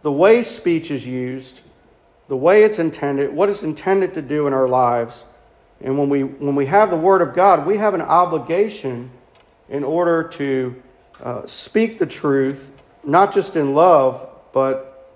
the 0.07 0.11
way 0.13 0.41
speech 0.41 0.89
is 0.89 1.05
used, 1.05 1.59
the 2.29 2.37
way 2.37 2.63
it's 2.63 2.79
intended, 2.79 3.29
what 3.33 3.49
it's 3.49 3.61
intended 3.61 4.13
to 4.13 4.21
do 4.21 4.47
in 4.47 4.53
our 4.53 4.65
lives. 4.65 5.25
And 5.81 5.99
when 5.99 6.07
we, 6.07 6.23
when 6.23 6.55
we 6.55 6.65
have 6.67 6.89
the 6.89 6.95
Word 6.95 7.21
of 7.21 7.35
God, 7.35 7.67
we 7.67 7.75
have 7.75 7.93
an 7.93 8.01
obligation 8.01 9.11
in 9.67 9.83
order 9.83 10.23
to 10.23 10.81
uh, 11.21 11.45
speak 11.45 11.99
the 11.99 12.05
truth, 12.05 12.71
not 13.03 13.33
just 13.33 13.57
in 13.57 13.73
love, 13.73 14.29
but 14.53 15.13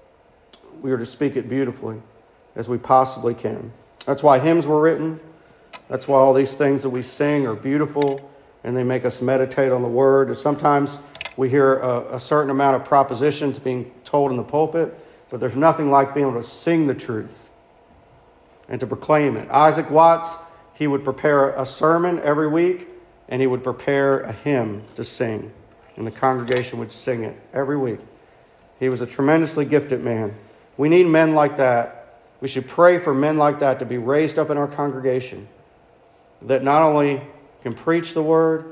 we 0.81 0.91
are 0.91 0.97
to 0.97 1.05
speak 1.05 1.37
it 1.37 1.47
beautifully 1.47 2.01
as 2.57 2.67
we 2.67 2.77
possibly 2.77 3.33
can. 3.33 3.71
That's 4.05 4.21
why 4.21 4.39
hymns 4.39 4.67
were 4.67 4.81
written. 4.81 5.21
That's 5.87 6.05
why 6.05 6.19
all 6.19 6.33
these 6.33 6.53
things 6.53 6.83
that 6.83 6.89
we 6.89 7.01
sing 7.01 7.47
are 7.47 7.55
beautiful 7.55 8.29
and 8.65 8.75
they 8.75 8.83
make 8.83 9.05
us 9.05 9.21
meditate 9.21 9.71
on 9.71 9.83
the 9.83 9.87
Word. 9.87 10.37
Sometimes 10.37 10.97
we 11.37 11.49
hear 11.49 11.77
a, 11.77 12.15
a 12.15 12.19
certain 12.19 12.49
amount 12.51 12.75
of 12.75 12.85
propositions 12.85 13.59
being 13.59 13.91
told 14.03 14.31
in 14.31 14.37
the 14.37 14.43
pulpit, 14.43 14.97
but 15.29 15.39
there's 15.39 15.55
nothing 15.55 15.89
like 15.89 16.13
being 16.13 16.27
able 16.27 16.39
to 16.39 16.45
sing 16.45 16.87
the 16.87 16.93
truth 16.93 17.49
and 18.67 18.79
to 18.79 18.87
proclaim 18.87 19.37
it. 19.37 19.49
Isaac 19.49 19.89
Watts, 19.89 20.33
he 20.73 20.87
would 20.87 21.03
prepare 21.03 21.49
a 21.51 21.65
sermon 21.65 22.19
every 22.19 22.47
week 22.47 22.87
and 23.29 23.41
he 23.41 23.47
would 23.47 23.63
prepare 23.63 24.21
a 24.21 24.33
hymn 24.33 24.83
to 24.95 25.03
sing, 25.03 25.51
and 25.95 26.05
the 26.05 26.11
congregation 26.11 26.79
would 26.79 26.91
sing 26.91 27.23
it 27.23 27.39
every 27.53 27.77
week. 27.77 27.99
He 28.79 28.89
was 28.89 28.99
a 28.99 29.05
tremendously 29.05 29.63
gifted 29.63 30.03
man. 30.03 30.35
We 30.75 30.89
need 30.89 31.07
men 31.07 31.33
like 31.33 31.57
that. 31.57 32.19
We 32.41 32.47
should 32.47 32.67
pray 32.67 32.97
for 32.97 33.13
men 33.13 33.37
like 33.37 33.59
that 33.59 33.79
to 33.79 33.85
be 33.85 33.97
raised 33.97 34.37
up 34.37 34.49
in 34.49 34.57
our 34.57 34.67
congregation 34.67 35.47
that 36.41 36.63
not 36.63 36.81
only 36.81 37.21
can 37.61 37.73
preach 37.73 38.13
the 38.13 38.23
word, 38.23 38.70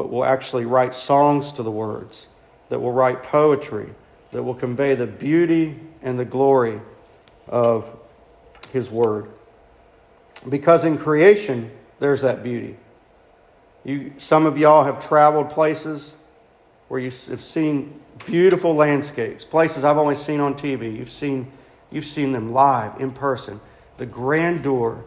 but 0.00 0.08
will 0.08 0.24
actually 0.24 0.64
write 0.64 0.94
songs 0.94 1.52
to 1.52 1.62
the 1.62 1.70
words, 1.70 2.26
that 2.70 2.80
will 2.80 2.90
write 2.90 3.22
poetry, 3.22 3.90
that 4.30 4.42
will 4.42 4.54
convey 4.54 4.94
the 4.94 5.06
beauty 5.06 5.78
and 6.00 6.18
the 6.18 6.24
glory 6.24 6.80
of 7.46 7.84
his 8.72 8.88
word. 8.88 9.28
Because 10.48 10.86
in 10.86 10.96
creation, 10.96 11.70
there's 11.98 12.22
that 12.22 12.42
beauty. 12.42 12.78
You, 13.84 14.14
some 14.16 14.46
of 14.46 14.56
y'all 14.56 14.84
have 14.84 15.06
traveled 15.06 15.50
places 15.50 16.14
where 16.88 16.98
you 16.98 17.10
have 17.10 17.42
seen 17.42 18.00
beautiful 18.24 18.74
landscapes, 18.74 19.44
places 19.44 19.84
I've 19.84 19.98
only 19.98 20.14
seen 20.14 20.40
on 20.40 20.54
TV. 20.54 20.96
You've 20.96 21.10
seen, 21.10 21.52
you've 21.90 22.06
seen 22.06 22.32
them 22.32 22.54
live, 22.54 22.98
in 23.02 23.10
person. 23.10 23.60
The 23.98 24.06
grandeur 24.06 25.04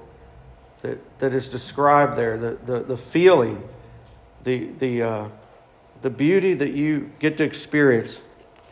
that, 0.84 1.18
that 1.18 1.34
is 1.34 1.50
described 1.50 2.16
there, 2.16 2.38
the, 2.38 2.60
the, 2.64 2.80
the 2.82 2.98
feeling, 2.98 3.68
the, 4.44 4.66
the, 4.80 5.02
uh, 5.02 5.28
the 6.02 6.10
beauty 6.10 6.54
that 6.54 6.74
you 6.74 7.12
get 7.20 7.38
to 7.38 7.44
experience 7.44 8.22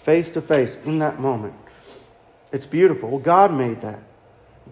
face 0.04 0.32
to 0.32 0.42
face 0.42 0.78
in 0.86 1.00
that 1.00 1.20
moment. 1.20 1.54
It's 2.52 2.66
beautiful. 2.66 3.10
Well, 3.10 3.20
God 3.20 3.54
made 3.54 3.82
that. 3.82 4.00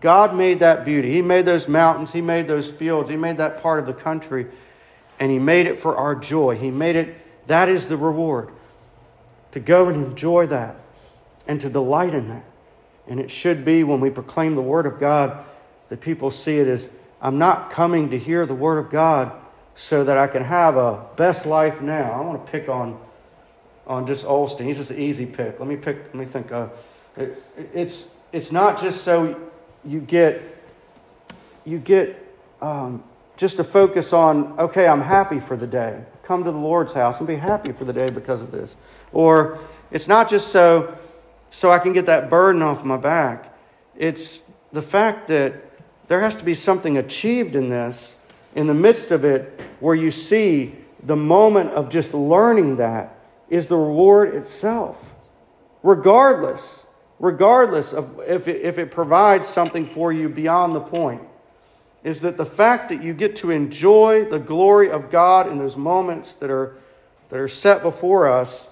God 0.01 0.35
made 0.35 0.59
that 0.59 0.85
beauty. 0.85 1.13
He 1.13 1.21
made 1.21 1.45
those 1.45 1.67
mountains, 1.67 2.11
He 2.11 2.21
made 2.21 2.47
those 2.47 2.71
fields, 2.71 3.09
He 3.09 3.17
made 3.17 3.37
that 3.37 3.61
part 3.61 3.79
of 3.79 3.85
the 3.85 3.93
country 3.93 4.47
and 5.19 5.31
He 5.31 5.39
made 5.39 5.65
it 5.65 5.79
for 5.79 5.97
our 5.97 6.15
joy. 6.15 6.57
He 6.57 6.71
made 6.71 6.95
it, 6.95 7.47
that 7.47 7.69
is 7.69 7.87
the 7.87 7.97
reward. 7.97 8.49
To 9.53 9.59
go 9.59 9.89
and 9.89 10.05
enjoy 10.05 10.47
that 10.47 10.75
and 11.47 11.59
to 11.61 11.69
delight 11.69 12.13
in 12.13 12.29
that. 12.29 12.43
And 13.07 13.19
it 13.19 13.31
should 13.31 13.65
be 13.65 13.83
when 13.83 13.99
we 13.99 14.09
proclaim 14.09 14.55
the 14.55 14.61
Word 14.61 14.85
of 14.85 14.99
God 14.99 15.43
that 15.89 16.01
people 16.01 16.29
see 16.29 16.59
it 16.59 16.67
as 16.67 16.89
I'm 17.21 17.39
not 17.39 17.71
coming 17.71 18.11
to 18.11 18.19
hear 18.19 18.45
the 18.45 18.53
Word 18.53 18.77
of 18.77 18.91
God 18.91 19.31
so 19.79 20.03
that 20.03 20.17
I 20.17 20.27
can 20.27 20.43
have 20.43 20.75
a 20.75 21.05
best 21.15 21.45
life 21.45 21.79
now. 21.79 22.11
I 22.11 22.19
want 22.19 22.45
to 22.45 22.51
pick 22.51 22.67
on, 22.67 22.99
on 23.87 24.05
Joel 24.05 24.45
Osteen. 24.45 24.65
He's 24.65 24.75
just 24.75 24.91
an 24.91 24.99
easy 24.99 25.25
pick. 25.25 25.57
Let 25.57 25.69
me 25.69 25.77
pick, 25.77 26.03
let 26.07 26.15
me 26.15 26.25
think. 26.25 26.51
Uh, 26.51 26.67
it, 27.15 27.41
it's, 27.73 28.13
it's 28.33 28.51
not 28.51 28.81
just 28.81 29.05
so 29.05 29.39
you 29.85 30.01
get, 30.01 30.43
you 31.63 31.79
get 31.79 32.21
um, 32.61 33.01
just 33.37 33.55
to 33.55 33.63
focus 33.63 34.11
on, 34.11 34.59
okay, 34.59 34.85
I'm 34.85 35.01
happy 35.01 35.39
for 35.39 35.55
the 35.55 35.65
day. 35.65 36.03
Come 36.23 36.43
to 36.43 36.51
the 36.51 36.57
Lord's 36.57 36.91
house 36.91 37.19
and 37.19 37.27
be 37.27 37.37
happy 37.37 37.71
for 37.71 37.85
the 37.85 37.93
day 37.93 38.09
because 38.09 38.41
of 38.41 38.51
this. 38.51 38.75
Or 39.13 39.59
it's 39.91 40.09
not 40.09 40.29
just 40.29 40.49
so 40.49 40.93
so 41.51 41.71
I 41.71 41.79
can 41.79 41.93
get 41.93 42.05
that 42.07 42.29
burden 42.29 42.61
off 42.61 42.83
my 42.83 42.97
back. 42.97 43.57
It's 43.95 44.41
the 44.73 44.81
fact 44.81 45.29
that 45.29 45.53
there 46.09 46.19
has 46.19 46.35
to 46.35 46.43
be 46.43 46.53
something 46.53 46.97
achieved 46.97 47.55
in 47.55 47.69
this 47.69 48.18
in 48.55 48.67
the 48.67 48.73
midst 48.73 49.11
of 49.11 49.23
it 49.23 49.59
where 49.79 49.95
you 49.95 50.11
see 50.11 50.75
the 51.03 51.15
moment 51.15 51.71
of 51.71 51.89
just 51.89 52.13
learning 52.13 52.77
that 52.77 53.15
is 53.49 53.67
the 53.67 53.77
reward 53.77 54.35
itself. 54.35 55.13
Regardless, 55.81 56.85
regardless 57.19 57.93
of 57.93 58.19
if 58.27 58.47
it, 58.47 58.61
if 58.61 58.77
it 58.77 58.91
provides 58.91 59.47
something 59.47 59.85
for 59.85 60.11
you 60.11 60.29
beyond 60.29 60.75
the 60.75 60.81
point 60.81 61.21
is 62.03 62.21
that 62.21 62.37
the 62.37 62.45
fact 62.45 62.89
that 62.89 63.03
you 63.03 63.13
get 63.13 63.35
to 63.37 63.51
enjoy 63.51 64.25
the 64.25 64.39
glory 64.39 64.89
of 64.89 65.11
God 65.11 65.47
in 65.47 65.57
those 65.57 65.75
moments 65.75 66.33
that 66.33 66.49
are, 66.49 66.77
that 67.29 67.39
are 67.39 67.47
set 67.47 67.81
before 67.81 68.29
us, 68.29 68.67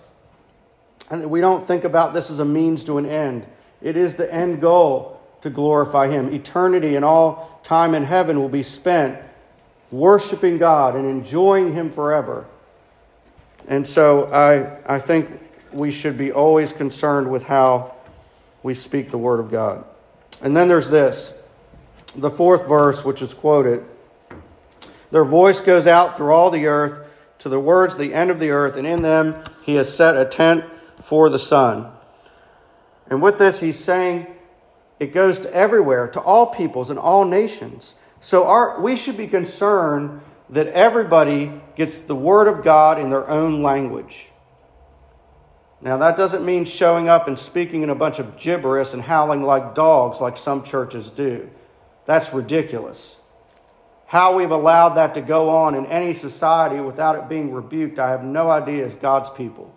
and 1.10 1.22
that 1.22 1.28
we 1.28 1.42
don't 1.42 1.66
think 1.66 1.84
about 1.84 2.14
this 2.14 2.30
as 2.30 2.40
a 2.40 2.46
means 2.46 2.84
to 2.86 2.98
an 2.98 3.06
end. 3.06 3.48
It 3.82 3.98
is 3.98 4.16
the 4.16 4.34
end 4.34 4.62
goal 4.62 5.22
to 5.42 5.50
glorify 5.50 6.08
Him. 6.08 6.34
Eternity 6.34 6.96
and 6.96 7.04
all 7.04 7.60
time 7.64 7.94
in 7.96 8.04
heaven 8.04 8.40
will 8.40 8.50
be 8.50 8.64
spent 8.64 9.20
worshiping 9.92 10.58
God 10.58 10.96
and 10.96 11.06
enjoying 11.06 11.74
Him 11.74 11.92
forever. 11.92 12.46
And 13.68 13.88
so 13.88 14.26
I, 14.32 14.96
I 14.96 15.00
think 15.00 15.30
we 15.72 15.92
should 15.92 16.18
be 16.18 16.32
always 16.32 16.72
concerned 16.72 17.30
with 17.30 17.44
how 17.44 17.96
we 18.64 18.74
speak 18.74 19.12
the 19.12 19.18
Word 19.18 19.40
of 19.40 19.52
God. 19.52 19.86
And 20.42 20.56
then 20.56 20.68
there's 20.68 20.90
this 20.90 21.34
the 22.16 22.30
fourth 22.32 22.68
verse, 22.68 23.06
which 23.06 23.22
is 23.22 23.34
quoted. 23.34 23.86
Their 25.12 25.26
voice 25.26 25.60
goes 25.60 25.88
out 25.88 26.18
through 26.18 26.32
all 26.32 26.50
the 26.50 26.68
earth 26.68 27.08
to 27.40 27.50
the 27.50 27.60
words, 27.60 27.96
the 27.96 28.14
end 28.14 28.32
of 28.32 28.40
the 28.40 28.50
earth, 28.50 28.76
and 28.76 28.88
in 28.88 29.02
them 29.02 29.44
he 29.64 29.76
has 29.76 29.94
set 29.94 30.18
a 30.18 30.26
tent 30.26 30.66
for 31.04 31.30
the 31.30 31.40
sun. 31.40 31.92
And 33.10 33.22
with 33.22 33.38
this, 33.38 33.60
he's 33.60 33.80
saying 33.80 34.28
it 35.00 35.14
goes 35.14 35.40
to 35.40 35.54
everywhere, 35.54 36.08
to 36.10 36.20
all 36.20 36.48
peoples 36.48 36.90
and 36.90 37.00
all 37.00 37.24
nations. 37.24 37.96
So 38.20 38.48
our, 38.48 38.82
we 38.82 38.96
should 38.96 39.18
be 39.18 39.28
concerned 39.28 40.22
that 40.50 40.68
everybody 40.68 41.52
gets 41.76 42.02
the 42.02 42.16
word 42.16 42.48
of 42.48 42.64
God 42.64 43.00
in 43.00 43.10
their 43.10 43.30
own 43.30 43.62
language. 43.62 44.32
Now, 45.82 45.98
that 45.98 46.18
doesn't 46.18 46.44
mean 46.44 46.66
showing 46.66 47.08
up 47.08 47.28
and 47.28 47.38
speaking 47.38 47.84
in 47.84 47.90
a 47.90 47.96
bunch 47.96 48.18
of 48.20 48.38
gibberish 48.38 48.94
and 48.94 49.04
howling 49.04 49.44
like 49.44 49.76
dogs, 49.76 50.20
like 50.20 50.36
some 50.36 50.64
churches 50.64 51.10
do. 51.10 51.50
That's 52.06 52.34
ridiculous. 52.34 53.20
How 54.08 54.36
we've 54.36 54.52
allowed 54.52 54.96
that 54.96 55.14
to 55.16 55.22
go 55.22 55.50
on 55.50 55.76
in 55.76 55.86
any 55.86 56.14
society 56.14 56.80
without 56.80 57.16
it 57.16 57.30
being 57.30 57.52
rebuked, 57.52 58.00
I 58.00 58.10
have 58.10 58.24
no 58.24 58.50
idea 58.50 58.86
as 58.86 58.96
God's 58.96 59.30
people. 59.30 59.76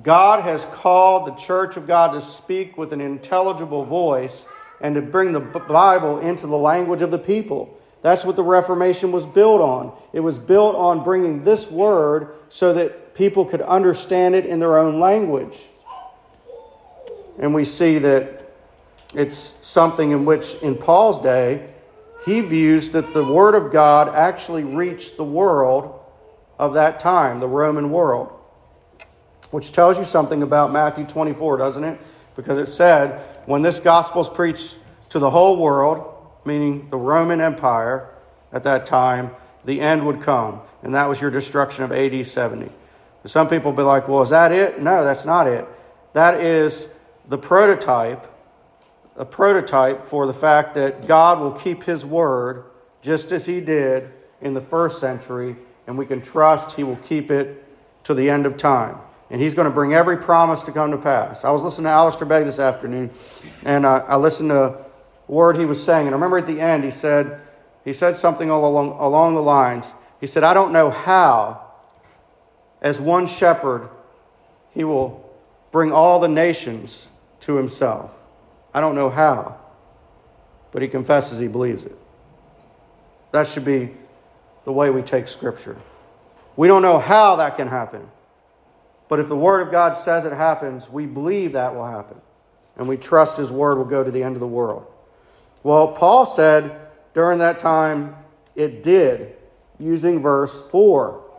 God 0.00 0.42
has 0.44 0.64
called 0.66 1.26
the 1.26 1.34
church 1.34 1.76
of 1.76 1.86
God 1.86 2.12
to 2.12 2.20
speak 2.20 2.78
with 2.78 2.92
an 2.92 3.00
intelligible 3.00 3.84
voice 3.84 4.46
and 4.82 4.94
to 4.96 5.02
bring 5.02 5.32
the 5.32 5.40
Bible 5.40 6.18
into 6.18 6.46
the 6.46 6.56
language 6.56 7.02
of 7.02 7.10
the 7.10 7.18
people. 7.18 7.78
That's 8.02 8.24
what 8.24 8.36
the 8.36 8.42
Reformation 8.42 9.12
was 9.12 9.24
built 9.24 9.60
on. 9.60 9.96
It 10.12 10.20
was 10.20 10.38
built 10.38 10.74
on 10.74 11.04
bringing 11.04 11.44
this 11.44 11.70
word 11.70 12.34
so 12.48 12.74
that 12.74 13.14
people 13.14 13.44
could 13.44 13.62
understand 13.62 14.34
it 14.34 14.44
in 14.44 14.58
their 14.58 14.76
own 14.76 14.98
language. 14.98 15.56
And 17.38 17.54
we 17.54 17.64
see 17.64 17.98
that 17.98 18.42
it's 19.14 19.54
something 19.60 20.10
in 20.10 20.24
which, 20.24 20.54
in 20.56 20.74
Paul's 20.74 21.20
day, 21.20 21.68
he 22.24 22.40
views 22.40 22.90
that 22.90 23.12
the 23.12 23.24
Word 23.24 23.54
of 23.54 23.72
God 23.72 24.08
actually 24.08 24.64
reached 24.64 25.16
the 25.16 25.24
world 25.24 26.00
of 26.58 26.74
that 26.74 27.00
time, 27.00 27.40
the 27.40 27.48
Roman 27.48 27.90
world. 27.90 28.32
Which 29.50 29.72
tells 29.72 29.98
you 29.98 30.04
something 30.04 30.42
about 30.42 30.72
Matthew 30.72 31.04
24, 31.04 31.56
doesn't 31.58 31.84
it? 31.84 32.00
Because 32.36 32.58
it 32.58 32.66
said, 32.66 33.20
when 33.46 33.62
this 33.62 33.80
gospel 33.80 34.22
is 34.22 34.28
preached 34.28 34.78
to 35.10 35.18
the 35.18 35.30
whole 35.30 35.56
world, 35.56 36.12
meaning 36.44 36.88
the 36.90 36.96
Roman 36.96 37.40
Empire 37.40 38.10
at 38.52 38.62
that 38.64 38.86
time, 38.86 39.30
the 39.64 39.80
end 39.80 40.04
would 40.06 40.20
come. 40.20 40.60
And 40.82 40.94
that 40.94 41.08
was 41.08 41.20
your 41.20 41.30
destruction 41.30 41.84
of 41.84 41.92
AD 41.92 42.26
70. 42.26 42.70
Some 43.24 43.48
people 43.48 43.72
be 43.72 43.82
like, 43.82 44.08
well, 44.08 44.22
is 44.22 44.30
that 44.30 44.50
it? 44.50 44.82
No, 44.82 45.04
that's 45.04 45.24
not 45.24 45.46
it. 45.46 45.66
That 46.12 46.40
is 46.40 46.88
the 47.28 47.38
prototype, 47.38 48.26
a 49.16 49.24
prototype 49.24 50.02
for 50.02 50.26
the 50.26 50.34
fact 50.34 50.74
that 50.74 51.06
God 51.06 51.38
will 51.38 51.52
keep 51.52 51.84
his 51.84 52.04
word 52.04 52.64
just 53.00 53.30
as 53.32 53.46
he 53.46 53.60
did 53.60 54.10
in 54.40 54.54
the 54.54 54.60
first 54.60 54.98
century, 54.98 55.56
and 55.86 55.96
we 55.96 56.06
can 56.06 56.20
trust 56.20 56.72
he 56.72 56.82
will 56.82 56.96
keep 56.96 57.30
it 57.30 57.64
to 58.04 58.14
the 58.14 58.28
end 58.28 58.46
of 58.46 58.56
time. 58.56 58.98
And 59.32 59.40
he's 59.40 59.54
going 59.54 59.64
to 59.64 59.74
bring 59.74 59.94
every 59.94 60.18
promise 60.18 60.62
to 60.64 60.72
come 60.72 60.90
to 60.90 60.98
pass. 60.98 61.42
I 61.44 61.50
was 61.50 61.62
listening 61.62 61.86
to 61.86 61.90
Alistair 61.90 62.26
Begg 62.26 62.44
this 62.44 62.58
afternoon, 62.58 63.10
and 63.64 63.86
I, 63.86 63.98
I 64.00 64.16
listened 64.16 64.50
to 64.50 64.62
a 64.62 64.84
word 65.26 65.56
he 65.56 65.64
was 65.64 65.82
saying. 65.82 66.06
And 66.06 66.14
I 66.14 66.16
remember 66.16 66.36
at 66.36 66.46
the 66.46 66.60
end, 66.60 66.84
he 66.84 66.90
said, 66.90 67.40
he 67.82 67.94
said 67.94 68.14
something 68.14 68.50
along, 68.50 68.90
along 68.90 69.34
the 69.34 69.42
lines. 69.42 69.90
He 70.20 70.26
said, 70.26 70.44
I 70.44 70.52
don't 70.52 70.70
know 70.70 70.90
how, 70.90 71.66
as 72.82 73.00
one 73.00 73.26
shepherd, 73.26 73.88
he 74.74 74.84
will 74.84 75.28
bring 75.70 75.92
all 75.92 76.20
the 76.20 76.28
nations 76.28 77.08
to 77.40 77.56
himself. 77.56 78.14
I 78.74 78.82
don't 78.82 78.94
know 78.94 79.08
how, 79.08 79.58
but 80.72 80.82
he 80.82 80.88
confesses 80.88 81.38
he 81.38 81.48
believes 81.48 81.86
it. 81.86 81.96
That 83.30 83.48
should 83.48 83.64
be 83.64 83.94
the 84.66 84.72
way 84.72 84.90
we 84.90 85.00
take 85.00 85.26
Scripture. 85.26 85.78
We 86.54 86.68
don't 86.68 86.82
know 86.82 86.98
how 86.98 87.36
that 87.36 87.56
can 87.56 87.68
happen, 87.68 88.06
but 89.12 89.20
if 89.20 89.28
the 89.28 89.36
Word 89.36 89.60
of 89.60 89.70
God 89.70 89.94
says 89.94 90.24
it 90.24 90.32
happens, 90.32 90.88
we 90.88 91.04
believe 91.04 91.52
that 91.52 91.74
will 91.74 91.86
happen, 91.86 92.16
and 92.78 92.88
we 92.88 92.96
trust 92.96 93.36
His 93.36 93.52
Word 93.52 93.76
will 93.76 93.84
go 93.84 94.02
to 94.02 94.10
the 94.10 94.22
end 94.22 94.36
of 94.36 94.40
the 94.40 94.46
world. 94.46 94.86
Well, 95.62 95.88
Paul 95.88 96.24
said 96.24 96.80
during 97.12 97.40
that 97.40 97.58
time 97.58 98.16
it 98.56 98.82
did, 98.82 99.36
using 99.78 100.22
verse 100.22 100.66
4. 100.70 101.30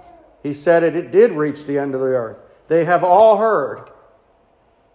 He 0.43 0.53
said 0.53 0.83
it, 0.83 0.95
it 0.95 1.09
did 1.09 1.31
reach 1.31 1.65
the 1.65 1.79
end 1.79 1.95
of 1.95 2.01
the 2.01 2.05
earth. 2.05 2.43
They 2.67 2.85
have 2.85 3.03
all 3.03 3.37
heard, 3.37 3.89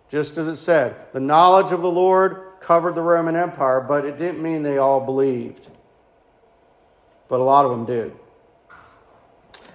just 0.09 0.39
as 0.39 0.47
it 0.47 0.55
said. 0.55 0.95
The 1.12 1.18
knowledge 1.18 1.72
of 1.72 1.83
the 1.83 1.91
Lord 1.91 2.45
covered 2.61 2.95
the 2.95 3.03
Roman 3.03 3.35
Empire, 3.35 3.81
but 3.81 4.05
it 4.05 4.18
didn't 4.18 4.41
mean 4.41 4.62
they 4.62 4.79
all 4.79 5.01
believed. 5.01 5.68
But 7.29 7.41
a 7.41 7.43
lot 7.43 7.64
of 7.64 7.72
them 7.72 7.87
did. 7.87 8.14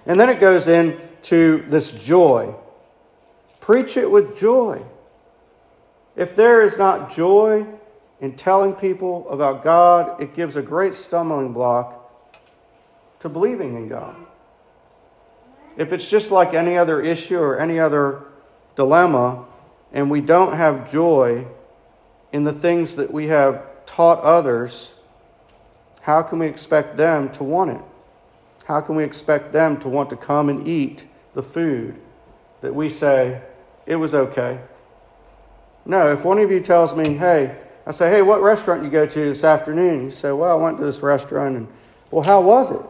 And 0.06 0.18
then 0.18 0.30
it 0.30 0.40
goes 0.40 0.68
into 0.68 1.66
this 1.66 1.92
joy. 1.92 2.54
Preach 3.64 3.96
it 3.96 4.10
with 4.10 4.38
joy. 4.38 4.82
If 6.16 6.36
there 6.36 6.60
is 6.60 6.76
not 6.76 7.16
joy 7.16 7.64
in 8.20 8.36
telling 8.36 8.74
people 8.74 9.26
about 9.30 9.64
God, 9.64 10.20
it 10.20 10.34
gives 10.34 10.56
a 10.56 10.60
great 10.60 10.92
stumbling 10.92 11.54
block 11.54 12.30
to 13.20 13.30
believing 13.30 13.74
in 13.74 13.88
God. 13.88 14.16
If 15.78 15.94
it's 15.94 16.10
just 16.10 16.30
like 16.30 16.52
any 16.52 16.76
other 16.76 17.00
issue 17.00 17.38
or 17.38 17.58
any 17.58 17.80
other 17.80 18.24
dilemma, 18.76 19.46
and 19.94 20.10
we 20.10 20.20
don't 20.20 20.52
have 20.52 20.92
joy 20.92 21.46
in 22.34 22.44
the 22.44 22.52
things 22.52 22.96
that 22.96 23.10
we 23.10 23.28
have 23.28 23.62
taught 23.86 24.20
others, 24.20 24.92
how 26.02 26.20
can 26.20 26.38
we 26.38 26.48
expect 26.48 26.98
them 26.98 27.30
to 27.30 27.42
want 27.42 27.70
it? 27.70 27.80
How 28.66 28.82
can 28.82 28.94
we 28.94 29.04
expect 29.04 29.54
them 29.54 29.80
to 29.80 29.88
want 29.88 30.10
to 30.10 30.16
come 30.16 30.50
and 30.50 30.68
eat 30.68 31.06
the 31.32 31.42
food 31.42 31.98
that 32.60 32.74
we 32.74 32.90
say 32.90 33.40
it 33.86 33.96
was 33.96 34.14
okay? 34.14 34.60
No, 35.86 36.12
if 36.12 36.24
one 36.24 36.38
of 36.38 36.50
you 36.50 36.60
tells 36.60 36.94
me, 36.94 37.14
hey, 37.14 37.56
I 37.86 37.92
say, 37.92 38.10
hey, 38.10 38.22
what 38.22 38.40
restaurant 38.40 38.82
you 38.82 38.90
go 38.90 39.06
to 39.06 39.20
this 39.20 39.44
afternoon? 39.44 40.04
You 40.04 40.10
say, 40.10 40.32
well, 40.32 40.58
I 40.58 40.60
went 40.60 40.78
to 40.78 40.84
this 40.84 41.00
restaurant 41.00 41.56
and, 41.56 41.68
well, 42.10 42.22
how 42.22 42.40
was 42.40 42.72
it? 42.72 42.80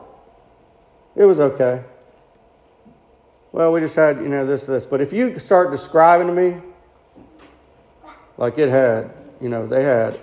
It 1.16 1.24
was 1.24 1.40
okay. 1.40 1.82
Well, 3.50 3.72
we 3.72 3.80
just 3.80 3.96
had, 3.96 4.18
you 4.18 4.28
know, 4.28 4.46
this, 4.46 4.66
this. 4.66 4.86
But 4.86 5.00
if 5.00 5.12
you 5.12 5.38
start 5.38 5.70
describing 5.70 6.28
to 6.28 6.32
me, 6.32 6.60
like 8.36 8.58
it 8.58 8.68
had, 8.68 9.12
you 9.40 9.48
know, 9.48 9.66
they 9.66 9.82
had 9.82 10.20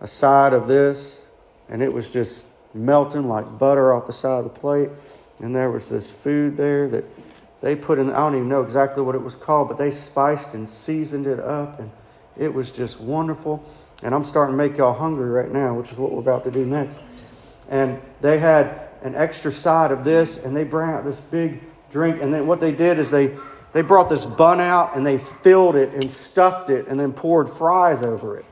a 0.00 0.06
side 0.06 0.52
of 0.52 0.66
this, 0.66 1.22
and 1.68 1.82
it 1.82 1.92
was 1.92 2.10
just 2.10 2.44
melting 2.74 3.28
like 3.28 3.58
butter 3.58 3.92
off 3.92 4.06
the 4.06 4.12
side 4.12 4.44
of 4.44 4.44
the 4.44 4.60
plate. 4.60 4.90
And 5.40 5.54
there 5.54 5.70
was 5.70 5.88
this 5.88 6.10
food 6.10 6.56
there 6.56 6.88
that 6.88 7.04
they 7.64 7.74
put 7.74 7.98
in, 7.98 8.10
I 8.10 8.16
don't 8.16 8.34
even 8.34 8.48
know 8.50 8.62
exactly 8.62 9.02
what 9.02 9.14
it 9.14 9.22
was 9.22 9.36
called, 9.36 9.68
but 9.68 9.78
they 9.78 9.90
spiced 9.90 10.52
and 10.52 10.68
seasoned 10.68 11.26
it 11.26 11.40
up, 11.40 11.80
and 11.80 11.90
it 12.36 12.52
was 12.52 12.70
just 12.70 13.00
wonderful. 13.00 13.64
And 14.02 14.14
I'm 14.14 14.22
starting 14.22 14.52
to 14.52 14.56
make 14.58 14.76
y'all 14.76 14.92
hungry 14.92 15.30
right 15.30 15.50
now, 15.50 15.72
which 15.72 15.90
is 15.90 15.96
what 15.96 16.12
we're 16.12 16.20
about 16.20 16.44
to 16.44 16.50
do 16.50 16.66
next. 16.66 16.98
And 17.70 18.02
they 18.20 18.38
had 18.38 18.90
an 19.00 19.14
extra 19.14 19.50
side 19.50 19.92
of 19.92 20.04
this, 20.04 20.36
and 20.36 20.54
they 20.54 20.64
brought 20.64 20.92
out 20.92 21.04
this 21.06 21.20
big 21.20 21.62
drink. 21.90 22.20
And 22.20 22.34
then 22.34 22.46
what 22.46 22.60
they 22.60 22.70
did 22.70 22.98
is 22.98 23.10
they, 23.10 23.34
they 23.72 23.80
brought 23.80 24.10
this 24.10 24.26
bun 24.26 24.60
out 24.60 24.94
and 24.94 25.06
they 25.06 25.16
filled 25.16 25.74
it 25.74 25.94
and 25.94 26.10
stuffed 26.10 26.68
it 26.68 26.86
and 26.86 27.00
then 27.00 27.14
poured 27.14 27.48
fries 27.48 28.02
over 28.02 28.36
it. 28.36 28.44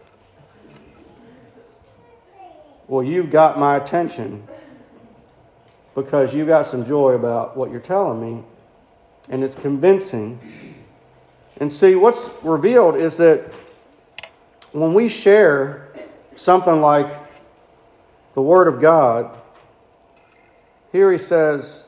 Well, 2.88 3.02
you've 3.02 3.30
got 3.30 3.58
my 3.58 3.76
attention 3.76 4.48
because 5.94 6.32
you've 6.32 6.48
got 6.48 6.66
some 6.66 6.86
joy 6.86 7.12
about 7.12 7.58
what 7.58 7.70
you're 7.70 7.78
telling 7.78 8.18
me, 8.18 8.42
and 9.32 9.42
it's 9.42 9.56
convincing. 9.56 10.38
And 11.56 11.72
see, 11.72 11.96
what's 11.96 12.30
revealed 12.42 12.96
is 12.96 13.16
that 13.16 13.50
when 14.72 14.94
we 14.94 15.08
share 15.08 15.88
something 16.36 16.80
like 16.80 17.18
the 18.34 18.42
Word 18.42 18.68
of 18.68 18.80
God, 18.80 19.36
here 20.92 21.10
he 21.10 21.18
says 21.18 21.86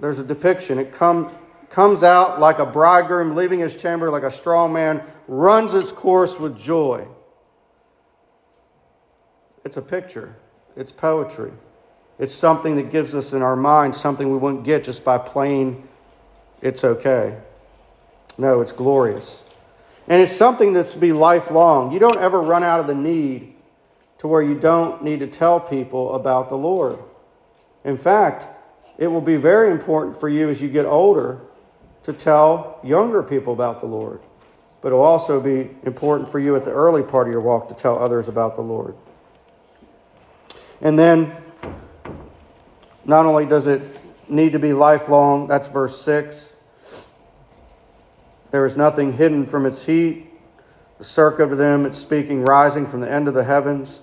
there's 0.00 0.18
a 0.18 0.24
depiction. 0.24 0.78
It 0.78 0.92
come, 0.92 1.30
comes 1.68 2.02
out 2.02 2.40
like 2.40 2.58
a 2.58 2.66
bridegroom 2.66 3.36
leaving 3.36 3.60
his 3.60 3.80
chamber, 3.80 4.10
like 4.10 4.22
a 4.22 4.30
strong 4.30 4.72
man, 4.72 5.02
runs 5.28 5.74
its 5.74 5.92
course 5.92 6.38
with 6.38 6.58
joy. 6.58 7.06
It's 9.66 9.76
a 9.76 9.82
picture, 9.82 10.34
it's 10.76 10.92
poetry. 10.92 11.52
It's 12.18 12.34
something 12.34 12.76
that 12.76 12.90
gives 12.90 13.14
us 13.14 13.34
in 13.34 13.42
our 13.42 13.56
mind 13.56 13.94
something 13.94 14.30
we 14.30 14.38
wouldn't 14.38 14.64
get 14.64 14.84
just 14.84 15.04
by 15.04 15.18
plain, 15.18 15.88
it's 16.62 16.84
okay. 16.84 17.38
No, 18.38 18.60
it's 18.60 18.72
glorious. 18.72 19.44
And 20.08 20.20
it's 20.22 20.32
something 20.32 20.72
that's 20.72 20.92
to 20.92 20.98
be 20.98 21.12
lifelong. 21.12 21.92
You 21.92 21.98
don't 21.98 22.18
ever 22.18 22.40
run 22.40 22.64
out 22.64 22.80
of 22.80 22.86
the 22.86 22.94
need 22.94 23.54
to 24.18 24.28
where 24.28 24.42
you 24.42 24.54
don't 24.54 25.02
need 25.02 25.20
to 25.20 25.26
tell 25.26 25.60
people 25.60 26.14
about 26.14 26.48
the 26.48 26.56
Lord. 26.56 26.98
In 27.84 27.96
fact, 27.96 28.48
it 28.98 29.06
will 29.06 29.20
be 29.20 29.36
very 29.36 29.70
important 29.70 30.18
for 30.18 30.28
you 30.28 30.48
as 30.50 30.60
you 30.60 30.68
get 30.68 30.84
older 30.84 31.40
to 32.02 32.12
tell 32.12 32.80
younger 32.82 33.22
people 33.22 33.52
about 33.52 33.80
the 33.80 33.86
Lord. 33.86 34.20
But 34.82 34.92
it 34.92 34.94
will 34.94 35.02
also 35.02 35.40
be 35.40 35.70
important 35.84 36.30
for 36.30 36.38
you 36.38 36.56
at 36.56 36.64
the 36.64 36.70
early 36.70 37.02
part 37.02 37.26
of 37.26 37.32
your 37.32 37.40
walk 37.40 37.68
to 37.68 37.74
tell 37.74 37.98
others 37.98 38.28
about 38.28 38.56
the 38.56 38.62
Lord. 38.62 38.94
And 40.80 40.98
then, 40.98 41.36
not 43.04 43.26
only 43.26 43.44
does 43.44 43.66
it 43.66 43.82
need 44.30 44.52
to 44.52 44.58
be 44.58 44.72
lifelong, 44.72 45.46
that's 45.46 45.66
verse 45.66 46.00
6 46.02 46.54
there 48.50 48.66
is 48.66 48.76
nothing 48.76 49.12
hidden 49.12 49.46
from 49.46 49.64
its 49.64 49.82
heat. 49.82 50.26
The 50.98 51.04
circuit 51.04 51.44
of 51.44 51.56
them, 51.56 51.86
it's 51.86 51.96
speaking, 51.96 52.42
rising 52.42 52.86
from 52.86 53.00
the 53.00 53.10
end 53.10 53.28
of 53.28 53.34
the 53.34 53.44
heavens. 53.44 54.00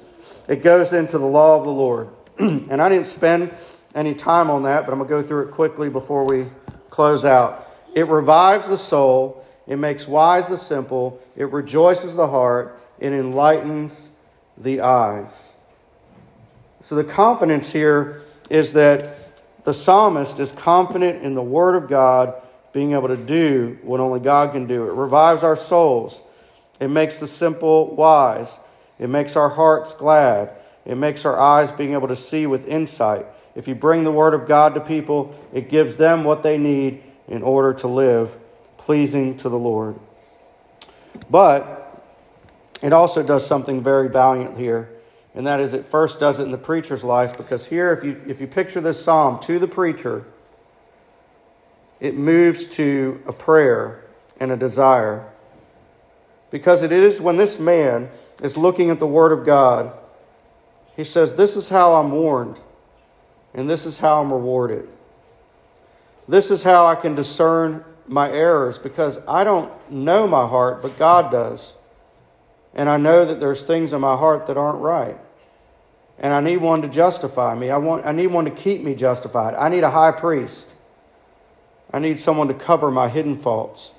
It 0.48 0.64
goes 0.64 0.94
into 0.94 1.18
the 1.18 1.26
law 1.26 1.58
of 1.58 1.66
the 1.66 1.72
Lord. 1.72 2.10
and 2.40 2.82
I 2.82 2.90
didn't 2.90 3.08
spend 3.08 3.54
any 3.94 4.16
time 4.16 4.50
on 4.50 4.64
that, 4.64 4.86
but 4.86 4.94
I'm 4.94 5.00
going 5.00 5.10
to 5.10 5.16
go 5.16 5.22
through 5.22 5.48
it 5.48 5.52
quickly 5.52 5.90
before 5.90 6.24
we 6.24 6.46
close 6.90 7.26
out. 7.26 7.70
It 7.94 8.08
revives 8.08 8.68
the 8.68 8.78
soul, 8.78 9.46
it 9.66 9.76
makes 9.76 10.08
wise 10.08 10.48
the 10.48 10.58
simple, 10.58 11.22
it 11.36 11.52
rejoices 11.52 12.16
the 12.16 12.28
heart, 12.28 12.80
it 13.00 13.12
enlightens 13.12 14.12
the 14.58 14.82
eyes. 14.82 15.54
So 16.80 16.96
the 16.96 17.04
confidence 17.04 17.72
here 17.72 18.22
is 18.50 18.74
that 18.74 19.18
the 19.68 19.74
psalmist 19.74 20.40
is 20.40 20.54
confident 20.54 21.26
in 21.26 21.36
the 21.36 21.42
Word 21.42 21.76
of 21.76 21.90
God 21.90 22.42
being 22.72 22.94
able 22.94 23.10
to 23.10 23.18
do 23.18 23.78
what 23.82 24.00
only 24.00 24.22
God 24.22 24.54
can 24.54 24.66
do. 24.66 24.88
It 24.88 24.94
revives 24.94 25.44
our 25.44 25.58
souls. 25.58 26.22
It 26.80 26.88
makes 26.88 27.18
the 27.18 27.28
simple 27.28 27.94
wise. 27.94 28.62
It 28.98 29.10
makes 29.10 29.36
our 29.36 29.50
hearts 29.50 29.94
glad. 29.94 30.52
It 30.86 30.96
makes 30.96 31.26
our 31.26 31.38
eyes 31.38 31.74
being 31.74 31.92
able 31.92 32.08
to 32.08 32.16
see 32.16 32.48
with 32.48 32.66
insight. 32.66 33.26
If 33.56 33.68
you 33.68 33.76
bring 33.76 34.04
the 34.04 34.12
Word 34.12 34.34
of 34.34 34.48
God 34.48 34.74
to 34.76 34.80
people, 34.80 35.38
it 35.52 35.70
gives 35.70 35.98
them 35.98 36.24
what 36.24 36.44
they 36.44 36.58
need 36.58 37.04
in 37.28 37.42
order 37.42 37.74
to 37.74 37.90
live 37.90 38.38
pleasing 38.78 39.36
to 39.36 39.50
the 39.50 39.60
Lord. 39.60 40.00
But 41.30 42.06
it 42.82 42.94
also 42.94 43.22
does 43.22 43.46
something 43.46 43.84
very 43.84 44.08
valiant 44.08 44.58
here, 44.58 44.90
and 45.38 45.46
that 45.46 45.60
is 45.60 45.76
it 45.76 45.86
first 45.86 46.20
does 46.20 46.40
it 46.40 46.46
in 46.46 46.52
the 46.52 46.58
preacher's 46.58 47.04
life, 47.04 47.38
because 47.38 47.68
here, 47.68 47.94
if 47.94 48.04
you, 48.04 48.20
if 48.28 48.42
you 48.42 48.48
picture 48.48 48.82
this 48.82 49.02
psalm 49.02 49.40
to 49.42 49.60
the 49.60 49.68
preacher, 49.68 50.26
it 52.00 52.18
moves 52.18 52.66
to 52.66 53.22
a 53.28 53.32
prayer 53.32 54.04
and 54.40 54.52
a 54.52 54.58
desire. 54.58 55.30
Because 56.50 56.82
it 56.82 56.92
is 56.92 57.22
when 57.22 57.38
this 57.38 57.60
man 57.60 58.10
is 58.42 58.58
looking 58.58 58.90
at 58.90 58.98
the 58.98 59.06
Word 59.06 59.32
of 59.32 59.46
God, 59.46 59.96
he 60.96 61.04
says, 61.04 61.36
This 61.36 61.56
is 61.56 61.70
how 61.70 61.94
I'm 61.94 62.12
warned, 62.12 62.60
and 63.54 63.70
this 63.70 63.86
is 63.86 64.00
how 64.00 64.24
I'm 64.24 64.34
rewarded. 64.34 64.90
This 66.28 66.50
is 66.50 66.64
how 66.64 66.88
I 66.88 66.96
can 66.96 67.14
discern 67.14 67.86
my 68.08 68.32
errors 68.32 68.80
because 68.80 69.20
I 69.28 69.44
don't 69.44 69.72
know 69.92 70.26
my 70.26 70.48
heart, 70.48 70.82
but 70.82 70.98
God 70.98 71.32
does. 71.32 71.76
And 72.74 72.90
I 72.90 72.98
know 72.98 73.24
that 73.24 73.40
there's 73.40 73.68
things 73.68 73.94
in 73.94 74.02
my 74.02 74.18
heart 74.18 74.48
that 74.48 74.58
aren't 74.58 74.80
right. 74.80 75.20
And 76.20 76.34
I 76.34 76.42
need 76.42 76.58
one 76.58 76.82
to 76.82 76.88
justify 76.88 77.54
me. 77.56 77.70
I, 77.70 77.78
want, 77.78 78.06
I 78.06 78.12
need 78.12 78.28
one 78.28 78.46
to 78.46 78.52
keep 78.52 78.82
me 78.82 78.96
justified. 78.96 79.54
I 79.54 79.70
need 79.70 79.84
a 79.84 79.92
high 79.92 80.12
priest. 80.12 80.68
I 81.92 82.00
need 82.00 82.20
someone 82.20 82.48
to 82.48 82.54
cover 82.54 82.90
my 82.90 83.08
hidden 83.08 83.38
faults. 83.38 83.94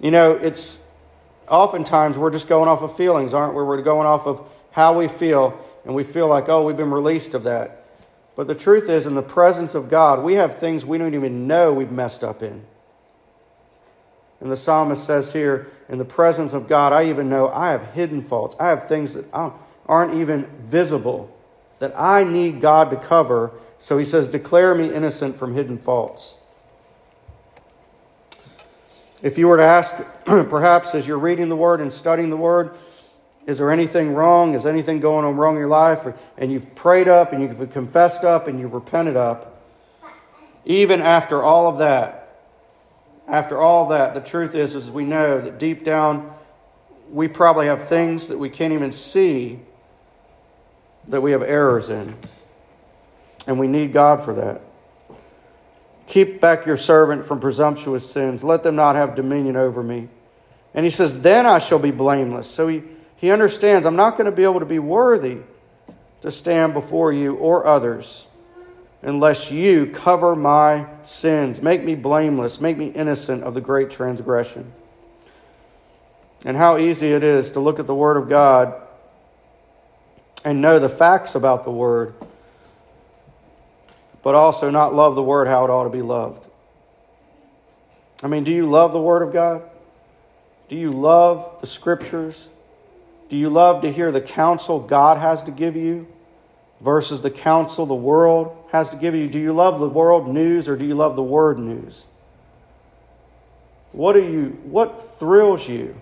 You 0.00 0.10
know, 0.10 0.32
it's 0.32 0.80
oftentimes 1.48 2.16
we're 2.16 2.30
just 2.30 2.48
going 2.48 2.68
off 2.68 2.82
of 2.82 2.96
feelings, 2.96 3.34
aren't 3.34 3.54
we? 3.54 3.62
We're 3.62 3.82
going 3.82 4.06
off 4.06 4.26
of 4.26 4.46
how 4.70 4.96
we 4.98 5.08
feel, 5.08 5.58
and 5.84 5.94
we 5.94 6.04
feel 6.04 6.28
like, 6.28 6.48
oh, 6.48 6.64
we've 6.64 6.76
been 6.76 6.90
released 6.90 7.34
of 7.34 7.44
that. 7.44 7.84
But 8.36 8.46
the 8.46 8.54
truth 8.54 8.88
is, 8.88 9.06
in 9.06 9.14
the 9.14 9.22
presence 9.22 9.74
of 9.74 9.90
God, 9.90 10.22
we 10.22 10.34
have 10.34 10.58
things 10.58 10.84
we 10.84 10.96
don't 10.98 11.14
even 11.14 11.46
know 11.46 11.72
we've 11.72 11.90
messed 11.90 12.22
up 12.22 12.42
in. 12.42 12.64
And 14.40 14.52
the 14.52 14.56
psalmist 14.56 15.04
says 15.04 15.32
here, 15.32 15.72
in 15.88 15.98
the 15.98 16.04
presence 16.04 16.52
of 16.52 16.68
God, 16.68 16.92
I 16.92 17.06
even 17.06 17.28
know 17.28 17.48
I 17.48 17.72
have 17.72 17.92
hidden 17.92 18.22
faults. 18.22 18.54
I 18.60 18.68
have 18.68 18.86
things 18.86 19.14
that 19.14 19.26
aren't 19.88 20.14
even 20.14 20.46
visible 20.60 21.34
that 21.78 21.92
I 21.98 22.24
need 22.24 22.60
God 22.60 22.90
to 22.90 22.96
cover. 22.96 23.52
So 23.78 23.98
he 23.98 24.04
says, 24.04 24.28
Declare 24.28 24.74
me 24.74 24.92
innocent 24.92 25.38
from 25.38 25.54
hidden 25.54 25.78
faults. 25.78 26.36
If 29.22 29.38
you 29.38 29.48
were 29.48 29.56
to 29.56 29.64
ask, 29.64 29.94
perhaps 30.24 30.94
as 30.94 31.06
you're 31.06 31.18
reading 31.18 31.48
the 31.48 31.56
Word 31.56 31.80
and 31.80 31.92
studying 31.92 32.30
the 32.30 32.36
Word, 32.36 32.76
is 33.46 33.58
there 33.58 33.72
anything 33.72 34.12
wrong? 34.12 34.54
Is 34.54 34.66
anything 34.66 35.00
going 35.00 35.24
on 35.24 35.36
wrong 35.36 35.54
in 35.54 35.60
your 35.60 35.68
life? 35.68 36.06
And 36.36 36.52
you've 36.52 36.74
prayed 36.74 37.08
up 37.08 37.32
and 37.32 37.42
you've 37.42 37.72
confessed 37.72 38.22
up 38.22 38.46
and 38.46 38.60
you've 38.60 38.74
repented 38.74 39.16
up. 39.16 39.64
Even 40.66 41.00
after 41.00 41.42
all 41.42 41.66
of 41.66 41.78
that, 41.78 42.42
after 43.26 43.58
all 43.58 43.88
that, 43.88 44.12
the 44.12 44.20
truth 44.20 44.54
is, 44.54 44.74
is 44.74 44.90
we 44.90 45.04
know 45.04 45.40
that 45.40 45.58
deep 45.58 45.82
down, 45.82 46.32
we 47.10 47.26
probably 47.26 47.66
have 47.66 47.88
things 47.88 48.28
that 48.28 48.38
we 48.38 48.50
can't 48.50 48.74
even 48.74 48.92
see 48.92 49.60
that 51.08 51.20
we 51.20 51.32
have 51.32 51.42
errors 51.42 51.90
in. 51.90 52.14
And 53.46 53.58
we 53.58 53.66
need 53.66 53.92
God 53.92 54.24
for 54.24 54.34
that. 54.34 54.60
Keep 56.06 56.40
back 56.40 56.66
your 56.66 56.76
servant 56.76 57.24
from 57.24 57.40
presumptuous 57.40 58.08
sins. 58.10 58.42
Let 58.42 58.62
them 58.62 58.76
not 58.76 58.96
have 58.96 59.14
dominion 59.14 59.56
over 59.56 59.82
me. 59.82 60.08
And 60.74 60.84
he 60.84 60.90
says, 60.90 61.20
Then 61.20 61.46
I 61.46 61.58
shall 61.58 61.78
be 61.78 61.90
blameless. 61.90 62.50
So 62.50 62.68
he, 62.68 62.82
he 63.16 63.30
understands 63.30 63.86
I'm 63.86 63.96
not 63.96 64.12
going 64.12 64.26
to 64.26 64.32
be 64.32 64.44
able 64.44 64.60
to 64.60 64.66
be 64.66 64.78
worthy 64.78 65.38
to 66.22 66.30
stand 66.30 66.74
before 66.74 67.12
you 67.12 67.34
or 67.36 67.66
others 67.66 68.26
unless 69.02 69.50
you 69.50 69.86
cover 69.86 70.34
my 70.34 70.86
sins. 71.02 71.62
Make 71.62 71.84
me 71.84 71.94
blameless. 71.94 72.60
Make 72.60 72.76
me 72.76 72.88
innocent 72.88 73.44
of 73.44 73.54
the 73.54 73.60
great 73.60 73.90
transgression. 73.90 74.72
And 76.44 76.56
how 76.56 76.78
easy 76.78 77.12
it 77.12 77.22
is 77.22 77.52
to 77.52 77.60
look 77.60 77.78
at 77.78 77.86
the 77.86 77.94
Word 77.94 78.16
of 78.16 78.28
God 78.28 78.74
and 80.44 80.60
know 80.60 80.78
the 80.78 80.88
facts 80.88 81.34
about 81.34 81.64
the 81.64 81.70
Word 81.70 82.14
but 84.22 84.34
also 84.34 84.70
not 84.70 84.94
love 84.94 85.14
the 85.14 85.22
word 85.22 85.48
how 85.48 85.64
it 85.64 85.70
ought 85.70 85.84
to 85.84 85.90
be 85.90 86.02
loved. 86.02 86.44
I 88.22 88.26
mean, 88.26 88.44
do 88.44 88.52
you 88.52 88.68
love 88.68 88.92
the 88.92 89.00
word 89.00 89.22
of 89.22 89.32
God? 89.32 89.62
Do 90.68 90.76
you 90.76 90.90
love 90.90 91.60
the 91.60 91.66
scriptures? 91.66 92.48
Do 93.28 93.36
you 93.36 93.48
love 93.48 93.82
to 93.82 93.92
hear 93.92 94.10
the 94.10 94.20
counsel 94.20 94.80
God 94.80 95.18
has 95.18 95.42
to 95.44 95.50
give 95.50 95.76
you 95.76 96.06
versus 96.80 97.22
the 97.22 97.30
counsel 97.30 97.86
the 97.86 97.94
world 97.94 98.54
has 98.70 98.90
to 98.90 98.96
give 98.96 99.14
you? 99.14 99.28
Do 99.28 99.38
you 99.38 99.52
love 99.52 99.78
the 99.78 99.88
world 99.88 100.28
news 100.28 100.68
or 100.68 100.76
do 100.76 100.84
you 100.84 100.94
love 100.94 101.16
the 101.16 101.22
word 101.22 101.58
news? 101.58 102.04
What 103.92 104.12
do 104.12 104.22
you 104.22 104.58
what 104.64 105.00
thrills 105.00 105.68
you? 105.68 105.98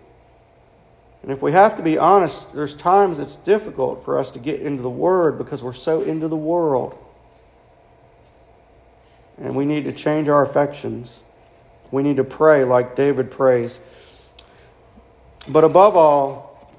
And 1.26 1.32
if 1.32 1.42
we 1.42 1.50
have 1.50 1.74
to 1.74 1.82
be 1.82 1.98
honest, 1.98 2.54
there's 2.54 2.72
times 2.72 3.18
it's 3.18 3.34
difficult 3.34 4.04
for 4.04 4.16
us 4.16 4.30
to 4.30 4.38
get 4.38 4.60
into 4.60 4.80
the 4.80 4.88
word 4.88 5.38
because 5.38 5.60
we're 5.60 5.72
so 5.72 6.00
into 6.02 6.28
the 6.28 6.36
world. 6.36 6.96
And 9.36 9.56
we 9.56 9.64
need 9.64 9.86
to 9.86 9.92
change 9.92 10.28
our 10.28 10.44
affections. 10.44 11.20
We 11.90 12.04
need 12.04 12.18
to 12.18 12.24
pray 12.24 12.62
like 12.62 12.94
David 12.94 13.32
prays. 13.32 13.80
But 15.48 15.64
above 15.64 15.96
all, 15.96 16.72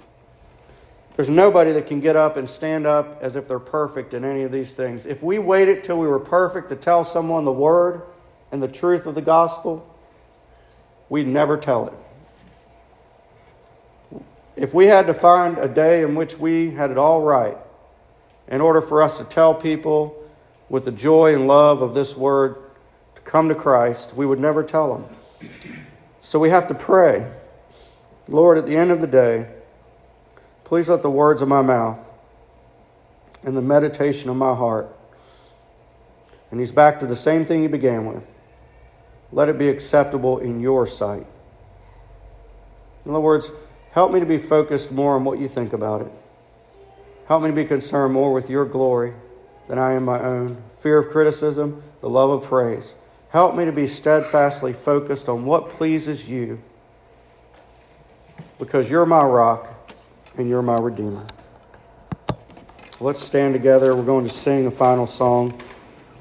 there's 1.17 1.29
nobody 1.29 1.73
that 1.73 1.87
can 1.87 1.99
get 1.99 2.15
up 2.15 2.37
and 2.37 2.49
stand 2.49 2.87
up 2.87 3.21
as 3.21 3.35
if 3.35 3.49
they're 3.49 3.59
perfect 3.59 4.13
in 4.13 4.23
any 4.23 4.43
of 4.43 4.53
these 4.53 4.71
things. 4.71 5.05
If 5.05 5.21
we 5.21 5.39
waited 5.39 5.83
till 5.83 5.99
we 5.99 6.07
were 6.07 6.19
perfect 6.19 6.69
to 6.69 6.77
tell 6.77 7.03
someone 7.03 7.43
the 7.43 7.51
word 7.51 8.01
and 8.53 8.63
the 8.63 8.69
truth 8.69 9.07
of 9.07 9.13
the 9.13 9.21
gospel, 9.21 9.85
we'd 11.09 11.27
never 11.27 11.57
tell 11.57 11.87
it. 11.87 11.93
If 14.57 14.73
we 14.73 14.87
had 14.87 15.05
to 15.07 15.13
find 15.13 15.59
a 15.59 15.67
day 15.67 16.01
in 16.01 16.15
which 16.15 16.37
we 16.37 16.71
had 16.71 16.89
it 16.89 16.97
all 16.97 17.21
right 17.21 17.57
in 18.47 18.59
order 18.59 18.81
for 18.81 19.03
us 19.03 19.19
to 19.19 19.23
tell 19.23 19.53
people 19.53 20.21
with 20.67 20.85
the 20.85 20.91
joy 20.91 21.35
and 21.35 21.47
love 21.47 21.81
of 21.81 21.93
this 21.93 22.17
word 22.17 22.55
to 23.15 23.21
come 23.21 23.49
to 23.49 23.55
Christ, 23.55 24.15
we 24.15 24.25
would 24.25 24.39
never 24.39 24.63
tell 24.63 24.93
them. 24.93 25.51
So 26.21 26.39
we 26.39 26.49
have 26.49 26.67
to 26.67 26.73
pray 26.73 27.31
Lord, 28.29 28.57
at 28.57 28.65
the 28.65 28.75
end 28.75 28.91
of 28.91 28.99
the 28.99 29.07
day, 29.07 29.47
please 30.65 30.89
let 30.89 31.01
the 31.01 31.09
words 31.09 31.41
of 31.41 31.47
my 31.47 31.61
mouth 31.61 31.99
and 33.43 33.55
the 33.55 33.61
meditation 33.61 34.29
of 34.29 34.35
my 34.35 34.53
heart, 34.53 34.93
and 36.51 36.59
he's 36.59 36.73
back 36.73 36.99
to 36.99 37.05
the 37.05 37.15
same 37.15 37.45
thing 37.45 37.61
he 37.61 37.67
began 37.67 38.05
with, 38.05 38.29
let 39.31 39.47
it 39.47 39.57
be 39.57 39.69
acceptable 39.69 40.39
in 40.39 40.59
your 40.59 40.85
sight. 40.85 41.25
In 43.05 43.11
other 43.11 43.21
words, 43.21 43.49
help 43.97 44.11
me 44.11 44.19
to 44.19 44.27
be 44.27 44.37
focused 44.37 44.91
more 44.91 45.15
on 45.15 45.23
what 45.23 45.39
you 45.39 45.47
think 45.47 45.73
about 45.73 46.01
it. 46.01 46.11
Help 47.27 47.41
me 47.41 47.49
to 47.49 47.55
be 47.55 47.65
concerned 47.65 48.13
more 48.13 48.31
with 48.31 48.47
your 48.47 48.63
glory 48.63 49.11
than 49.67 49.79
I 49.79 49.93
am 49.93 50.05
my 50.05 50.21
own, 50.21 50.61
fear 50.81 50.99
of 50.99 51.09
criticism, 51.09 51.81
the 52.01 52.07
love 52.07 52.29
of 52.29 52.43
praise. 52.43 52.93
Help 53.29 53.55
me 53.55 53.65
to 53.65 53.71
be 53.71 53.87
steadfastly 53.87 54.71
focused 54.71 55.27
on 55.27 55.45
what 55.45 55.69
pleases 55.69 56.29
you 56.29 56.61
because 58.59 58.87
you're 58.87 59.07
my 59.07 59.23
rock 59.23 59.73
and 60.37 60.47
you're 60.47 60.61
my 60.61 60.77
redeemer. 60.77 61.25
Let's 62.99 63.23
stand 63.23 63.55
together. 63.55 63.95
We're 63.95 64.03
going 64.03 64.25
to 64.25 64.31
sing 64.31 64.67
a 64.67 64.71
final 64.71 65.07
song, 65.07 65.59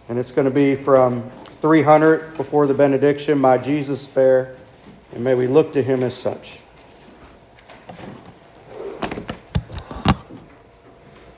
and 0.08 0.18
it's 0.18 0.30
going 0.30 0.46
to 0.46 0.50
be 0.50 0.76
from 0.76 1.30
300 1.60 2.38
before 2.38 2.66
the 2.66 2.72
benediction, 2.72 3.38
My 3.38 3.58
Jesus 3.58 4.06
Fair, 4.06 4.56
and 5.12 5.22
may 5.22 5.34
we 5.34 5.46
look 5.46 5.74
to 5.74 5.82
him 5.82 6.02
as 6.02 6.16
such. 6.16 6.60